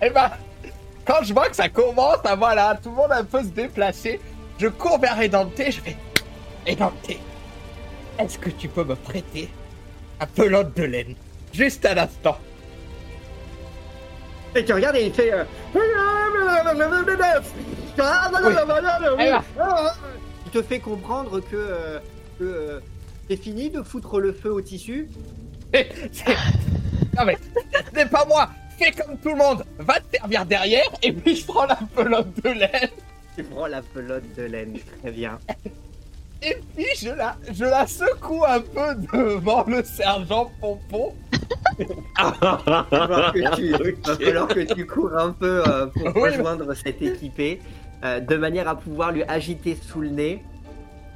[0.00, 0.30] Eh ben,
[1.04, 4.20] quand je vois que ça commence à voilà, tout le monde un peu se déplacer,
[4.58, 5.96] je cours vers Edante, je fais
[6.66, 7.10] Edante,
[8.18, 9.50] est-ce que tu peux me prêter
[10.20, 11.14] un pelote de laine?
[11.52, 12.38] Juste à l'instant.
[14.54, 15.32] Et tu regardes et il fait.
[15.32, 15.44] euh,
[20.46, 21.98] Il te fait comprendre que, euh,
[22.38, 22.80] que euh,
[23.28, 25.08] c'est fini de foutre le feu au tissu.
[25.72, 26.36] C'est- c'est-
[27.16, 27.36] Non mais,
[27.90, 28.48] ce n'est pas moi
[28.78, 32.26] Fais comme tout le monde Va te servir derrière, et puis je prends la pelote
[32.42, 32.88] de laine,
[33.36, 34.76] Tu prends la pelote de laine.
[35.00, 35.38] Très bien.
[36.46, 41.14] et puis je la, je la secoue un peu devant le sergent Pompon.
[42.16, 46.30] Falloir que tu, que cours un peu euh, pour Oui.
[46.30, 47.60] rejoindre cet équipé,
[48.04, 50.42] euh, de manière à pouvoir lui agiter sous le nez.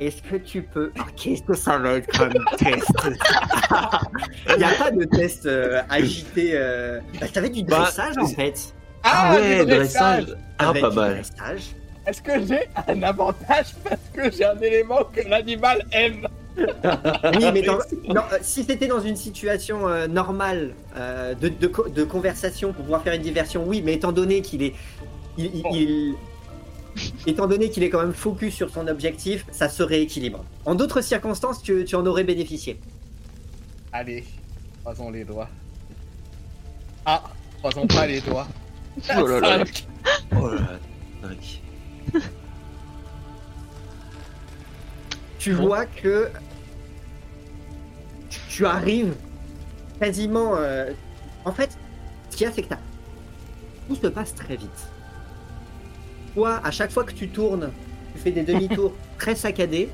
[0.01, 0.93] est-ce que tu peux.
[0.97, 2.87] Alors, qu'est-ce que ça va être comme test?
[4.51, 6.53] Il n'y a pas de test euh, agité.
[6.55, 7.01] Euh...
[7.21, 8.75] Bah, ça va être du Bah, dressage en fait.
[9.05, 10.25] Ah, ouais, du dressage.
[10.27, 10.37] dressage.
[10.59, 11.15] Ah, Avec pas mal.
[11.15, 11.63] dressage.
[12.09, 16.27] Est-ce que j'ai un avantage parce que j'ai un élément que l'animal aime?
[16.57, 17.79] Oui, mais dans-
[18.13, 22.73] non, euh, si c'était dans une situation euh, normale euh, de, de co- de conversation
[22.73, 24.75] pour pouvoir faire une diversion, oui, mais étant donné qu'il est.
[25.37, 25.71] il- il- Bon.
[25.73, 26.15] il-
[27.29, 30.45] étant donné qu'il est quand même focus sur son objectif, ça se rééquilibre.
[30.65, 32.81] En d'autres circonstances, tu, tu en aurais bénéficié.
[33.93, 34.25] Allez,
[34.83, 35.49] croisons les doigts.
[37.07, 37.23] Ah,
[37.59, 38.49] croisons pas les doigts.
[39.17, 39.65] Oh là là.
[40.37, 40.55] Oh là
[41.23, 41.29] là.
[45.39, 46.29] Tu vois que
[48.49, 49.15] tu, arrives
[50.01, 50.57] quasiment.
[50.57, 50.91] euh,
[51.45, 51.71] En fait,
[52.31, 52.75] ce qu'il y a, c'est que
[53.89, 54.89] tout se passe très vite.
[56.35, 57.71] Toi, à chaque fois que tu tournes,
[58.15, 59.89] tu fais des demi-tours très saccadés.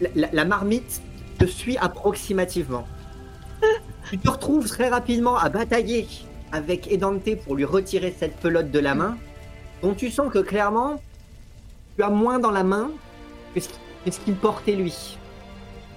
[0.00, 1.00] La, la- la marmite
[1.38, 2.86] te suit approximativement.
[4.10, 6.06] Tu te retrouves très rapidement à batailler
[6.52, 9.16] avec Edante pour lui retirer cette pelote de la main,
[9.82, 11.00] dont tu sens que clairement,
[11.96, 12.90] tu as moins dans la main
[13.54, 14.90] que ce, qu'il portait lui.
[14.92, 15.16] Ce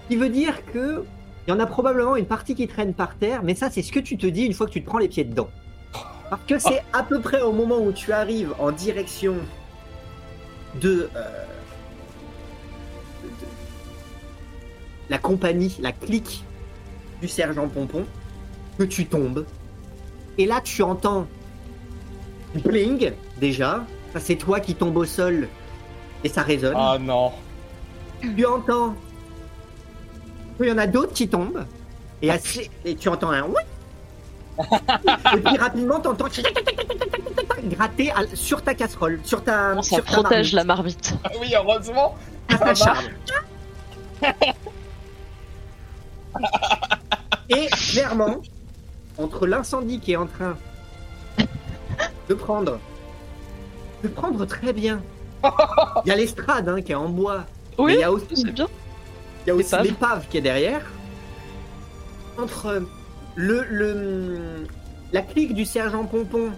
[0.10, 1.04] qui veut dire que
[1.48, 3.92] il y en a probablement une partie qui traîne par terre, mais ça c'est ce
[3.92, 5.50] que tu te dis une fois que tu te prends les pieds dedans.
[6.30, 9.36] Parce que c'est à peu près au moment où tu arrives en direction
[10.80, 11.46] de, euh,
[13.24, 13.30] de-
[15.10, 16.44] la compagnie, la clique
[17.22, 18.06] du sergent Pompon,
[18.78, 19.46] que tu tombes.
[20.38, 21.28] Et là tu entends
[22.64, 23.12] bling
[23.42, 23.84] déjà.
[24.14, 25.50] Ça c'est toi qui tombes au sol
[26.24, 26.78] et ça résonne.
[26.78, 27.32] Oh non.
[28.22, 28.96] Tu entends
[30.58, 31.66] qu'il y en a d'autres qui tombent
[32.22, 33.56] et, assez- et tu entends un oui.
[35.34, 36.28] et puis rapidement t'entends
[37.64, 41.54] gratter à- sur ta casserole, sur ta ça sur ta protège la marmite, Ah oui,
[41.56, 42.16] heureusement.
[42.50, 43.06] à ta ça charme.
[47.50, 48.38] Et clairement,
[49.18, 50.56] entre l'incendie qui est en train
[52.30, 52.80] de prendre,
[54.08, 55.02] prendre très bien.
[56.06, 57.46] Il y a l'estrade hein, qui est en bois.
[57.78, 58.68] Oui, il y a aussi bien.
[59.46, 59.86] Il y a aussi L'épave.
[59.86, 60.82] l'épave qui est derrière.
[62.38, 62.84] Entre
[63.36, 64.38] le, le
[65.14, 66.52] la clique du sergent Pompon,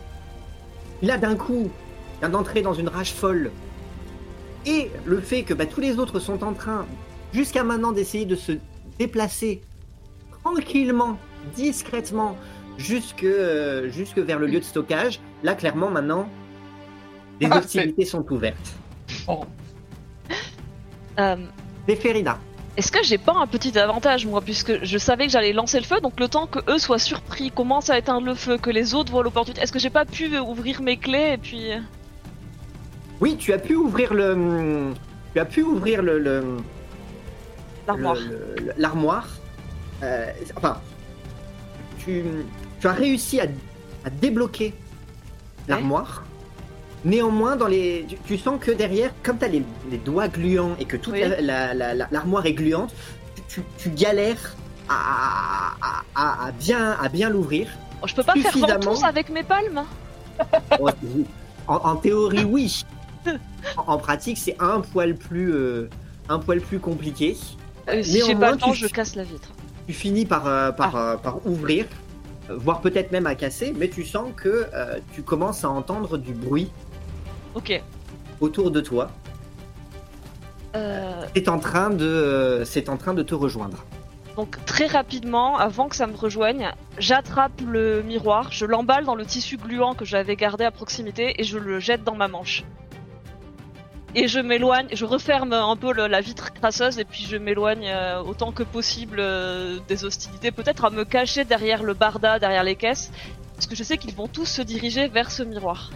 [1.02, 1.72] là d'un coup,
[2.20, 3.52] vient d'entrer dans une rage folle,
[4.66, 6.86] et le fait que bah, tous les autres sont en train,
[7.34, 8.54] jusqu'à maintenant, d'essayer de se
[9.00, 9.62] déplacer
[10.44, 11.18] tranquillement,
[11.56, 12.38] discrètement,
[12.78, 16.28] jusque, euh, jusque vers le lieu de stockage, là clairement maintenant,
[17.44, 18.74] les Ah, hostilités sont ouvertes.
[21.20, 21.36] Euh,
[21.88, 22.40] Zéphérina.
[22.76, 25.86] Est-ce que j'ai pas un petit avantage moi puisque je savais que j'allais lancer le
[25.86, 28.96] feu donc le temps que eux soient surpris, commencent à éteindre le feu, que les
[28.96, 29.62] autres voient l'opportunité?
[29.62, 31.68] Est-ce que j'ai pas pu ouvrir mes clés et puis
[33.22, 34.94] Oui, tu as pu ouvrir le.
[35.34, 36.18] Tu as pu ouvrir le.
[36.18, 36.58] le-
[37.88, 39.28] l'armoire le- L'armoire.
[40.02, 40.82] Euh, enfin.
[42.00, 42.24] Tu,
[42.82, 43.46] tu as réussi à,
[44.04, 44.74] à débloquer
[45.68, 46.24] l'armoire.
[47.06, 50.76] Néanmoins, dans les, tu, tu sens que derrière, comme tu as les, les doigts gluants
[50.80, 51.22] et que toute Oui.
[51.22, 52.94] la- la- la- la- l'armoire est gluante,
[53.50, 54.56] tu, tu- galères
[54.90, 57.68] à, à- à- à bien, à bien l'ouvrir.
[58.02, 59.84] Oh, Je peux pas faire ventouse avec mes palmes
[60.80, 60.90] Oh,
[61.68, 62.84] en, en théorie, oui.
[63.78, 65.90] En, en pratique, c'est un poil plus, euh,
[66.30, 67.38] un poil plus compliqué.
[67.90, 69.50] Euh, Si j'ai Néanmoins, pas le temps, tu- je casse la vitre.
[69.88, 71.12] Tu finis par, euh, par, Ah.
[71.14, 71.86] euh, par ouvrir,
[72.50, 74.66] voire peut-être même à casser, mais tu sens que
[75.14, 76.72] tu commences à entendre du bruit
[77.56, 77.82] Ok.
[78.42, 79.10] autour de toi.
[80.76, 83.84] Euh, C'est en train de, euh, c'est en train de te rejoindre.
[84.36, 89.26] donc très rapidement, avant que ça me rejoigne, j'attrape le miroir, je l'emballe dans le
[89.26, 92.64] tissu gluant que j'avais gardé à proximité et je le jette dans ma manche.
[94.16, 97.88] Et je m'éloigne, je referme un peu le- la vitre crasseuse et puis je m'éloigne
[97.88, 102.64] euh, autant que possible euh, des hostilités, peut-être à me cacher derrière le barda, derrière
[102.64, 103.12] les caisses,
[103.56, 105.92] parce que je sais qu'ils vont tous se diriger vers ce miroir.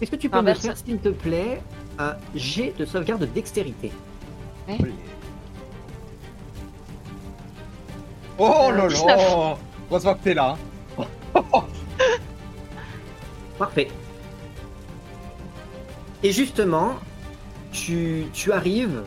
[0.00, 1.60] Est-ce que tu peux me faire, s'il te plaît,
[1.98, 3.92] un jet de sauvegarde de dextérité
[8.38, 9.06] Oh là 19.
[9.06, 9.56] là
[9.90, 10.56] Heureusement que t'es là.
[10.98, 11.04] hein.
[13.58, 13.88] Parfait.
[16.22, 16.94] Et justement,
[17.72, 19.02] tu, tu arrives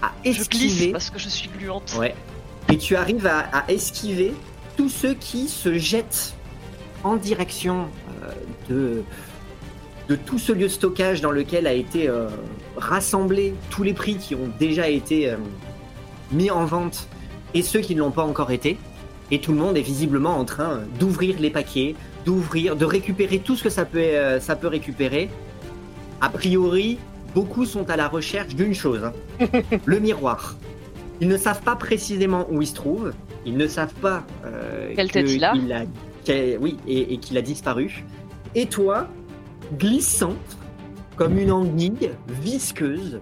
[0.00, 0.92] à Je glisse esquiver.
[0.92, 1.94] parce que je suis gluante.
[1.98, 2.14] Ouais.
[2.70, 4.32] Et tu arrives à, à esquiver
[4.76, 6.34] tous ceux qui se jettent
[7.04, 7.88] en direction
[8.22, 8.32] euh,
[8.68, 9.04] de,
[10.10, 12.26] de tout ce lieu de stockage dans lequel a été euh,
[12.76, 15.36] rassemblé tous les prix qui ont déjà été euh,
[16.32, 17.06] mis en vente
[17.54, 18.76] et ceux qui ne l'ont pas encore été.
[19.30, 23.54] Et tout le monde est visiblement en train d'ouvrir les paquets, d'ouvrir, de récupérer tout
[23.54, 25.30] ce que ça peut, euh, ça peut récupérer.
[26.20, 26.98] A priori,
[27.32, 29.46] beaucoup sont à la recherche d'une chose, hein.
[29.84, 30.56] le miroir.
[31.20, 33.12] Ils ne savent pas précisément où il se trouve,
[33.46, 34.24] ils ne savent pas
[34.96, 35.54] Quelle tête il a.
[36.58, 38.04] oui, et, et qu'il a disparu.
[38.56, 39.06] Et toi,
[39.78, 40.36] glissante,
[41.16, 42.10] comme une anguille
[42.42, 43.20] visqueuse,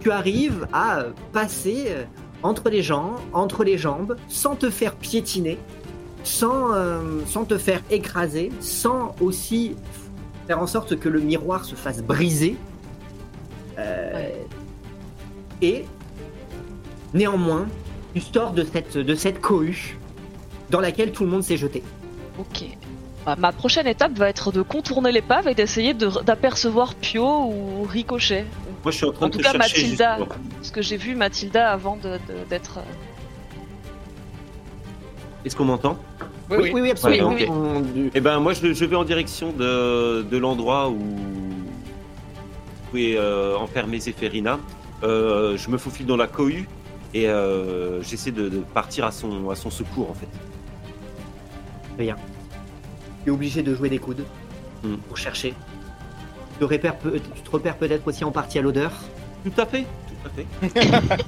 [0.00, 2.04] tu arrives à passer euh,
[2.42, 5.58] entre les gens, entre les jambes, sans te faire piétiner,
[6.24, 9.76] sans, euh, sans te faire écraser, sans aussi
[10.46, 12.56] faire en sorte que le miroir se fasse briser.
[13.78, 14.46] Euh, Ouais.
[15.62, 15.84] Et
[17.14, 17.66] néanmoins,
[18.14, 19.98] tu sors de cette, de cette cohue
[20.70, 21.82] dans laquelle tout le monde s'est jeté.
[22.38, 22.64] Ok.
[23.24, 27.84] Bah, ma prochaine étape va être de contourner l'épave et d'essayer de- d'apercevoir Pio ou
[27.84, 28.44] Ricochet.
[28.82, 30.16] Moi, je suis en train En de tout cas, chercher Mathilda.
[30.18, 30.36] justement.
[30.56, 32.78] Parce que j'ai vu Mathilda avant de- de- d'être.
[32.78, 32.82] euh,
[35.44, 35.96] Est-ce qu'on m'entend?
[36.50, 36.90] Oui, oui.
[36.90, 37.28] absolument.
[37.30, 40.98] Oui, oui, On- Eh ben, moi, je, je vais en direction de, de l'endroit où
[40.98, 41.64] vous
[42.90, 44.58] pouvez euh, enfermer Zéphérina.
[45.04, 46.68] Euh, je me faufile dans la cohue
[47.14, 50.28] et euh, j'essaie de, de partir à son, à son secours, en fait.
[53.24, 54.24] Tu es obligé de jouer des coudes
[54.84, 54.96] Hmm.
[55.08, 55.54] pour chercher.
[56.54, 58.90] Tu te repères, peut- tu te repères peut-être aussi en partie à l'odeur.
[59.44, 60.46] Tout à fait, tout à fait.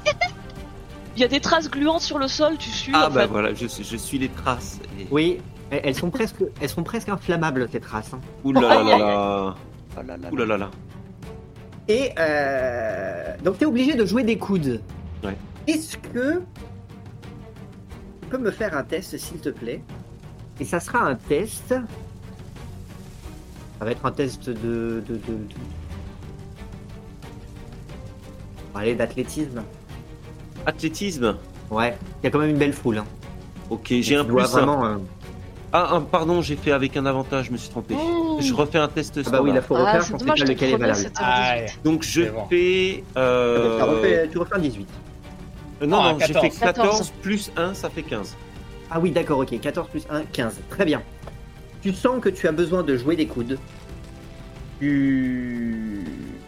[1.16, 3.26] Il y a des traces gluantes sur le sol, tu suis Ah, en bah fait.
[3.28, 4.80] voilà, je, je suis les traces.
[4.98, 5.06] Et...
[5.12, 5.38] Oui,
[5.70, 8.12] elles sont presque, elles sont presque inflammables ces traces.
[8.12, 8.20] hein.
[8.42, 9.54] Ouh là là Aïe, là aïe, là.
[9.96, 10.70] Oh là là Ouh là là là.
[11.86, 14.80] Et euh, donc tu es obligé de jouer des coudes.
[15.22, 15.36] Ouais.
[15.68, 16.40] Est-ce que
[18.22, 19.80] tu peux me faire un test s'il te plaît?
[20.60, 21.68] Et ça sera un test.
[23.78, 24.54] Ça va être un test de.
[24.54, 25.54] de, de, de-
[28.72, 29.62] On va aller d'athlétisme.
[30.66, 31.36] Athlétisme.
[31.70, 32.98] Ouais, il y a quand même une belle foule.
[32.98, 33.04] Hein.
[33.70, 34.40] Ok, j'ai un plus.
[34.40, 34.46] un.
[34.46, 34.84] vraiment.
[34.84, 34.96] euh,
[35.72, 37.94] Ah, un- pardon, j'ai fait avec un avantage, je me suis trompé.
[38.40, 40.40] Je refais un test Ah bah oui, là faut Ah, refaire, je c'est pensais dommage,
[40.40, 40.98] pas lequel est valable.
[40.98, 41.66] c'était un Aïe.
[41.66, 41.80] 18.
[41.84, 42.46] Donc je bon.
[42.48, 43.04] fais.
[43.16, 44.88] euh, Ah, refais- tu refais un 18.
[45.82, 46.42] euh, Non, Ah, non, j'ai 14.
[46.54, 48.36] fait 14 plus 1, ça fait 15.
[48.96, 49.58] Ah oui, d'accord, ok.
[49.60, 50.60] 14 plus 1, 15.
[50.70, 51.02] Très bien.
[51.82, 53.58] Tu sens que tu as besoin de jouer des coudes.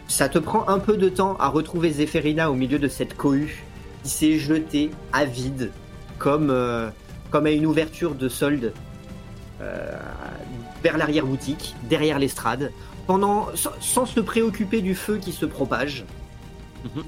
[0.07, 3.65] Ça te prend un peu de temps à retrouver Zéphérina au milieu de cette cohue
[4.03, 5.71] qui s'est jetée avide,
[6.19, 6.89] comme, euh,
[7.31, 8.71] comme à une ouverture de solde
[9.59, 9.91] euh,
[10.81, 12.71] vers l'arrière-boutique, derrière l'estrade,
[13.07, 16.05] pendant, sans, sans se préoccuper du feu qui se propage.
[16.85, 17.03] Mhm.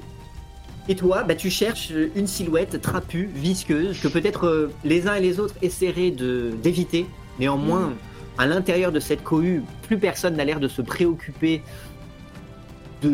[0.90, 5.20] Et toi, bah, tu cherches une silhouette trapue, visqueuse, que peut-être euh, les uns et
[5.20, 7.06] les autres essaieraient de- d'éviter.
[7.38, 7.92] Néanmoins,
[8.38, 11.62] à l'intérieur de cette cohue, plus personne n'a l'air de se préoccuper
[13.02, 13.12] de,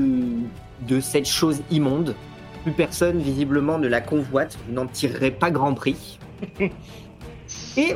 [0.88, 2.14] de cette chose immonde.
[2.62, 6.18] Plus personne, visiblement, ne la convoite, n'en tirerait pas grand prix.
[7.76, 7.94] Et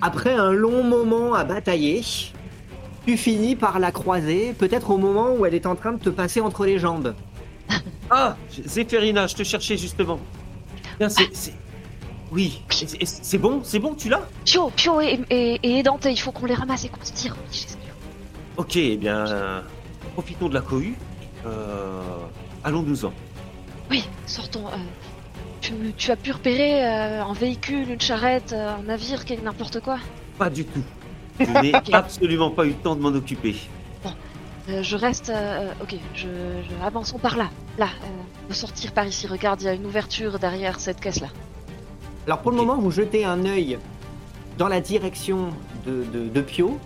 [0.00, 2.02] après un long moment à batailler,
[3.06, 6.08] tu finis par la croiser, peut-être au moment où elle est en train de te
[6.08, 7.14] passer entre les jambes.
[8.10, 10.18] Ah, Zéphérina, je te cherchais justement.
[10.98, 11.34] Tiens, c'est.
[11.34, 11.54] c'est-
[12.32, 14.22] Oui, c'est- bon, c'est bon, tu l'as?
[14.44, 17.36] Pio, Pio et, et, et Dante, il faut qu'on les ramasse et qu'on se tire.
[18.56, 19.62] Ok, eh bien,
[20.14, 20.96] profitons de la cohue.
[21.46, 22.00] Euh,
[22.64, 23.12] Allons-nous-en.
[23.90, 24.66] Oui, sortons.
[24.66, 24.70] euh,
[25.60, 29.98] tu, tu as pu repérer euh, un véhicule, une charrette, un navire, n'importe quoi?
[30.38, 30.82] Pas du tout.
[31.40, 33.54] Je n'ai absolument pas eu le temps de m'en occuper.
[34.68, 35.30] Euh, Je reste.
[35.30, 37.48] euh, ok, je, je- avançons par là.
[37.78, 38.06] Là, euh,
[38.44, 39.26] on peut sortir par ici.
[39.26, 41.28] Regarde, il y a une ouverture derrière cette caisse-là.
[42.26, 43.78] Alors pour le moment, vous jetez un œil
[44.58, 45.48] dans la direction
[45.86, 46.78] de, de- de Pio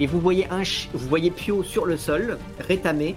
[0.00, 3.14] et vous voyez, un ch- vous voyez Pio sur le sol, rétamé,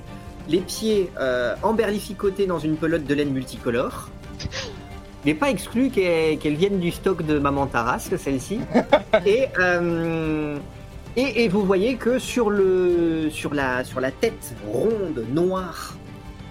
[0.48, 4.10] les pieds euh, emberlificotés dans une pelote de laine multicolore.
[5.23, 8.60] Il n'est pas exclu qu'elle qu'elle vienne du stock de Maman Tarasque, celle-ci.
[9.26, 10.57] et, euh,
[11.17, 15.97] et, vous voyez que sur, le, sur, la, sur la tête ronde, noire,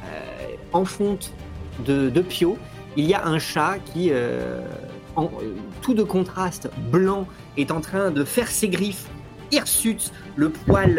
[0.04, 1.32] euh, en fonte
[1.86, 2.58] de, Pio,
[2.96, 4.60] il y a un chat qui, euh,
[5.16, 5.22] euh,
[5.80, 7.26] tout de contraste blanc,
[7.56, 9.06] est en train de faire ses griffes
[9.50, 10.94] hirsutes, le poil,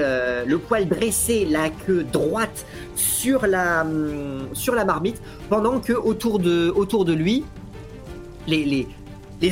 [0.89, 2.65] dressé, la queue droite
[2.95, 4.49] sur la, hum,
[4.85, 7.45] marmite, pendant que autour de, lui,
[8.47, 8.87] les,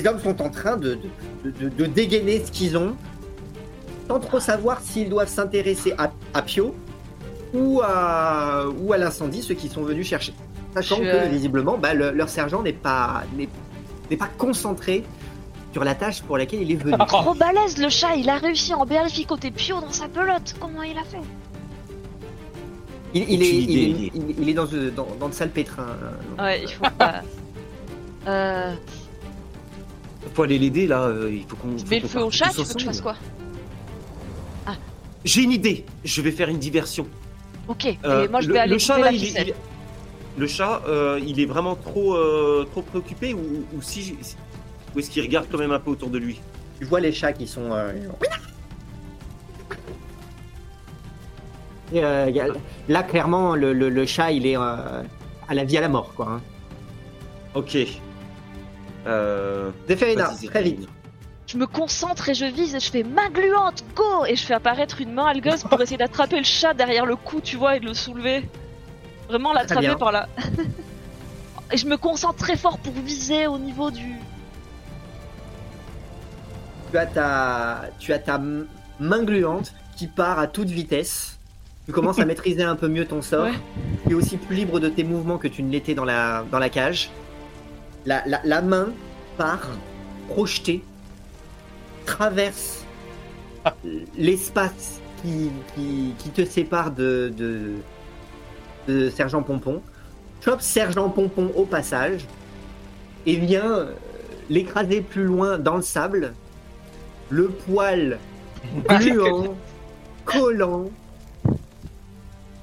[0.08, 0.98] hommes sont en train de
[1.86, 2.96] dégainer ce qu'ils ont,
[4.10, 6.74] sans trop savoir s'ils doivent s'intéresser à, à Pio
[7.54, 10.34] ou à, ou à l'incendie, ceux qui sont venus chercher.
[10.74, 13.50] Sachant Je- que visiblement, bah, le- leur sergent n'est pas, n'est
[14.10, 15.04] n'est pas concentré
[15.72, 16.98] sur la tâche pour laquelle il est venu.
[17.08, 20.56] Trop balèze le chat, il a réussi à embellir côté Pio dans sa pelote.
[20.60, 21.18] Comment il a fait?
[23.14, 25.86] Il, il est, il, est, il- il est dans, ce- dans, dans de sales pétrins.
[26.40, 27.22] euh, Ouais, il faut pas.
[28.28, 28.74] Euh,
[30.36, 31.04] Faut aller l'aider là.
[31.04, 31.74] euh, il faut qu'on.
[31.76, 33.16] tu mets le feu au chat, tu veux que je fasse quoi?
[35.26, 35.86] J'ai une idée.
[36.04, 37.08] Je vais faire une diversion.
[37.68, 39.54] Ok, et Euh, moi je le, vais aller le chat, là, la il,
[40.38, 44.16] le chat, euh, il est vraiment trop, euh, trop préoccupé ou, ou si,
[44.96, 46.40] ou est-ce qu'il regarde quand même un peu autour de lui?
[46.80, 47.72] Tu vois les chats qui sont.
[47.72, 47.92] euh,
[51.94, 52.48] Et, euh, y a-
[52.88, 55.04] là, clairement, le, le- le chat, il est euh,
[55.48, 56.28] à la vie à la mort, quoi.
[56.30, 56.42] Hein.
[57.56, 57.78] Ok.
[59.08, 60.88] Euh, Zéphérina, très vite.
[61.50, 64.54] Je me concentre et je vise et je fais main gluante, go Et je fais
[64.54, 67.80] apparaître une main algueuse pour essayer d'attraper le chat derrière le cou, tu vois, et
[67.80, 68.48] de le soulever.
[69.28, 70.30] Vraiment l'attraper par là.
[71.72, 74.14] et je me concentre très fort pour viser au niveau du.
[76.92, 78.40] Tu as ta, tu as ta
[79.00, 81.40] main gluante qui part à toute vitesse.
[81.88, 83.46] Tu commences à maîtriser un peu mieux ton sort.
[83.46, 83.54] Ouais.
[84.06, 86.60] Tu es aussi plus libre de tes mouvements que tu ne l'étais dans la, dans
[86.60, 87.10] la cage.
[88.06, 88.90] La, la, la main
[89.36, 89.68] part,
[90.28, 90.84] projetée,
[92.10, 92.84] traverse
[94.18, 97.76] l'espace qui, qui, qui te sépare de, de,
[98.88, 99.82] de Sergent Pompon.
[100.44, 102.26] Chope Sergent Pompon au passage
[103.26, 103.94] et vient euh,
[104.50, 106.34] l'écraser plus loin dans le sable.
[107.30, 108.18] Le poil
[108.88, 109.56] gluant,
[110.26, 110.90] collant,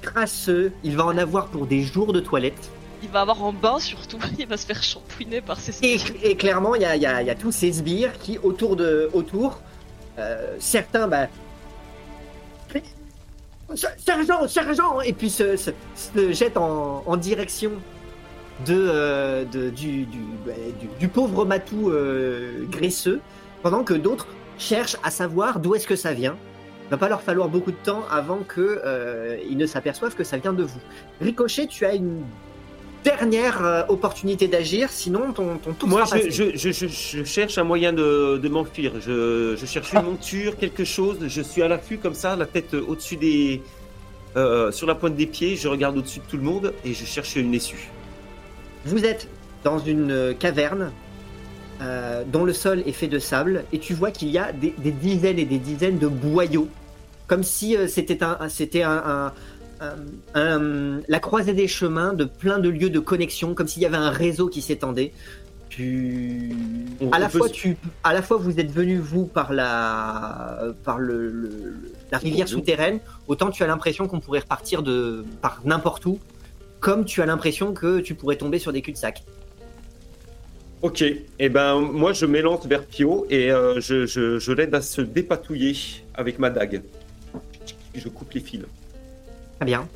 [0.01, 0.73] crasseux.
[0.83, 2.69] Il va en avoir pour des jours de toilette.
[3.03, 6.15] Il va avoir en bain surtout, il va se faire champouiner par ses Et, sbires.
[6.23, 9.09] et clairement, il y a, y y tous ces sbires qui, autour de.
[9.13, 9.59] autour,
[10.19, 11.27] euh, certains, bah.
[13.97, 17.71] Sergent, sergent Et puis se, se, se jettent en, en direction
[18.65, 23.19] de, euh, de- du, du, bah, du- du pauvre matou euh, graisseux,
[23.63, 26.37] pendant que d'autres cherchent à savoir d'où est-ce que ça vient.
[26.85, 30.23] Il va pas leur falloir beaucoup de temps avant que euh, ils ne s'aperçoivent que
[30.23, 30.79] ça vient de vous.
[31.19, 32.23] Ricochet, tu as une
[33.03, 36.51] dernière euh, opportunité d'agir, sinon ton, ton tour Moi, sera je, passé.
[36.55, 38.93] je, je, je- cherche un moyen de, de m'enfuir.
[38.99, 41.17] Je, je cherche une monture, quelque chose.
[41.27, 43.61] Je suis à l'affût comme ça, la tête au-dessus des.
[44.35, 45.55] euh, sur la pointe des pieds.
[45.55, 47.89] Je regarde au-dessus de tout le monde et je cherche une issue.
[48.85, 49.27] Vous êtes
[49.63, 50.91] dans une euh, caverne
[51.81, 54.73] euh, dont le sol est fait de sable et tu vois qu'il y a des,
[54.77, 56.67] des dizaines et des dizaines de boyaux,
[57.27, 59.33] comme si euh, c'était un, un- c'était un, un-
[59.81, 63.85] un- un- la croisée des chemins de plein de lieux de connexion, comme s'il y
[63.85, 65.11] avait un réseau qui s'étendait.
[65.69, 66.51] Tu...
[67.01, 70.59] On- À la fois, se- tu, à la fois, vous êtes venu vous par la,
[70.83, 71.75] par le,
[72.11, 72.99] la rivière souterraine.
[73.27, 76.19] Autant tu as l'impression qu'on pourrait repartir de par n'importe où,
[76.79, 79.23] comme tu as l'impression que tu pourrais tomber sur des cul-de-sac.
[80.81, 81.03] Ok.
[81.39, 85.01] Et ben, moi, je m'élance vers Pio et euh, je, je, je l'aide à se
[85.01, 85.75] dépatouiller
[86.13, 86.81] avec ma dague.
[87.95, 88.61] Je coupe les fils.
[89.57, 89.87] Très bien.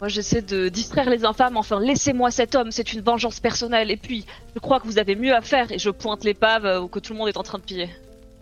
[0.00, 3.90] Moi j'essaie de distraire les infâmes, enfin laissez-moi cet homme, c'est une vengeance personnelle.
[3.90, 6.86] Et puis, je crois que vous avez mieux à faire et je pointe l'épave euh,
[6.88, 7.88] que tout le monde est en train de piller.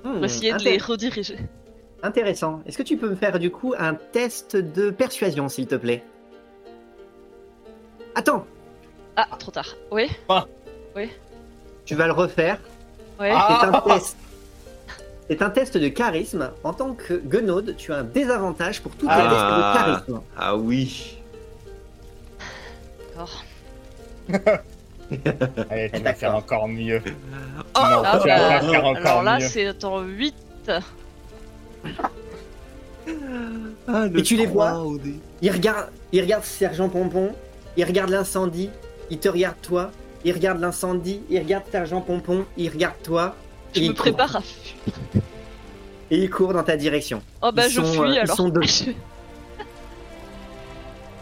[0.02, 1.36] Pour Hmm, essayer de les rediriger.
[2.02, 2.62] Intéressant.
[2.66, 6.02] Est-ce que tu peux me faire du coup un test de persuasion, s'il te plaît?
[8.16, 8.44] Attends,
[9.14, 9.76] Ah, trop tard.
[9.90, 10.08] Oui
[11.84, 12.58] tu vas le refaire.
[13.18, 13.32] Ouais.
[13.34, 13.58] Ah.
[13.60, 14.16] C'est un test.
[15.32, 16.50] C'est un test de charisme.
[16.62, 19.22] En tant que Guenaude, tu as un désavantage pour tous tes Ah.
[19.22, 20.20] tests de charisme.
[20.36, 21.16] Ah oui.
[23.16, 23.44] D'accord.
[25.70, 27.00] Allez, tu vas faire encore mieux.
[27.06, 27.10] Oh
[27.80, 29.48] non, Ah, tu bah, vas pas faire encore Alors là, mieux.
[29.48, 30.34] c'est en 8.
[33.88, 35.14] Ah, Et tu les vois au dé.
[35.40, 37.30] Il regarde, il regarde Sergent Pompon,
[37.78, 38.68] il regarde l'incendie,
[39.10, 39.90] il te regarde toi,
[40.26, 43.34] il regarde l'incendie, il regarde Sergent Pompon, il regarde toi,
[43.74, 44.74] Je et me prépare à fuir.
[46.10, 47.22] Et il court dans ta direction.
[47.40, 48.36] Oh bah Ils je sont, euh, fuis ils alors.
[48.36, 48.60] sont deux.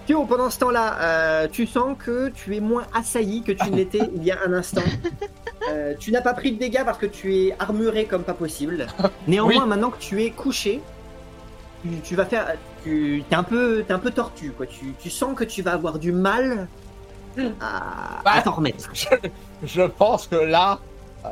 [0.07, 3.77] Thio, pendant ce temps-là, euh, tu sens que tu es moins assailli que tu ne
[3.77, 4.83] l'étais il y a un instant.
[5.71, 8.87] Euh, tu n'as pas pris de dégâts parce que tu es armuré comme pas possible.
[9.29, 9.69] Néanmoins, Oui.
[9.69, 10.81] maintenant que tu es couché,
[11.83, 12.55] tu, tu vas faire.
[12.83, 14.65] Tu es un peu, t'es un peu tortu, quoi.
[14.67, 16.67] Tu, tu sens que tu vas avoir du mal
[17.61, 18.41] à, à Bah.
[18.43, 18.91] t'en remettre.
[19.63, 20.81] Je pense que là,
[21.27, 21.29] euh,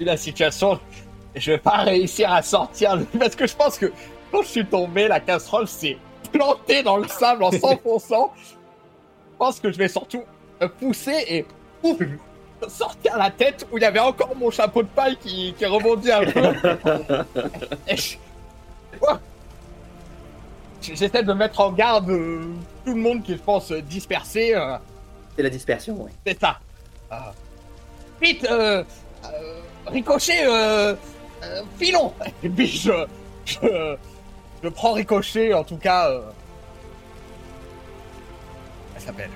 [0.00, 0.80] vu la situation,
[1.36, 3.04] je vais pas réussir à sortir le...
[3.18, 3.92] parce que je pense que
[4.32, 5.98] quand je suis tombé, la casserole s'est
[6.32, 8.32] plantée dans le sable en s'enfonçant.
[8.38, 10.22] Je pense que je vais surtout
[10.78, 11.46] pousser et
[11.82, 11.98] ouf,
[12.68, 16.12] sortir la tête où il y avait encore mon chapeau de paille qui, qui rebondit
[16.12, 16.52] un peu.
[17.94, 18.16] Je-.
[20.82, 22.42] J'essaie de mettre en garde euh,
[22.84, 24.54] tout le monde qui, je pense, dispersé.
[24.54, 24.76] euh,
[25.36, 26.10] C'est la dispersion, ouais.
[26.26, 26.58] c'est ça.
[27.10, 27.32] Ah.
[28.20, 28.82] Vite, euh,
[29.92, 30.94] Ricochet, euh,
[31.42, 32.12] euh, filons
[32.42, 32.92] Et puis je,
[33.44, 33.96] je,
[34.62, 36.10] je prends Ricochet, en tout cas.
[36.10, 36.20] Euh,
[38.96, 39.30] elle s'appelle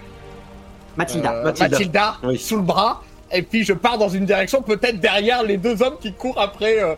[0.96, 1.32] Mathilda.
[1.32, 1.68] Euh, Mathilda.
[1.70, 2.38] Mathilda, Oui.
[2.38, 3.02] sous le bras.
[3.32, 6.80] Et puis je pars dans une direction, peut-être derrière les deux hommes qui courent après,
[6.82, 6.94] euh,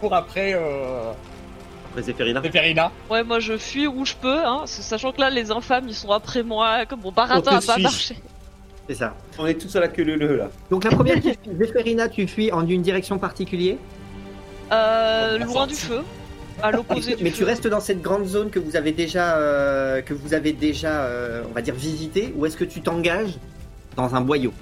[0.00, 1.10] courent après, euh,
[1.90, 2.40] Après Zéphérina.
[2.42, 2.92] Zéphérina.
[3.08, 6.12] Ouais, moi je fuis où je peux, hein, sachant que là les infâmes ils sont
[6.12, 8.16] après moi, comme mon baratin On a pas marché.
[8.90, 9.14] C'est ça.
[9.38, 10.48] On est tous à la queue leu leu, là.
[10.68, 13.76] Donc la première qui fuit, Zéphérina, tu fuis en une direction particulière.
[14.72, 16.00] Euh, loin du feu,
[16.60, 17.36] à l'opposé du Mais feu.
[17.36, 21.04] tu restes dans cette grande zone que vous avez déjà, euh, que vous avez déjà,
[21.04, 23.38] euh, on va dire visité, ou est-ce que tu t'engages
[23.94, 24.52] dans un boyau?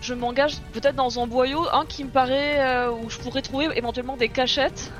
[0.00, 3.68] Je m'engage peut-être dans un boyau, un qui me paraît euh, où je pourrais trouver
[3.76, 4.92] éventuellement des cachettes.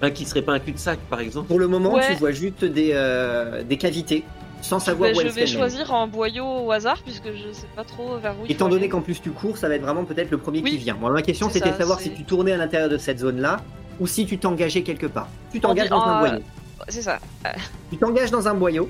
[0.00, 1.48] Un qui serait pas un cul-de-sac, par exemple.
[1.48, 2.06] Pour le moment, Ouais.
[2.06, 4.22] tu vois juste des, euh, des cavités,
[4.62, 8.16] sans savoir où je vais choisir un boyau au hasard puisque je sais pas trop
[8.16, 10.38] vers où il Étant donné qu'en plus tu cours, ça va être vraiment peut-être le
[10.38, 10.94] premier qui vient.
[10.94, 13.58] Moi, ma question c'était de savoir si tu tournais à l'intérieur de cette zone-là
[14.00, 15.28] ou si tu t'engageais quelque part.
[15.52, 16.42] Tu t'engages En- dans un boyau.
[16.88, 17.18] C'est ça.
[17.90, 18.88] Tu t'engages dans un boyau.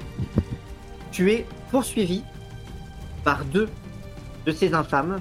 [1.11, 2.23] Tu es poursuivi
[3.25, 3.69] par deux
[4.47, 5.21] de ces infâmes.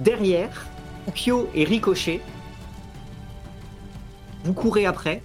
[0.00, 0.66] Derrière,
[1.14, 2.20] Pio et Ricochet.
[4.44, 5.22] Vous courez après.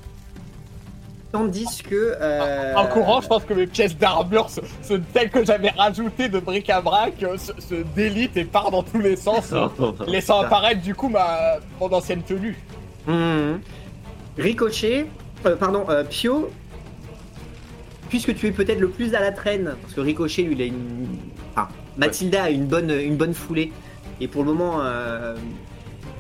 [1.31, 2.15] Tandis que.
[2.19, 6.27] euh, En courant, je pense que mes pièces d'armure, ce, ce- telles que j'avais rajouté
[6.27, 9.53] de bric-à-brac, euh, se, se délitent et part dans tous les sens,
[10.07, 12.57] laissant apparaître du coup ma mon ancienne tenue.
[13.07, 13.61] Mhm.
[14.37, 15.07] Ricochet,
[15.45, 16.49] euh, pardon, euh, Pio,
[18.09, 20.65] puisque tu es peut-être le plus à la traîne, parce que Ricochet, lui, il a
[20.65, 21.07] une.
[21.55, 21.67] Enfin,
[21.97, 23.71] Mathilda a une bonne, une bonne foulée,
[24.19, 25.35] et pour le moment, euh,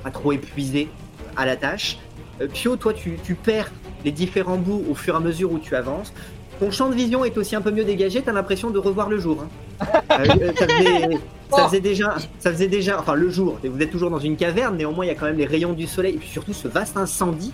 [0.03, 0.89] pas trop épuisé
[1.35, 1.97] à la tâche.
[2.41, 3.71] Euh, Pio, toi, tu, tu perds
[4.05, 6.13] les différents bouts au fur et à mesure où tu avances.
[6.59, 9.17] Ton champ de vision est aussi un peu mieux dégagé, t'as l'impression de revoir le
[9.17, 9.43] jour.
[9.43, 9.87] hein.
[10.11, 11.09] Euh, euh, ça, faisait,
[11.49, 13.57] ça faisait déjà, ça faisait déjà, enfin le jour.
[13.63, 15.87] Vous êtes toujours dans une caverne, néanmoins il y a quand même les rayons du
[15.87, 17.51] soleil et puis surtout ce vaste incendie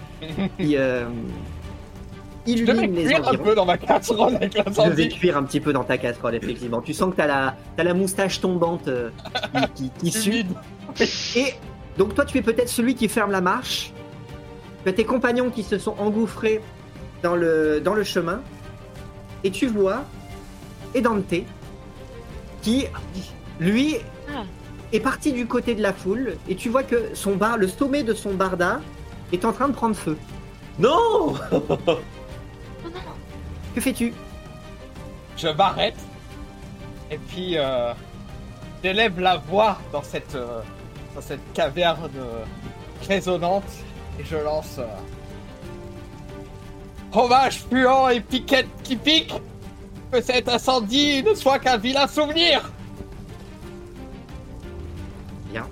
[0.60, 1.06] qui euh,
[2.46, 3.44] Je illumine les cuire un environs.
[3.46, 5.10] peu dans ma casserole avec Je vais l'incendie.
[5.10, 6.82] cuire un petit peu dans ta casserole, effectivement.
[6.82, 9.10] Tu sens que t'as la, moustache tombante euh,
[9.76, 10.44] qui, qui, qui sue.
[11.38, 11.54] Et
[11.98, 13.94] donc toi, tu es peut-être celui qui ferme la marche.
[14.88, 16.62] Tu as tes compagnons qui se sont engouffrés
[17.22, 18.40] dans le, dans le chemin.
[19.44, 20.06] Et tu vois
[20.96, 21.34] Edante
[22.62, 22.86] qui,
[23.60, 23.98] lui,
[24.34, 24.44] Ah.
[24.94, 26.38] est parti du côté de la foule.
[26.48, 28.80] Et tu vois que son bar, le sommet de son barda
[29.34, 30.18] est en train de prendre feu.
[30.80, 31.34] Non
[33.76, 34.14] Que fais-tu
[35.36, 35.98] Je m'arrête
[37.12, 37.92] et puis euh,
[38.82, 40.62] j'élève la voix dans cette euh,
[41.14, 42.44] dans cette caverne euh,
[43.08, 43.66] résonnante
[44.20, 44.86] et je lance euh,
[47.12, 49.34] Fromage puant et piquette qui pique
[50.12, 52.72] Que cet incendie ne soit qu'un vilain souvenir
[55.52, 55.68] Bien.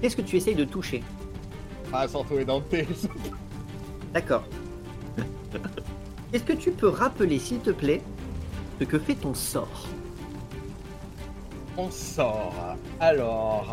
[0.00, 1.02] Qu'est-ce que tu essayes de toucher?
[1.92, 2.64] Ah, Santo et Dante.
[4.12, 4.44] D'accord.
[6.32, 8.02] Est-ce que tu peux rappeler, s'il te plaît,
[8.78, 9.86] ce que fait ton sort?
[11.78, 12.76] On sort.
[13.00, 13.72] Alors.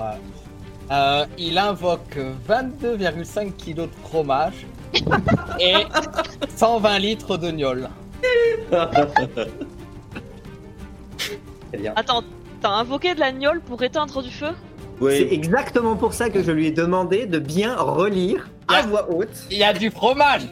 [0.91, 2.17] Euh, il invoque
[2.49, 4.65] 22,5 kg de fromage
[5.59, 5.73] et
[6.55, 7.89] 120 litres de gnôle.
[11.71, 11.93] Très bien.
[11.95, 12.23] Attends,
[12.61, 14.51] t'as invoqué de la gnôle pour éteindre du feu?
[15.01, 19.47] C'est exactement pour ça que je lui ai demandé de bien relire à voix haute.
[19.51, 20.43] Il y a du fromage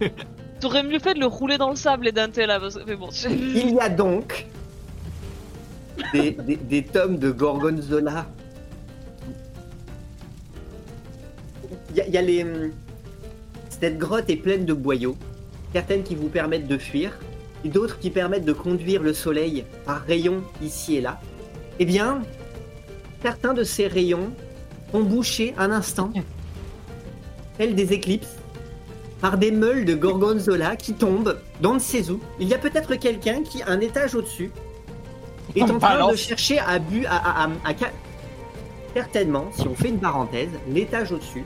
[0.60, 3.08] T'aurais mieux fait de le rouler dans le sable et Dante là, parce mais bon,
[3.28, 4.46] Il y a donc
[6.14, 8.26] des, des- des tomes de Gorgonzola.
[11.98, 12.42] Y a, il y a les.
[12.44, 12.70] hum,
[13.68, 15.16] Cette grotte est pleine de boyaux,
[15.72, 17.18] certaines qui vous permettent de fuir,
[17.64, 21.20] et d'autres qui permettent de conduire le soleil par rayons ici et là.
[21.78, 22.22] Eh bien,
[23.22, 24.30] certains de ces rayons
[24.94, 26.10] ont bouché un instant,
[27.58, 28.36] tels des éclipses,
[29.20, 32.20] par des meules de gorgonzola qui tombent dans ne sait où.
[32.40, 34.50] Il y a peut-être quelqu'un qui, un étage au-dessus,
[35.54, 37.92] est en train de chercher à bu à, à- à- à ca-
[38.94, 41.44] Certainement, si on fait une parenthèse, l'étage au-dessus,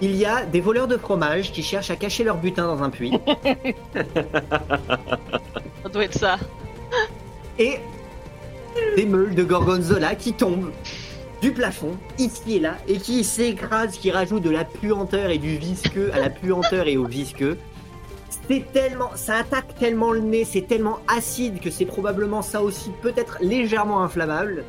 [0.00, 2.90] il y a des voleurs de fromage qui cherchent à cacher leur butin dans un
[2.90, 3.12] puits.
[5.82, 6.36] ça doit être ça.
[7.58, 7.78] et
[8.96, 10.72] des meules de gorgonzola qui tombent
[11.40, 15.56] du plafond, ici et là, et qui s'écrasent, qui rajoutent de la puanteur et du
[15.56, 17.58] visqueux à la puanteur et au visqueux.
[18.48, 22.90] C'est tellement, ça attaque tellement le nez, c'est tellement acide que c'est probablement ça aussi,
[23.02, 24.64] peut-être légèrement inflammable.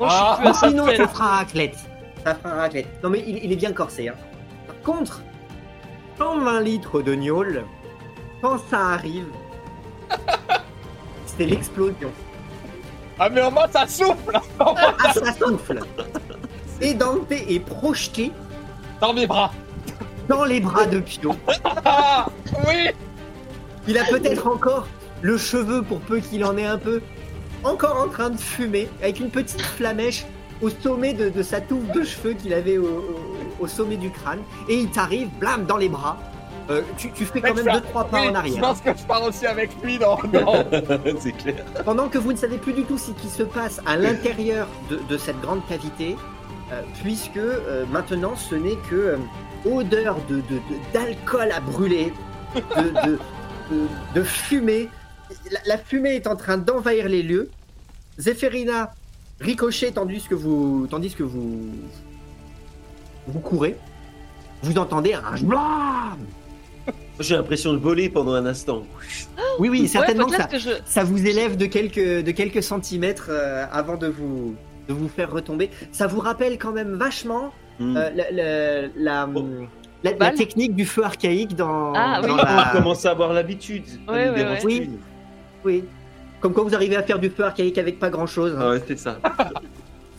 [0.00, 0.40] Ah.
[0.54, 1.76] ça Sinon, ça fera un raclette.
[2.24, 2.88] Ça fera un raclette.
[3.02, 4.08] Non mais il, il est bien corsé.
[4.08, 4.14] Hein.
[4.84, 5.22] Contre,
[6.18, 7.64] 120 litres de gnôle,
[8.40, 9.26] quand ça arrive,
[11.26, 12.10] c'est l'explosion.
[13.18, 15.80] Ah mais au moins ça souffle Ah, ça souffle.
[16.80, 18.30] Et Dante est projeté
[19.00, 19.52] dans mes bras.
[20.28, 21.34] dans les bras de Pio.
[21.84, 22.26] Ah
[22.66, 22.90] oui
[23.88, 24.86] Il a peut-être encore
[25.22, 27.02] le cheveu, pour peu qu'il en ait un peu,
[27.64, 30.24] encore en train de fumer, avec une petite flamèche
[30.60, 34.10] au sommet de, de sa touffe de cheveux qu'il avait au, au- au sommet du
[34.10, 34.40] crâne.
[34.68, 36.18] Et il t'arrive, blam, dans les bras.
[36.70, 38.60] Euh, tu, tu fais quand même je deux pars- trois pas oui, en Je arrière.
[38.60, 40.16] pense que je pars aussi avec lui dans.
[40.32, 40.64] dans-
[41.20, 41.64] c'est clair.
[41.84, 44.98] Pendant que vous ne savez plus du tout ce qui se passe à l'intérieur de,
[45.08, 46.16] de cette grande cavité,
[46.72, 49.16] euh, puisque euh, maintenant ce n'est que euh,
[49.64, 52.12] odeur de, de- de- d'alcool à brûler,
[52.54, 53.18] de, de,
[53.70, 54.90] de- de fumée.
[55.50, 57.48] La, la fumée est en train d'envahir les lieux.
[58.18, 58.90] Zéphérina
[59.40, 61.68] ricochet tandis que vous, tandis que vous,
[63.26, 63.76] vous courez.
[64.62, 66.18] Vous entendez un blam
[67.20, 68.82] J'ai l'impression de voler pendant un instant.
[69.60, 70.76] Oui, oui, certainement ouais, que ça, peut-être que je.
[70.84, 74.54] ça vous élève de quelques, de quelques centimètres euh, avant de vous,
[74.88, 75.68] de vous faire retomber.
[75.90, 77.96] Ça vous rappelle quand même vachement Hmm.
[77.96, 79.68] euh, la, la, la, Bon.
[80.02, 82.36] la- technique du feu archaïque dans, Ah, dans oui.
[82.36, 83.84] la- On commence à avoir l'habitude.
[84.08, 84.90] Ouais, ouais, plus.
[85.64, 85.84] Oui.
[86.40, 88.56] Comme quoi vous arrivez à faire du feu archaïque avec pas grand chose.
[88.60, 89.18] Ah ouais, c'est ça.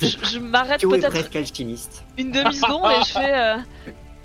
[0.02, 2.04] Je, je m'arrête peut-être presque alchimiste.
[2.18, 3.34] une demi-seconde et je fais.
[3.38, 3.58] euh,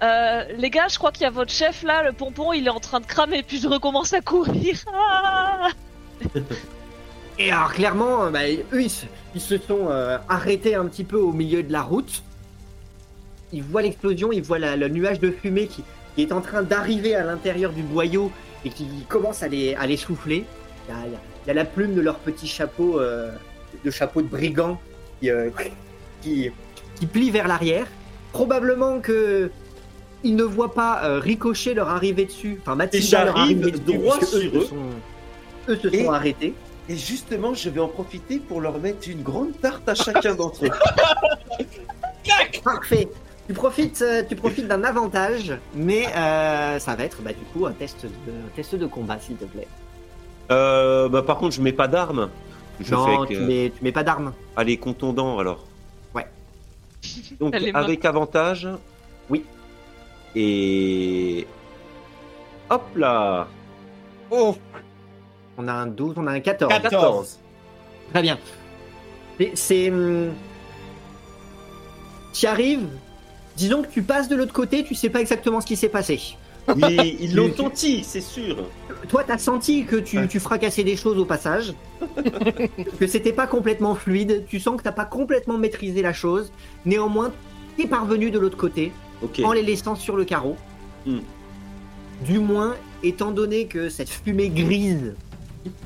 [0.02, 2.70] euh, les gars, je crois qu'il y a votre chef là, le pompon, il est
[2.70, 4.76] en train de cramer, puis je recommence à courir.
[4.96, 5.68] Ah
[7.38, 11.02] Et alors clairement, euh, bah, eux ils se, ils se sont euh, arrêtés un petit
[11.04, 12.22] peu au milieu de la route.
[13.52, 15.82] Ils voient l'explosion, ils voient la- le nuage de fumée qui,
[16.14, 18.30] qui est en train d'arriver à l'intérieur du boyau
[18.64, 20.44] et qui commence à les, à les souffler.
[20.88, 23.00] Il y, a, il y a- il y a la plume de leur petit chapeau,
[23.00, 23.30] euh,
[23.84, 24.80] de chapeau de brigand
[25.20, 25.50] qui, euh,
[26.22, 26.50] qui,
[26.96, 27.86] qui plie vers l'arrière.
[28.32, 29.50] Probablement que
[30.24, 32.58] ils ne voient pas euh, ricocher leur arrivée dessus.
[32.62, 34.60] Enfin, Mathilda leur j'arrive arrivée dessus, droit sur se eux.
[34.64, 34.76] sont-
[35.68, 36.54] eux se Et- sont arrêtés.
[36.88, 40.66] Et justement, je vais en profiter pour leur mettre une grande tarte à chacun d'entre
[40.66, 40.70] eux.
[42.64, 43.08] Parfait.
[43.46, 47.66] Tu profites, euh, tu profites d'un avantage, mais euh, ça va être bah, du coup
[47.66, 49.68] un test de, un test de combat, s'il te plaît.
[50.50, 52.28] Euh, bah, par contre, je mets pas d'armes.
[52.80, 54.32] Je non, fais tu mets, tu mets pas d'armes.
[54.56, 55.64] Allez, contondant alors.
[56.14, 56.26] Ouais.
[57.40, 57.84] Donc, Elle est morte.
[57.84, 58.68] avec avantage.
[59.30, 59.44] Oui.
[60.34, 61.46] Et.
[62.70, 63.46] Hop là
[64.30, 64.56] Oh,
[65.58, 66.68] On a un 12, on a un 14.
[66.72, 66.90] 14.
[66.90, 67.38] 14.
[68.12, 68.38] Très bien.
[69.38, 69.90] C'est- C'est.
[69.90, 70.32] hum,
[72.32, 72.86] Tu arrives.
[73.56, 76.20] Disons que tu passes de l'autre côté, tu sais pas exactement ce qui s'est passé.
[76.74, 78.56] Oui, ils l'ont senti, c'est sûr.
[79.08, 81.74] Toi, t'as senti que tu, tu fracassais des choses au passage,
[83.00, 84.44] que c'était pas complètement fluide.
[84.48, 86.52] Tu sens que t'as pas complètement maîtrisé la chose.
[86.84, 87.32] Néanmoins,
[87.76, 88.92] t'es parvenu de l'autre côté.
[89.42, 90.56] En les laissant sur le carreau.
[91.06, 91.20] Hmm.
[92.24, 95.14] Du moins, étant donné que cette fumée grise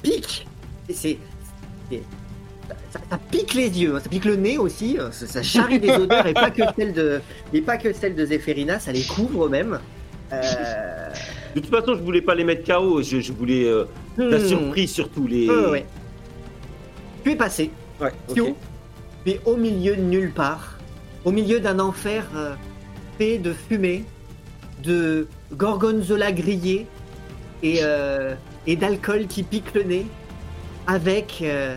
[0.02, 0.46] pique,
[0.90, 1.18] c'est,
[2.90, 5.78] ça, ça pique les yeux, hein, ça pique le nez aussi, hein, ça, ça charrie
[5.78, 7.20] des odeurs et pas que celle de,
[7.52, 9.80] et pas que celle de Zéphérina, ça les couvre même.
[10.32, 11.10] Euh,
[11.54, 13.84] De toute façon, je voulais pas les mettre KO, je, je voulais euh,
[14.16, 14.46] la hmm.
[14.46, 15.26] surprise surtout.
[15.26, 15.48] Les...
[15.48, 15.86] Ouais, ouais.
[17.24, 17.70] Tu es passé,
[18.00, 18.54] Ouais, ok.
[19.24, 20.78] Tu es au milieu de nulle part,
[21.24, 22.54] au milieu d'un enfer euh,
[23.18, 24.04] fait de fumée,
[24.82, 26.86] de gorgonzola grillé
[27.62, 28.34] et, euh,
[28.66, 30.06] et d'alcool qui pique le nez,
[30.86, 31.76] avec, euh,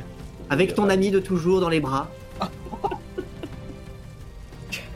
[0.49, 2.09] avec ton ami de toujours dans les bras.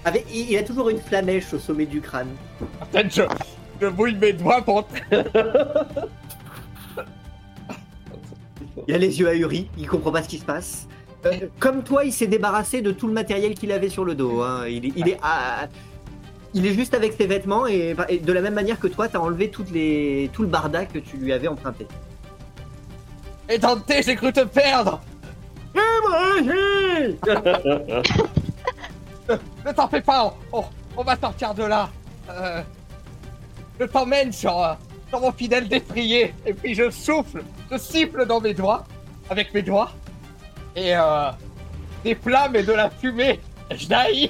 [0.08, 2.28] Avec, il il a toujours une flamèche au sommet du crâne.
[2.92, 3.28] peut-être
[3.82, 4.88] je, bouille mes doigts pour.
[8.88, 10.88] Il a les yeux ahuris, il comprend pas ce qui se passe.
[11.26, 14.42] Euh, comme toi, il s'est débarrassé de tout le matériel qu'il avait sur le dos.
[14.44, 14.68] hein.
[14.68, 15.68] Il, est, il, est, ah,
[16.54, 19.18] il est juste avec ses vêtements et, et de la même manière que toi, t'as
[19.20, 21.88] enlevé toutes les, tout le barda que tu lui avais emprunté.
[23.50, 25.02] Et Dante, j'ai cru te perdre
[29.66, 31.90] Ne t'en fais pas, on va sortir de là.
[32.30, 32.62] Euh,
[33.80, 34.74] je t'emmène sur, euh,
[35.10, 38.86] sur mon fidèle défrayé, et puis je souffle, je siffle dans mes doigts,
[39.30, 39.92] avec mes doigts,
[40.76, 41.32] et euh,
[42.04, 43.40] des flammes et de la fumée,
[43.72, 44.30] je naïs.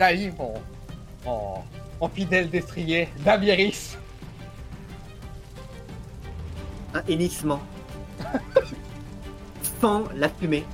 [0.00, 0.54] Je mon,
[2.00, 3.96] mon, fidèle destrier, Damiris.
[6.92, 7.60] Un hennissement.
[9.80, 10.64] Fend la fumée.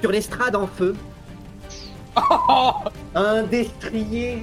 [0.00, 0.94] Sur l'estrade en feu,
[2.16, 2.72] Oh,
[3.14, 4.42] un destrier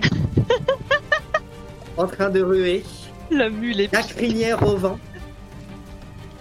[1.97, 2.83] en train de ruer.
[3.29, 4.97] La mule est La crinière au vent.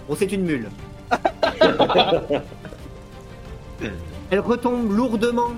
[0.07, 0.69] Bon, c'est une mule.
[4.29, 5.51] Elle retombe lourdement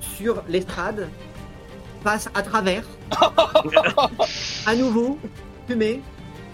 [0.00, 1.08] sur l'estrade,
[2.02, 2.84] passe à travers.
[4.66, 5.18] à nouveau,
[5.66, 6.00] fumée,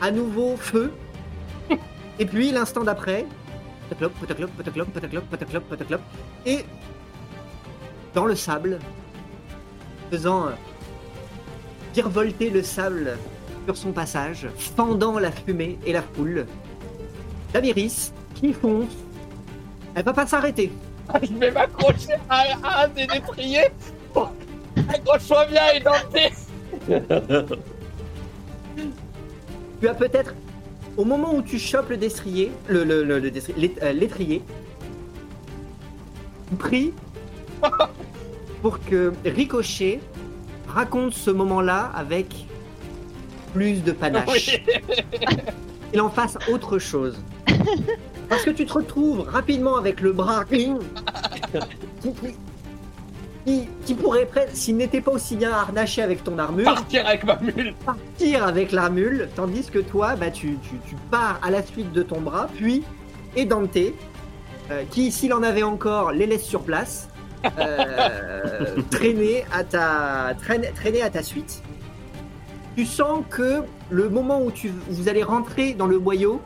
[0.00, 0.92] à nouveau feu.
[2.18, 3.26] Et puis l'instant d'après,
[6.46, 6.64] et
[8.16, 8.78] dans le sable,
[10.10, 10.50] faisant euh,
[11.94, 13.18] virevolter le sable
[13.66, 16.46] sur son passage, fendant la fumée et la foule.
[17.52, 18.88] Damiris qui fonce.
[19.94, 20.72] Elle va pas s'arrêter.
[21.22, 23.68] je vais m'accrocher à, à un des destriers.
[24.88, 26.16] Accroche-toi bien, et Dante
[29.80, 30.34] tu as peut-être,
[30.96, 33.18] au moment où tu chopes le destrier, le, le, le-
[33.82, 34.42] euh, l'étrier,
[36.48, 36.92] tu pries
[38.62, 40.00] pour que Ricochet
[40.68, 42.26] raconte ce moment-là avec
[43.54, 44.60] plus de panache.
[45.94, 47.16] Il en fasse autre chose.
[48.28, 50.72] Parce que tu te retrouves rapidement avec le bras qui,
[53.46, 57.36] qui- qui pourrait s'il n'était pas aussi bien harnaché avec ton armure, Partir avec ma
[57.36, 57.74] mule.
[57.84, 62.02] partir avec l'armule, tandis que toi, bah, tu, tu- tu pars à la suite de
[62.02, 62.82] ton bras, puis
[63.36, 67.08] et Dante, euh, qui, s'il en avait encore, les laisse sur place,
[67.58, 71.62] euh, traîner, à ta, traîner, traîner à ta suite.
[72.76, 76.42] Tu sens que le moment où tu, où vous allez rentrer dans le boyau,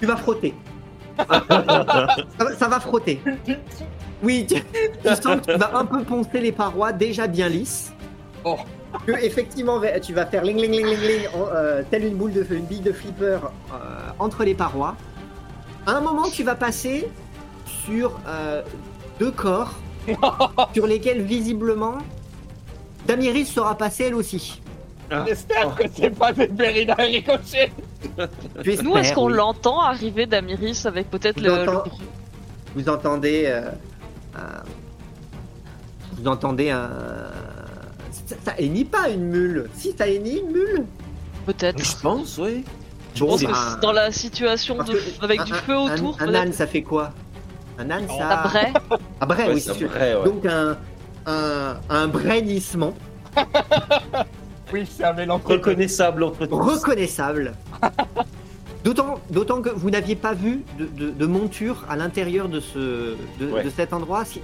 [0.00, 0.54] tu vas frotter.
[1.18, 3.20] ça, va, ça va frotter.
[4.22, 7.92] Oui, tu, tu sens que tu vas un peu poncer les parois déjà bien lisses.
[8.44, 8.56] Oh.
[9.06, 12.46] Que, effectivement, tu vas faire ling ling ling ling ling, euh, telle une boule de
[12.50, 13.38] une bille de flipper
[13.72, 13.76] euh,
[14.18, 14.96] entre les parois.
[15.86, 17.08] À un moment, tu vas passer
[17.66, 18.62] sur euh,
[19.20, 19.74] deux corps
[20.74, 21.98] sur lesquels visiblement
[23.06, 24.60] Damiris sera passée elle aussi.
[25.26, 27.72] J'espère que c'est pas des Berina et Ricochet.
[28.82, 29.32] Nous, est-ce qu'on oui.
[29.36, 31.64] l'entend arriver d'Amiris avec peut-être le,
[32.74, 33.70] Vous entendez euh,
[34.36, 34.62] un-
[36.18, 36.90] Vous entendez un.
[38.26, 39.70] Ça, ça hennit pas une mule.
[39.74, 40.84] Si ça hennit une mule.
[41.46, 42.64] peut-être Je pense, oui.
[43.14, 45.72] Je pense Bon, que bah, c'est dans la situation de avec un- du un- feu
[45.74, 47.12] un- autour, Un, peut-être âne, ça fait quoi?
[47.78, 48.40] Un âne, ça.
[48.44, 48.72] un bray.
[49.20, 49.90] Ah, bray, Ouais, oui, c'est sûr.
[49.92, 50.14] ouais.
[50.24, 50.76] Donc un,
[51.26, 52.94] un, un brainissement
[54.72, 55.40] Oui, c'est un mélange.
[55.44, 56.54] Reconnaissable entre tous.
[56.56, 57.52] reconnaissable.
[58.84, 63.16] D'autant, d'autant que vous n'aviez pas vu de, de- de monture à l'intérieur de, ce,
[63.40, 63.64] de, Ouais.
[63.64, 64.40] de cet endroit, ce qui,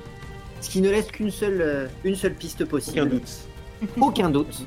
[0.61, 2.99] ce qui ne laisse qu'une seule, euh, une seule piste possible.
[3.01, 3.31] Aucun doute.
[4.01, 4.67] Aucun doute.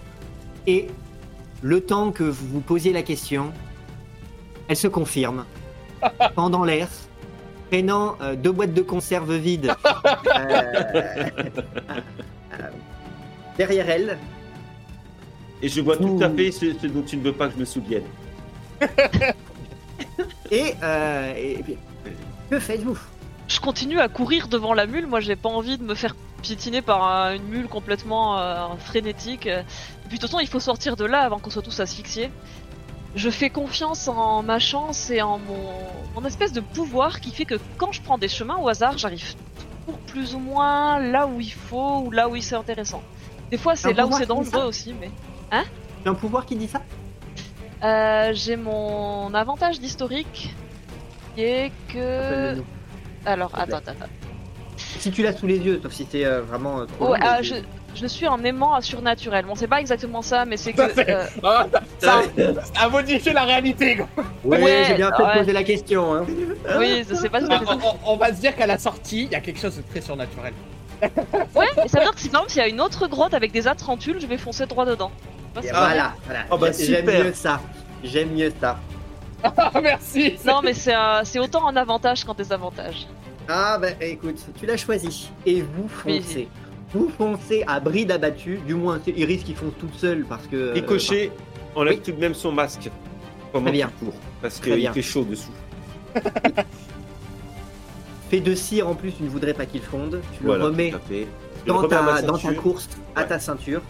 [0.67, 0.87] Et
[1.61, 3.51] le temps que vous vous posiez la question,
[4.69, 5.43] elle se confirme.
[6.35, 6.87] Pendant l'air,
[7.71, 9.73] traînant euh, deux boîtes de conserve vides
[10.37, 10.73] euh,
[12.53, 12.69] euh,
[13.57, 14.17] derrière elle,
[15.61, 17.59] Et je vois tout à fait ce, ce dont tu ne veux pas que je
[17.59, 18.03] me souvienne.
[20.51, 21.77] et, euh, et- et-
[22.49, 22.97] que faites-vous?
[23.47, 25.07] Je continue à courir devant la mule.
[25.07, 29.47] Moi, j'ai pas envie de me faire piétiner par un- une mule complètement euh, frénétique.
[29.47, 29.63] Et
[30.07, 32.29] puis, de toute façon, il faut sortir de là avant qu'on soit tous asphyxiés.
[33.17, 35.73] Je fais confiance en ma chance et en mon,
[36.15, 39.33] mon espèce de pouvoir qui fait que quand je prends des chemins au hasard, j'arrive
[39.85, 43.01] toujours plus ou moins là où il faut ou là où il c'est intéressant.
[43.49, 45.09] Des fois, Un c'est là où pouvoir c'est qui dit dangereux ça aussi, mais.
[46.03, 46.81] C'est un pouvoir qui dit ça?
[47.83, 50.53] Euh, j'ai mon avantage d'historique
[51.35, 52.55] qui est que.
[53.25, 54.11] Alors, attends, attends, attends.
[54.77, 57.25] Si tu l'as sous les yeux, sauf si c'est euh, vraiment euh, trop Ouais, long,
[57.37, 57.63] mais je, c'est-
[57.99, 59.45] je suis un aimant surnaturel.
[59.45, 60.87] Bon, c'est pas exactement ça, mais c'est que.
[60.87, 61.65] Ça, c'est- euh, Ah,
[61.99, 63.97] ça, ça a modifié la réalité.
[63.97, 64.07] quoi.
[64.43, 65.33] Oui, Ouais, j'ai bien fait ouais.
[65.33, 66.13] de poser la question.
[66.15, 66.25] hein.
[66.77, 67.65] oui, sais pas à fait
[68.05, 70.01] On, on- va se dire qu'à la sortie, il y a quelque chose de très
[70.01, 70.53] surnaturel.
[71.55, 73.33] Ouais, et ça veut dire que si par exemple il y a une autre grotte
[73.33, 75.11] avec des atrantules, je vais foncer droit dedans.
[75.61, 76.41] C'est- Voilà, voilà.
[76.51, 77.59] Oh, bah, J'aime mieux ça.
[78.03, 78.77] J'aime mieux ça.
[79.43, 80.35] Ah, merci.
[80.45, 83.05] Non, mais c'est euh, c'est autant un avantage qu'un désavantage.
[83.47, 85.29] Ah bah écoute, tu l'as choisi.
[85.45, 86.47] Et vous Oui.
[86.93, 88.59] Vous foncez à bride abattue.
[88.65, 90.55] Du moins, Iris qui fonce toute seule parce que...
[90.55, 91.31] euh, Ricochet
[91.75, 92.01] enlève oui.
[92.03, 92.89] tout de même son masque
[93.51, 93.89] pendant bien.
[93.99, 94.13] court.
[94.41, 95.51] Parce qu'il fait chaud dessous.
[98.29, 100.21] Fait de cire en plus, tu ne voudrais pas qu'il fonde.
[100.37, 101.25] Tu Voilà, le remets le
[101.65, 102.61] dans ta, dans ta ceinture.
[102.61, 103.81] course à ta ceinture.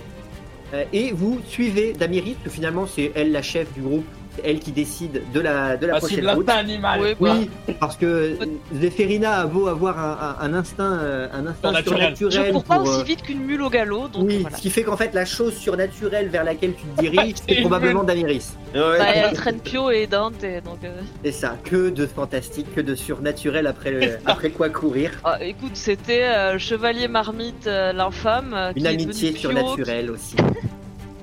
[0.74, 4.06] Euh, et vous suivez Damiris, que finalement c'est elle la chef du groupe,
[4.43, 6.49] elle qui décide de la, de la Ah, prochaine route.
[6.49, 7.15] animal.
[7.19, 7.49] Oui,
[7.80, 8.38] parce que
[8.73, 12.45] Zéphérina a beau avoir un, un- un instinct, euh, un instinct Surnaturel.
[12.47, 14.55] Je cours pas pour, aussi euh, vite qu'une mule au galop, donc Oui, voilà.
[14.57, 17.99] ce qui fait qu'en fait la chose surnaturelle vers laquelle tu te diriges, C'est probablement
[18.01, 18.07] mule.
[18.07, 18.55] Damiris.
[18.73, 18.97] Ouais.
[18.97, 20.84] Bah, elle traîne Pio et Dante, donc.
[20.84, 25.11] euh, C'est ça, que de fantastique, que de surnaturel après, le- après quoi courir.
[25.23, 28.55] ah, écoute, c'était euh, le chevalier marmite, euh, l'infâme.
[28.73, 30.35] qui Une est amitié surnaturelle aussi.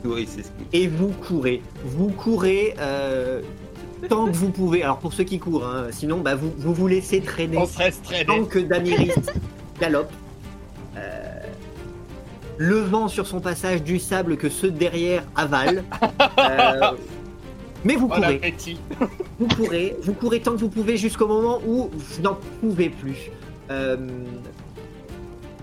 [0.05, 3.41] Oui, c'est ce qui- Et vous courez, vous courez euh,
[4.09, 4.83] tant que vous pouvez.
[4.83, 7.67] Alors pour ceux qui courent, hein, sinon bah, vous, vous vous laissez traîner On
[8.27, 9.15] tant que Damiris
[9.81, 10.13] galope.
[10.97, 11.21] Euh,
[12.59, 15.83] le vent sur son passage du sable que ceux derrière avalent.
[16.39, 16.93] Euh,
[17.85, 18.41] mais vous courez.
[19.41, 23.31] Vous courez, vous courez tant que vous pouvez jusqu'au moment où vous n'en pouvez plus.
[23.71, 23.97] Euh,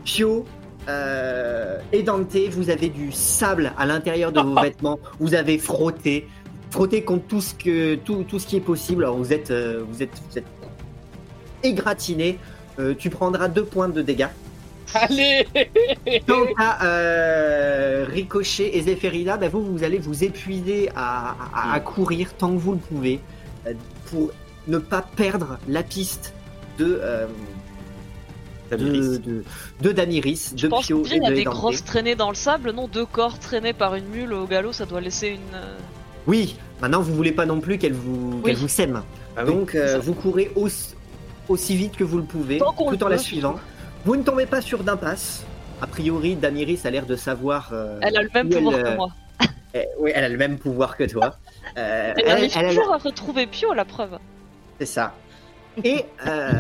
[0.04, 0.46] Pio
[0.92, 5.00] euh, et Dante, vous avez du sable à l'intérieur de vos vêtements.
[5.20, 6.28] Vous avez frotté,
[6.70, 9.04] frotté contre tout ce que tout, tout ce qui est possible.
[9.04, 10.46] Alors vous êtes euh, vous êtes vous êtes
[11.64, 12.38] égratigné.
[12.80, 14.30] Euh, tu prendras deux points de dégâts.
[14.94, 15.48] Allez
[16.28, 21.80] Quant à euh, Ricochet et Zéphérina, bah, vous, vous allez vous épuiser à, à- à
[21.80, 23.20] courir tant que vous le pouvez
[23.68, 23.74] euh,
[24.10, 24.32] pour
[24.68, 26.34] ne pas perdre la piste
[26.78, 27.28] de, euh,
[28.78, 29.22] de, Damiris.
[29.22, 29.44] de,
[29.82, 31.54] de Damiris, Je de pense Pio y a de des Dante.
[31.56, 34.86] grosses traînées dans le sable, non Deux corps traînés par une mule au galop, ça
[34.86, 35.56] doit laisser une.
[35.56, 35.78] euh,
[36.28, 38.42] Oui, maintenant vous voulez pas non plus qu'elle vous, Oui.
[38.44, 39.04] qu'elle vous sème.
[39.38, 39.54] Ah oui.
[39.54, 40.96] Donc euh, vous courez aussi,
[41.50, 43.56] aussi vite que vous le pouvez, Tant tout en la suivant.
[44.06, 45.44] Vous ne tombez pas sur d'impasse.
[45.82, 47.70] A priori, Damiris a l'air de savoir.
[47.74, 49.08] euh, Elle a le même elle, pouvoir euh, que moi.
[49.74, 51.36] eh, oui, elle a le même pouvoir que toi.
[51.78, 54.18] Euh, Elle elle- arrive elle a- toujours à retrouver Pio, la preuve.
[54.80, 55.14] C'est ça.
[55.84, 56.52] Et euh,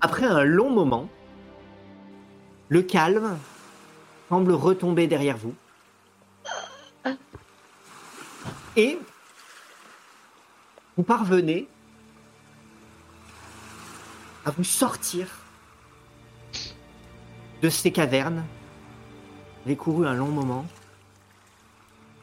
[0.00, 1.08] après un long moment,
[2.70, 3.36] le calme
[4.30, 5.54] semble retomber derrière vous.
[8.76, 8.98] Et
[10.96, 11.68] vous parvenez
[14.44, 15.26] à vous sortir
[17.60, 18.44] de ces cavernes.
[19.56, 20.64] Vous avez couru un long moment.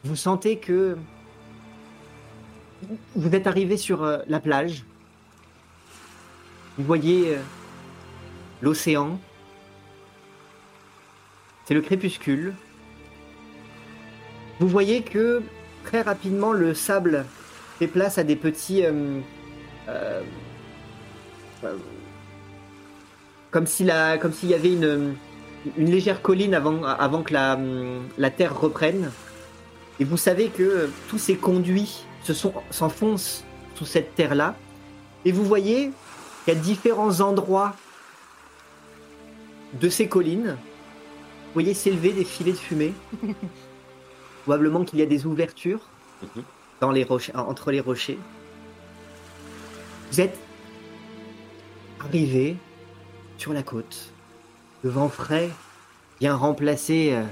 [0.02, 0.96] Vous sentez que
[3.14, 4.84] vous êtes arrivé sur euh, la plage.
[6.78, 7.40] Vous voyez euh,
[8.62, 9.20] l'océan.
[11.68, 12.54] C'est le crépuscule.
[14.58, 15.42] Vous voyez que
[15.84, 17.26] très rapidement le sable
[17.78, 18.86] fait place à des petits...
[18.86, 19.20] euh,
[19.86, 20.22] euh,
[21.64, 21.76] euh,
[23.50, 25.14] comme s'il y avait une,
[25.76, 29.10] légère colline avant, que la, terre reprenne.
[30.00, 32.06] Et vous savez que tous ces conduits
[32.70, 34.54] s'enfoncent sous cette terre-là.
[35.26, 35.90] Et vous voyez
[36.46, 37.76] qu'à différents endroits
[39.74, 40.56] de ces collines,
[41.58, 42.92] voyez s'élever des filets de fumée.
[44.44, 45.80] Probablement qu'il y a des ouvertures
[46.22, 46.42] Mhm.
[46.80, 48.18] dans les rochers, entre les rochers.
[50.10, 50.36] Vous êtes
[52.00, 52.56] arrivé
[53.38, 54.12] sur la côte.
[54.82, 55.50] Le vent frais
[56.20, 57.22] vient remplacer euh,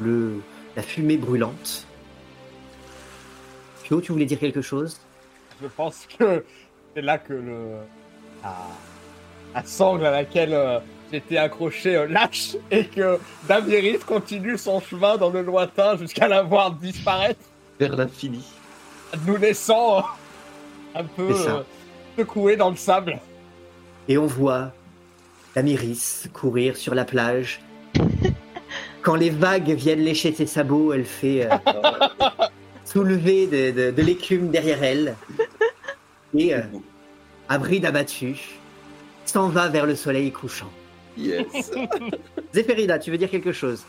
[0.00, 0.40] le,
[0.76, 1.86] la fumée brûlante.
[3.82, 4.98] Pio, tu voulais dire quelque chose?
[5.62, 6.44] Je pense que
[6.94, 7.76] c'est là que le
[8.42, 8.56] la,
[9.54, 10.52] la sangle à laquelle
[11.14, 13.18] j'étais accroché euh, lâche et que
[13.48, 17.38] Damiris continue son chemin dans le lointain jusqu'à la voir disparaître,
[17.78, 18.44] Vers l'infini.
[19.24, 20.02] nous laissant euh,
[20.96, 21.62] un peu euh,
[22.18, 23.20] secoués dans le sable.
[24.08, 24.72] Et on voit
[25.54, 27.60] Damiris courir sur la plage.
[29.02, 31.54] Quand les vagues viennent lécher ses sabots, elle fait euh,
[32.84, 35.14] soulever de, de- de l'écume derrière elle.
[36.36, 36.62] Et, euh,
[37.48, 38.58] à bride abattue,
[39.26, 40.70] s'en va vers le soleil couchant.
[41.16, 41.70] Yes.
[42.52, 43.82] Zéphérida, tu veux dire quelque chose?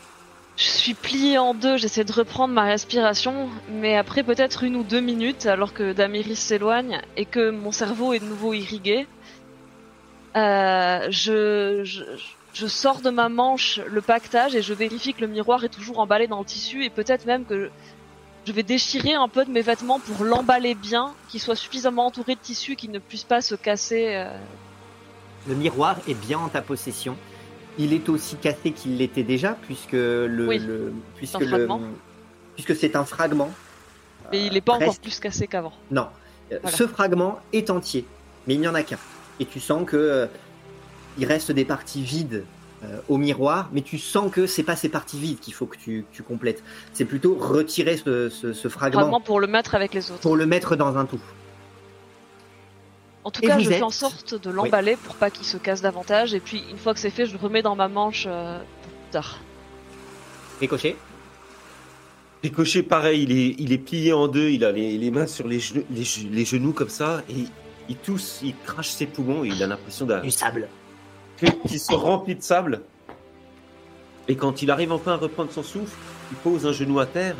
[0.56, 4.82] Je suis pliée en deux, j'essaie de reprendre ma respiration, mais après peut-être une ou
[4.84, 9.06] deux minutes, alors que Damiris s'éloigne et que mon cerveau est de nouveau irrigué,
[10.34, 12.04] euh, je, je,
[12.54, 15.98] je sors de ma manche le pactage et je vérifie que le miroir est toujours
[15.98, 17.70] emballé dans le tissu et peut-être même que
[18.46, 22.34] je vais déchirer un peu de mes vêtements pour l'emballer bien, qu'il soit suffisamment entouré
[22.34, 24.14] de tissu qu'il ne puisse pas se casser.
[24.14, 24.30] euh.
[25.48, 27.16] Le miroir est bien en ta possession.
[27.78, 31.80] Il est aussi cassé qu'il l'était déjà, puisque le, Oui, le- puisque un le- fragment.
[32.54, 33.50] puisque c'est un fragment.
[34.32, 35.02] Mais il n'est pas encore presque.
[35.02, 35.72] plus cassé qu'avant.
[35.90, 36.08] Non,
[36.52, 36.76] Euh, Voilà.
[36.76, 38.04] ce fragment est entier,
[38.46, 38.98] mais il n'y en a qu'un.
[39.40, 40.26] Et tu sens que euh,
[41.18, 42.44] il reste des parties vides
[42.84, 45.76] euh, au miroir, mais tu sens que c'est pas ces parties vides qu'il faut que
[45.76, 46.62] tu, tu complètes.
[46.92, 50.20] C'est plutôt retirer ce, ce- ce fragment, Vraiment pour le mettre avec les autres.
[50.20, 51.20] pour le mettre dans un tout.
[53.26, 55.82] En tout Et cas, je fais en sorte de l'emballer pour pas qu'il se casse
[55.82, 56.32] davantage.
[56.32, 58.92] Et puis, une fois que c'est fait, je le remets dans ma manche euh, pour
[58.92, 59.38] plus tard.
[60.60, 60.94] Ricochet
[62.44, 65.48] Ricochet, pareil, il est, il est plié en deux, il a les, les mains sur
[65.48, 67.34] les genoux, les, ge- les genoux comme ça, et
[67.88, 70.68] il tousse, il crache ses poumons, et il a l'impression d'un- du sable.
[71.36, 72.82] qu'il se remplit de sable.
[74.28, 75.96] Et quand il arrive enfin à reprendre son souffle,
[76.30, 77.36] il pose un genou à terre,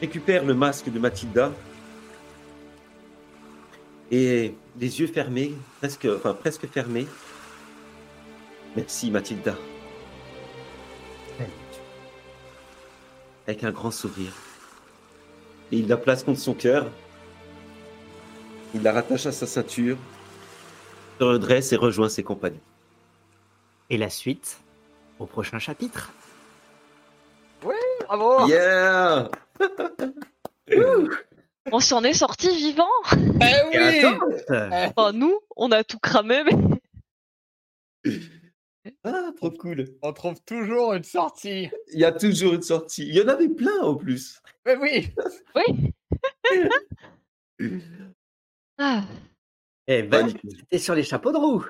[0.00, 1.50] récupère le masque de Mathilda,
[4.12, 7.08] et les yeux fermés, presque, enfin presque fermés.
[8.76, 9.56] Merci Mathilda.
[13.48, 14.32] Avec un grand sourire.
[15.72, 16.86] Et il la place contre son cœur.
[18.74, 19.96] Il la rattache à sa ceinture,
[21.18, 22.60] se redresse et rejoint ses compagnons.
[23.90, 24.60] Et la suite
[25.18, 26.12] au prochain chapitre.
[27.60, 29.28] Bravo Yeah
[31.70, 34.04] On s'en est sorti vivant Eh oui
[34.48, 38.10] Enfin, nous, on a tout cramé, mais...
[39.04, 39.86] Ah, trop cool.
[40.02, 41.70] On trouve toujours une sortie.
[41.92, 43.06] Il y a toujours une sortie.
[43.06, 44.40] Il y en avait plein en plus.
[44.66, 45.14] Mais oui
[45.54, 45.92] Oui
[48.78, 49.04] ah.
[49.86, 50.56] Eh ben, Magnifique.
[50.58, 51.64] c'était sur les chapeaux de roue.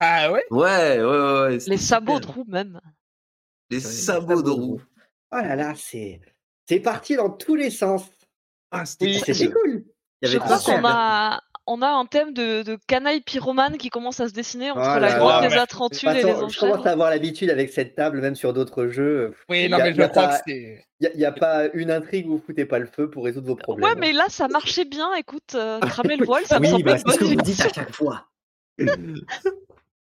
[0.00, 1.40] Ah ouais Ouais, ouais, ouais.
[1.46, 2.80] ouais, Les sabots de roue même.
[3.70, 4.82] Les Les sabots de roue.
[5.32, 6.20] Oh là là, c'est
[6.68, 8.10] c'est parti dans tous les sens.
[8.80, 9.34] Ah, c'était Oui, cool.
[9.34, 9.84] C'était cool.
[10.22, 13.90] Il y Je crois qu'on a, on a un thème de, de canaille pyromane qui
[13.90, 15.58] commence à se dessiner entre Oh la grotte des Ouais.
[15.58, 16.86] Atrantules et les Attends, je commence enchères.
[16.86, 19.34] à avoir l'habitude avec cette table, même sur d'autres jeux.
[19.48, 20.82] Oui, non, Y a- mais je crois pas- que c'est.
[21.00, 23.56] Il n'y a, pas une intrigue où vous foutez pas le feu pour résoudre vos
[23.56, 23.86] problèmes.
[23.86, 25.12] Ouais, mais là ça marchait bien.
[25.14, 25.78] Écoute, euh,
[26.14, 27.68] cramer le voile, ça me oui, semble bah, une c'est ce que vous dites à
[27.68, 28.24] chaque fois.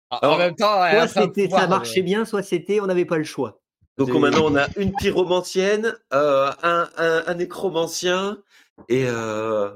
[0.09, 3.05] En Alors, même temps, en Soit c'était ça marchait euh, bien, soit c'était on n'avait
[3.05, 3.59] pas le choix.
[3.97, 8.38] Donc maintenant, on a une pyromancienne, euh, un, un, un nécromancien
[8.90, 9.72] et euh,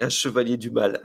[0.00, 1.02] un chevalier du mal.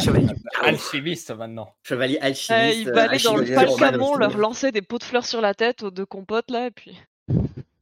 [0.00, 0.28] Chevalier,
[0.62, 1.74] alchimiste maintenant.
[1.82, 2.78] chevalier Euh, alchimiste.
[2.78, 4.18] il va aller dans le aussi.
[4.20, 6.98] leur lancer des pots de fleurs sur la tête aux deux compotes là, et puis.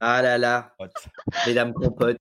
[0.01, 0.75] Ah là là,
[1.47, 2.17] mesdames compotes,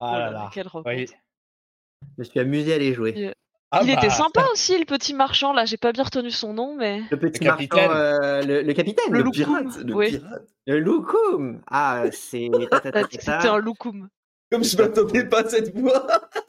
[0.00, 0.68] Ah là là, quelle.
[0.84, 1.06] Oui.
[1.06, 3.32] je me suis amusé à les jouer.
[3.70, 5.66] Ah il était bah, sympa aussi, le petit marchand là.
[5.66, 7.02] J'ai pas bien retenu son nom, mais.
[7.10, 7.86] Le petit Le capitaine.
[7.86, 10.10] marchand, euh, le, le capitaine, Le le, pirate, le oui.
[10.18, 10.42] pirate.
[10.66, 11.60] le loukoum.
[11.66, 12.48] Ah, c'est.
[13.10, 14.08] c'était un loukoum.
[14.50, 16.06] Comme je m'attendais pas à cette voix.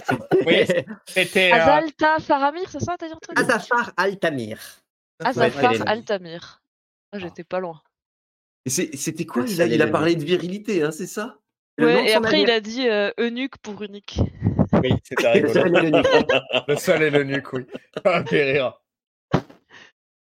[0.46, 0.66] Oui,
[1.06, 1.52] c'était.
[1.52, 3.38] euh, Azalta Faramir, c'est ça T'as dit un truc?
[3.38, 4.58] Azafar Altamir.
[5.20, 5.74] Azafar.
[5.88, 6.62] Altamir.
[7.12, 7.82] Ah, j'étais pas loin.
[8.66, 9.92] Et c'est- C'était quoi il a, seul il a élément.
[9.92, 11.38] parlé de virilité, hein, c'est ça?
[11.80, 14.20] Ouais, et après il a dit euh, eunuque pour unique.
[14.82, 15.54] Oui, Le rigolo.
[15.54, 16.04] seul.
[16.68, 17.66] Le sol et le nuque, oui.
[18.28, 18.74] Fait rire.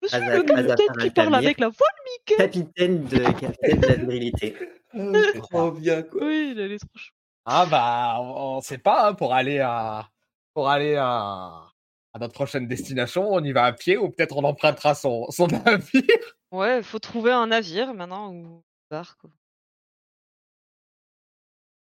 [0.03, 2.37] Je suis Azaf- le capitaine qui parle avec la voix de Mickey.
[2.37, 4.57] capitaine de, capitaine de la virilité.
[4.95, 5.13] Ah,
[5.43, 6.25] Trop bien, quoi.
[6.27, 7.13] Oui, il allait trop chaud.
[7.45, 10.09] Ah bah, on, on sait pas, hein, pour aller à.
[10.55, 11.69] Pour aller à.
[12.15, 15.47] À notre prochaine destination, on y va à pied ou peut-être on empruntera son, son
[15.65, 16.03] navire?
[16.51, 19.23] Ouais, faut trouver un navire maintenant ou une barque.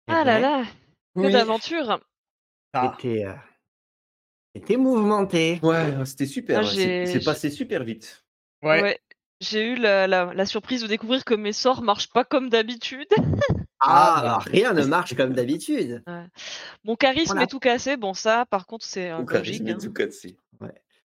[0.06, 0.62] Ah là là,
[1.16, 1.32] que Oui.
[1.32, 1.98] d'aventure.
[2.74, 3.32] Ah, C'était, euh,
[4.54, 5.58] c'était mouvementé.
[5.62, 6.60] Ouais, c'était super.
[6.64, 8.24] Ah, c'est passé super vite.
[8.62, 8.82] ouais.
[8.82, 9.00] Ouais.
[9.40, 13.08] J'ai eu la, la- la surprise de découvrir que mes sorts marchent pas comme d'habitude.
[13.86, 14.38] Ah, Ah, bah.
[14.46, 16.02] rien ne marche comme d'habitude.
[16.84, 17.42] Mon charisme Voilà.
[17.42, 17.96] est tout cassé.
[17.96, 19.30] Bon, ça, par contre, c'est Au logique.
[19.30, 19.78] charisme et hein.
[19.80, 20.36] tout cassé.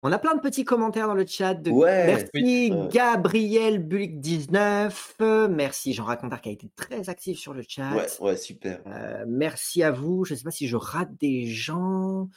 [0.07, 1.55] On a plein de petits commentaires dans le chat.
[1.55, 1.71] De...
[1.71, 2.71] Ouais, merci oui.
[2.71, 2.87] Ouais.
[2.91, 5.15] Gabriel Bulik 19.
[5.21, 7.91] Euh, merci Jean Racontard qui a été très actif sur le chat.
[7.95, 8.81] Ouais, ouais, super.
[8.85, 10.23] Euh, merci à vous.
[10.23, 12.29] Je ne sais pas si je rate des gens.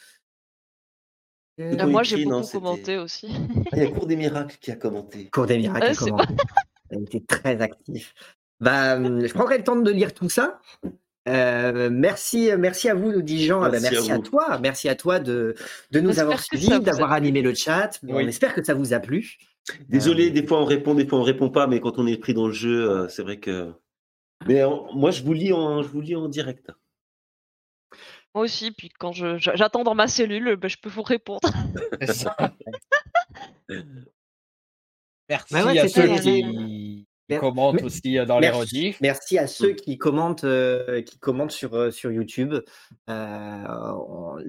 [1.61, 3.29] Euh, Ah, moi, j'ai beaucoup commenté aussi.
[3.73, 5.29] Ah, Il y a Cours des Miracles qui a commenté.
[5.29, 6.35] Cours des miracles Euh, a commenté.
[6.91, 8.15] Il a été très actif.
[8.61, 10.61] Bah, je prendrai le temps de lire tout ça.
[11.29, 13.63] Euh, merci, merci à vous, nous dit Jean.
[13.63, 14.59] Ah bah, Merci à toi.
[14.61, 15.55] Merci à toi de,
[15.91, 17.99] de nous avoir suivis, d'avoir animé le chat.
[18.03, 18.13] Oui.
[18.15, 19.37] On espère que ça vous a plu.
[19.89, 22.17] Désolé, Euh, des fois on répond, des fois on répond pas, mais quand on est
[22.17, 23.73] pris dans le jeu, euh, c'est vrai que.
[24.47, 24.63] Mais
[24.95, 26.71] moi, je vous lis en, je vous lis en direct.
[28.35, 31.41] Moi aussi, puis quand j'attends dans ma cellule, ben, je peux vous répondre.
[35.29, 38.97] Merci Bah ouais, à ceux qui, qui Mer- commentent mer- aussi euh, dans les merci.
[39.03, 42.55] Merci à ceux qui commentent, euh, qui commentent sur, euh, sur YouTube.
[43.11, 43.65] Euh,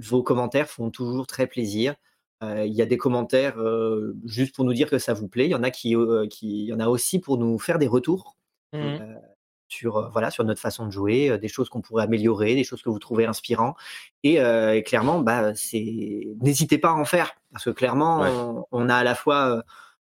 [0.01, 1.95] vos commentaires font toujours très plaisir.
[2.41, 3.57] Euh, Il y a des commentaires
[4.25, 5.45] juste pour nous dire que ça vous plaît.
[5.45, 5.93] Il y en a qui,
[6.29, 8.37] qui, y en a aussi pour nous faire des retours
[8.73, 8.97] euh,
[9.67, 12.89] sur, voilà, sur notre façon de jouer, des choses qu'on pourrait améliorer, des choses que
[12.89, 13.75] vous trouvez inspirants.
[14.23, 18.29] Et, et clairement, bah, c'est, n'hésitez pas à en faire parce que clairement, Ouais.
[18.29, 19.63] on, on a à la fois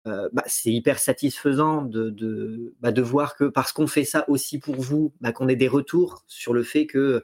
[0.06, 4.24] euh, bah, c'est hyper satisfaisant de, de, bah, de voir que parce qu'on fait ça
[4.28, 7.22] aussi pour vous, bah, qu'on ait des retours sur le fait que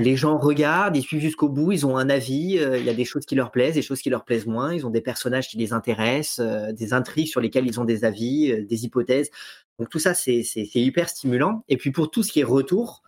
[0.00, 2.94] les gens regardent, ils suivent jusqu'au bout, ils ont un avis, euh, il y a
[2.94, 5.48] des choses qui leur plaisent, des choses qui leur plaisent moins, ils ont des personnages
[5.48, 9.30] qui les intéressent, euh, des intrigues sur lesquelles ils ont des avis, des hypothèses.
[9.78, 10.42] Donc tout ça, c'est
[10.74, 11.64] hyper stimulant.
[11.68, 13.02] Et puis pour tout ce qui est retour,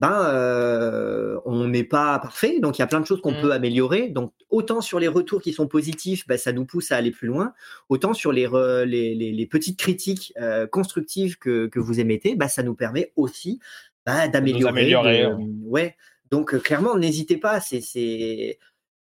[0.00, 3.40] ben, euh, on n'est pas parfait, donc il y a plein de choses qu'on Mm.
[3.40, 4.08] peut améliorer.
[4.08, 7.28] Donc autant sur les retours qui sont positifs, ben, ça nous pousse à aller plus
[7.28, 7.54] loin,
[7.88, 12.34] autant sur les, re- les, les- les petites critiques euh, constructives que, que vous émettez,
[12.34, 13.58] ben, ça nous permet aussi
[14.04, 14.68] ben, d'améliorer.
[14.68, 15.96] améliorer, de- ouais.
[16.30, 17.60] Donc euh, clairement, n'hésitez pas.
[17.60, 18.58] C'est, c'est,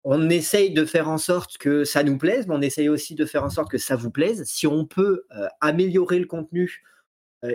[0.04, 3.24] on essaye de faire en sorte que ça nous plaise, mais on essaye aussi de
[3.26, 4.44] faire en sorte que ça vous plaise.
[4.46, 6.93] Si on peut euh, améliorer le contenu euh,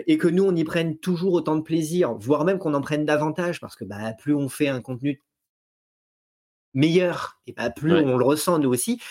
[0.07, 3.05] et que nous on y prenne toujours autant de plaisir, voire même qu'on en prenne
[3.05, 5.21] davantage, parce que bah, plus on fait un contenu
[6.73, 8.03] meilleur, et bah, plus Ouais.
[8.05, 9.01] on le ressent nous aussi.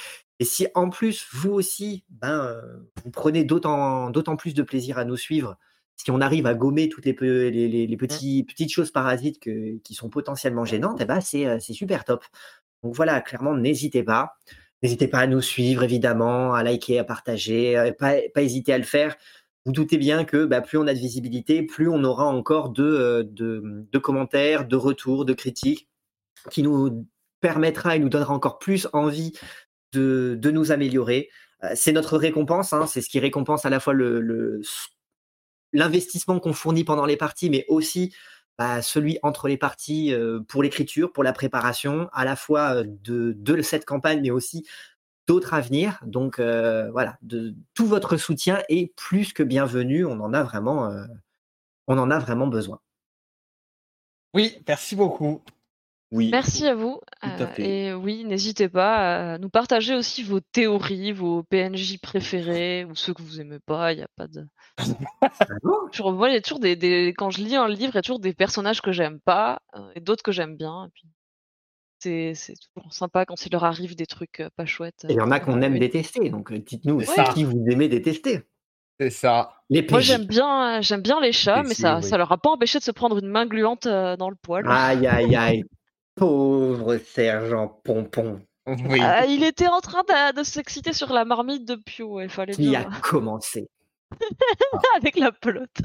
[0.40, 2.62] Et si en plus vous aussi, ben, euh,
[3.04, 5.56] vous prenez d'autant, d'autant plus de plaisir à nous suivre,
[5.96, 9.40] si on arrive à gommer toutes les, pe- les, les- les petits, petites choses parasites
[9.40, 12.24] que- qui sont potentiellement gênantes, eh ben, c'est, euh, super top.
[12.84, 14.34] Donc voilà, clairement, n'hésitez pas.
[14.84, 18.78] N'hésitez pas à nous suivre, évidemment, à liker, à partager, euh, pas, pas hésiter à
[18.78, 19.16] le faire.
[19.68, 22.82] Vous doutez bien que bah, plus on a de visibilité, plus on aura encore de,
[22.82, 25.90] euh, de, commentaires, de retours, de critiques
[26.50, 27.06] qui nous
[27.42, 29.34] permettra et nous donnera encore plus envie
[29.92, 31.28] de, nous améliorer.
[31.64, 32.72] euh, c'est notre récompense.
[32.72, 33.92] hein, c'est ce qui récompense à la fois
[35.74, 38.14] l'investissement qu'on fournit pendant les parties, mais aussi
[38.56, 43.34] bah, celui entre les parties euh, pour l'écriture, pour la préparation, à la fois de,
[43.36, 44.66] de cette campagne, mais aussi
[45.28, 46.00] d'autres à venir.
[46.04, 50.04] Donc euh, voilà, de, tout votre soutien est plus que bienvenu.
[50.04, 51.04] On en a vraiment, euh,
[51.86, 52.80] on en a vraiment besoin.
[54.34, 55.42] Oui, merci beaucoup.
[56.10, 56.30] Oui.
[56.30, 57.00] Merci à vous.
[57.22, 62.94] Euh, et oui, n'hésitez pas à nous partager aussi vos théories, vos PNJ préférés ou
[62.94, 63.92] ceux que vous aimez pas.
[63.92, 64.46] Il y a pas de.
[65.62, 68.02] Moi, il y a toujours des, des- Quand je lis un livre, il y a
[68.02, 70.86] toujours des personnages que j'aime pas euh, et d'autres que j'aime bien.
[70.86, 71.04] Et puis,
[71.98, 75.04] c'est c'est toujours sympa quand il leur arrive des trucs pas chouettes.
[75.08, 76.30] Et il y en a qu'on aime détester.
[76.30, 77.02] Donc dites-nous
[77.34, 78.42] qui vous aimez détester.
[79.00, 79.52] C'est ça.
[79.70, 82.02] Les Moi, j'aime bien, j'aime bien les chats, mais ça, oui.
[82.02, 84.64] ça leur a pas empêché de se prendre une main gluante dans le poil.
[84.68, 85.64] Aïe aïe aïe.
[86.16, 88.40] Pauvre sergent Pompon.
[88.66, 89.00] Oui.
[89.00, 92.52] Euh, il était en train de, de s'exciter sur la marmite de Pio, il fallait
[92.52, 93.70] Qui a bien commencé
[94.96, 95.80] avec la pelote.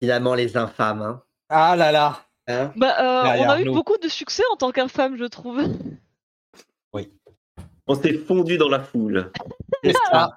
[0.00, 1.02] Finalement les infâmes.
[1.02, 1.22] Hein.
[1.48, 2.27] Ah là là.
[2.48, 3.74] Hein Bah, euh, on a eu nous.
[3.74, 5.62] beaucoup de succès en tant qu'infâme, je trouve.
[7.90, 9.32] On s'est fondu dans la foule.
[9.84, 10.36] C'est ça.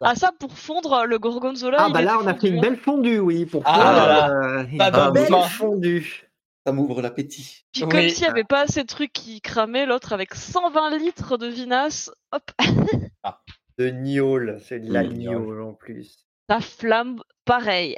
[0.00, 1.78] Ah ça, pour fondre le gorgonzola.
[1.80, 2.60] ah bah là on a fait fondu, une hein.
[2.60, 3.46] belle fondue, oui.
[3.46, 6.28] Pour Ah fondre, là euh, de belle fondue.
[6.64, 7.64] Ça m'ouvre l'appétit.
[7.72, 7.88] Puis Oui.
[7.90, 11.48] comme s'il n'y avait pas assez de trucs qui cramaient, l'autre avec 120 litres de
[11.48, 12.48] vinasse, hop,
[13.78, 15.12] De gnôle, c'est de la Mmh.
[15.14, 16.26] gnôle en plus.
[16.48, 17.96] ça flambe pareil.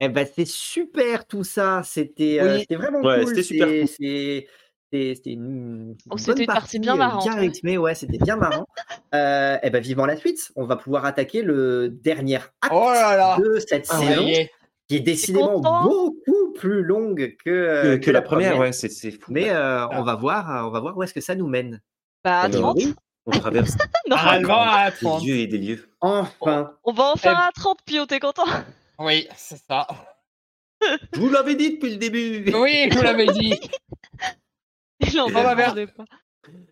[0.00, 1.82] Eh ben c'est super tout ça.
[1.84, 2.60] C'était euh, Oui.
[2.60, 3.28] c'était vraiment Ouais, cool.
[3.28, 3.86] c'était super cool.
[4.90, 7.40] C'était une, Oh, bonne une partie bien euh, marrante, bien ouais.
[7.40, 7.76] rythmée.
[7.76, 8.66] Ouais, c'était bien marrant.
[9.14, 10.50] euh, eh ben vivement la suite.
[10.56, 13.36] On va pouvoir attaquer le dernier acte Oh là là.
[13.38, 14.50] de cette Ça saison, est.
[14.88, 19.18] qui est décidément beaucoup plus longue que, euh, Que, que la première, ouais, c'est fou.
[19.30, 21.82] Mais euh, on va voir, euh, on va voir où est-ce que ça nous mène.
[22.24, 22.94] Bah, à Alors, 30 oui.
[23.26, 23.76] On traverse
[24.08, 25.22] Non, Allemand à des 30.
[25.22, 25.86] lieux et des lieux.
[26.00, 27.48] Enfin, on va en faire Eh.
[27.48, 28.46] à 30, Pio, t'es content?
[28.98, 29.86] Oui, c'est ça.
[31.12, 32.52] Je vous l'avais dit depuis le début.
[32.54, 33.54] Oui, je vous l'avais dit.
[35.00, 35.74] Il en va pas.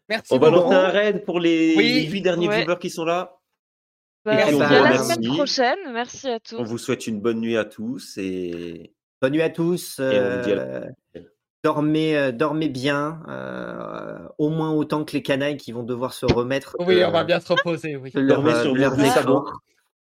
[0.09, 1.93] Merci On va lancer un raid pour les, Oui.
[1.93, 2.63] les huit derniers Ouais.
[2.63, 3.37] viewers qui sont là.
[4.25, 5.79] Bah, Et on vous à la semaine prochaine.
[5.93, 6.57] Merci à tous.
[6.57, 9.99] On vous souhaite une bonne nuit à tous et bonne nuit à tous.
[10.01, 10.91] Et on vous dit à la euh,
[11.63, 16.27] dormez, euh, dormez bien, euh, au moins autant que les canailles qui vont devoir se
[16.27, 16.77] remettre.
[16.81, 18.11] Oui, on va bien se reposer, oui.
[18.15, 19.61] leur- Dormez sur efforts.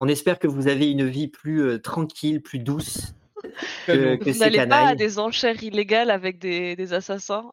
[0.01, 3.15] On espère que vous avez une vie plus euh, tranquille, plus douce
[3.85, 4.95] Que Vous ces n'allez pas à canailles.
[4.95, 7.51] des enchères illégales avec des, des assassins.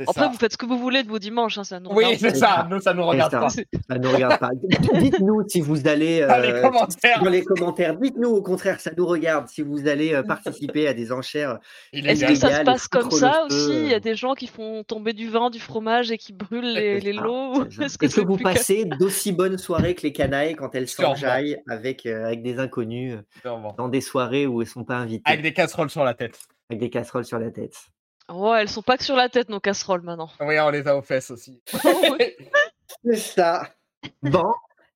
[0.00, 0.28] Après, ça.
[0.28, 2.66] vous faites ce que vous voulez de vos dimanches, hein, ça nous Oui, c'est ça.
[2.68, 3.40] Nous, ça nous regarde ça.
[3.40, 3.48] pas.
[3.48, 3.62] Ça
[3.98, 4.50] ne regarde pas.
[4.98, 7.22] Dites-nous si vous allez Dans les euh, commentaires.
[7.22, 7.96] dans les commentaires.
[7.96, 11.60] Dites-nous au contraire, ça nous regarde si vous allez euh, participer à des enchères.
[11.92, 13.72] Est-ce est que ça se passe comme ça aussi?
[13.72, 16.74] Il y a des gens qui font tomber du vin, du fromage et qui brûlent
[16.74, 17.64] les, les lots.
[17.80, 22.26] Est-ce que, vous passez d'aussi bonnes soirées que les canailles quand elles s'enjaillent avec, euh,
[22.26, 23.74] avec des inconnus Sûrement.
[23.78, 26.38] dans des soirées où elles sont pas invitées, Avec des casseroles sur la tête.
[26.68, 27.76] avec des casseroles sur la tête
[28.28, 30.30] Oh, elles sont pas que sur la tête, nos casseroles, maintenant.
[30.40, 31.62] Oui, on les a aux fesses aussi.
[33.04, 33.68] C'est ça.
[34.22, 34.52] Bon.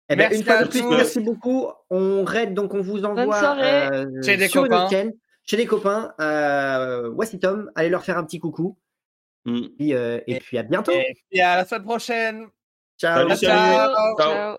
[0.08, 1.68] Eh ben, Merci une fois de plus, merci beaucoup.
[1.90, 4.88] On raid, donc on vous envoie euh, Chez des sur copains.
[4.88, 5.12] chaîne,
[5.44, 6.14] chez des copains.
[6.20, 8.78] Euh, voici Tom, allez leur faire un petit coucou.
[9.44, 9.60] Mm.
[9.78, 10.92] Puis, euh, et Et- puis à bientôt.
[11.30, 12.46] Et à la semaine prochaine.
[12.98, 13.28] Ciao.
[13.28, 14.16] Salut, Ciao.
[14.18, 14.58] Ciao.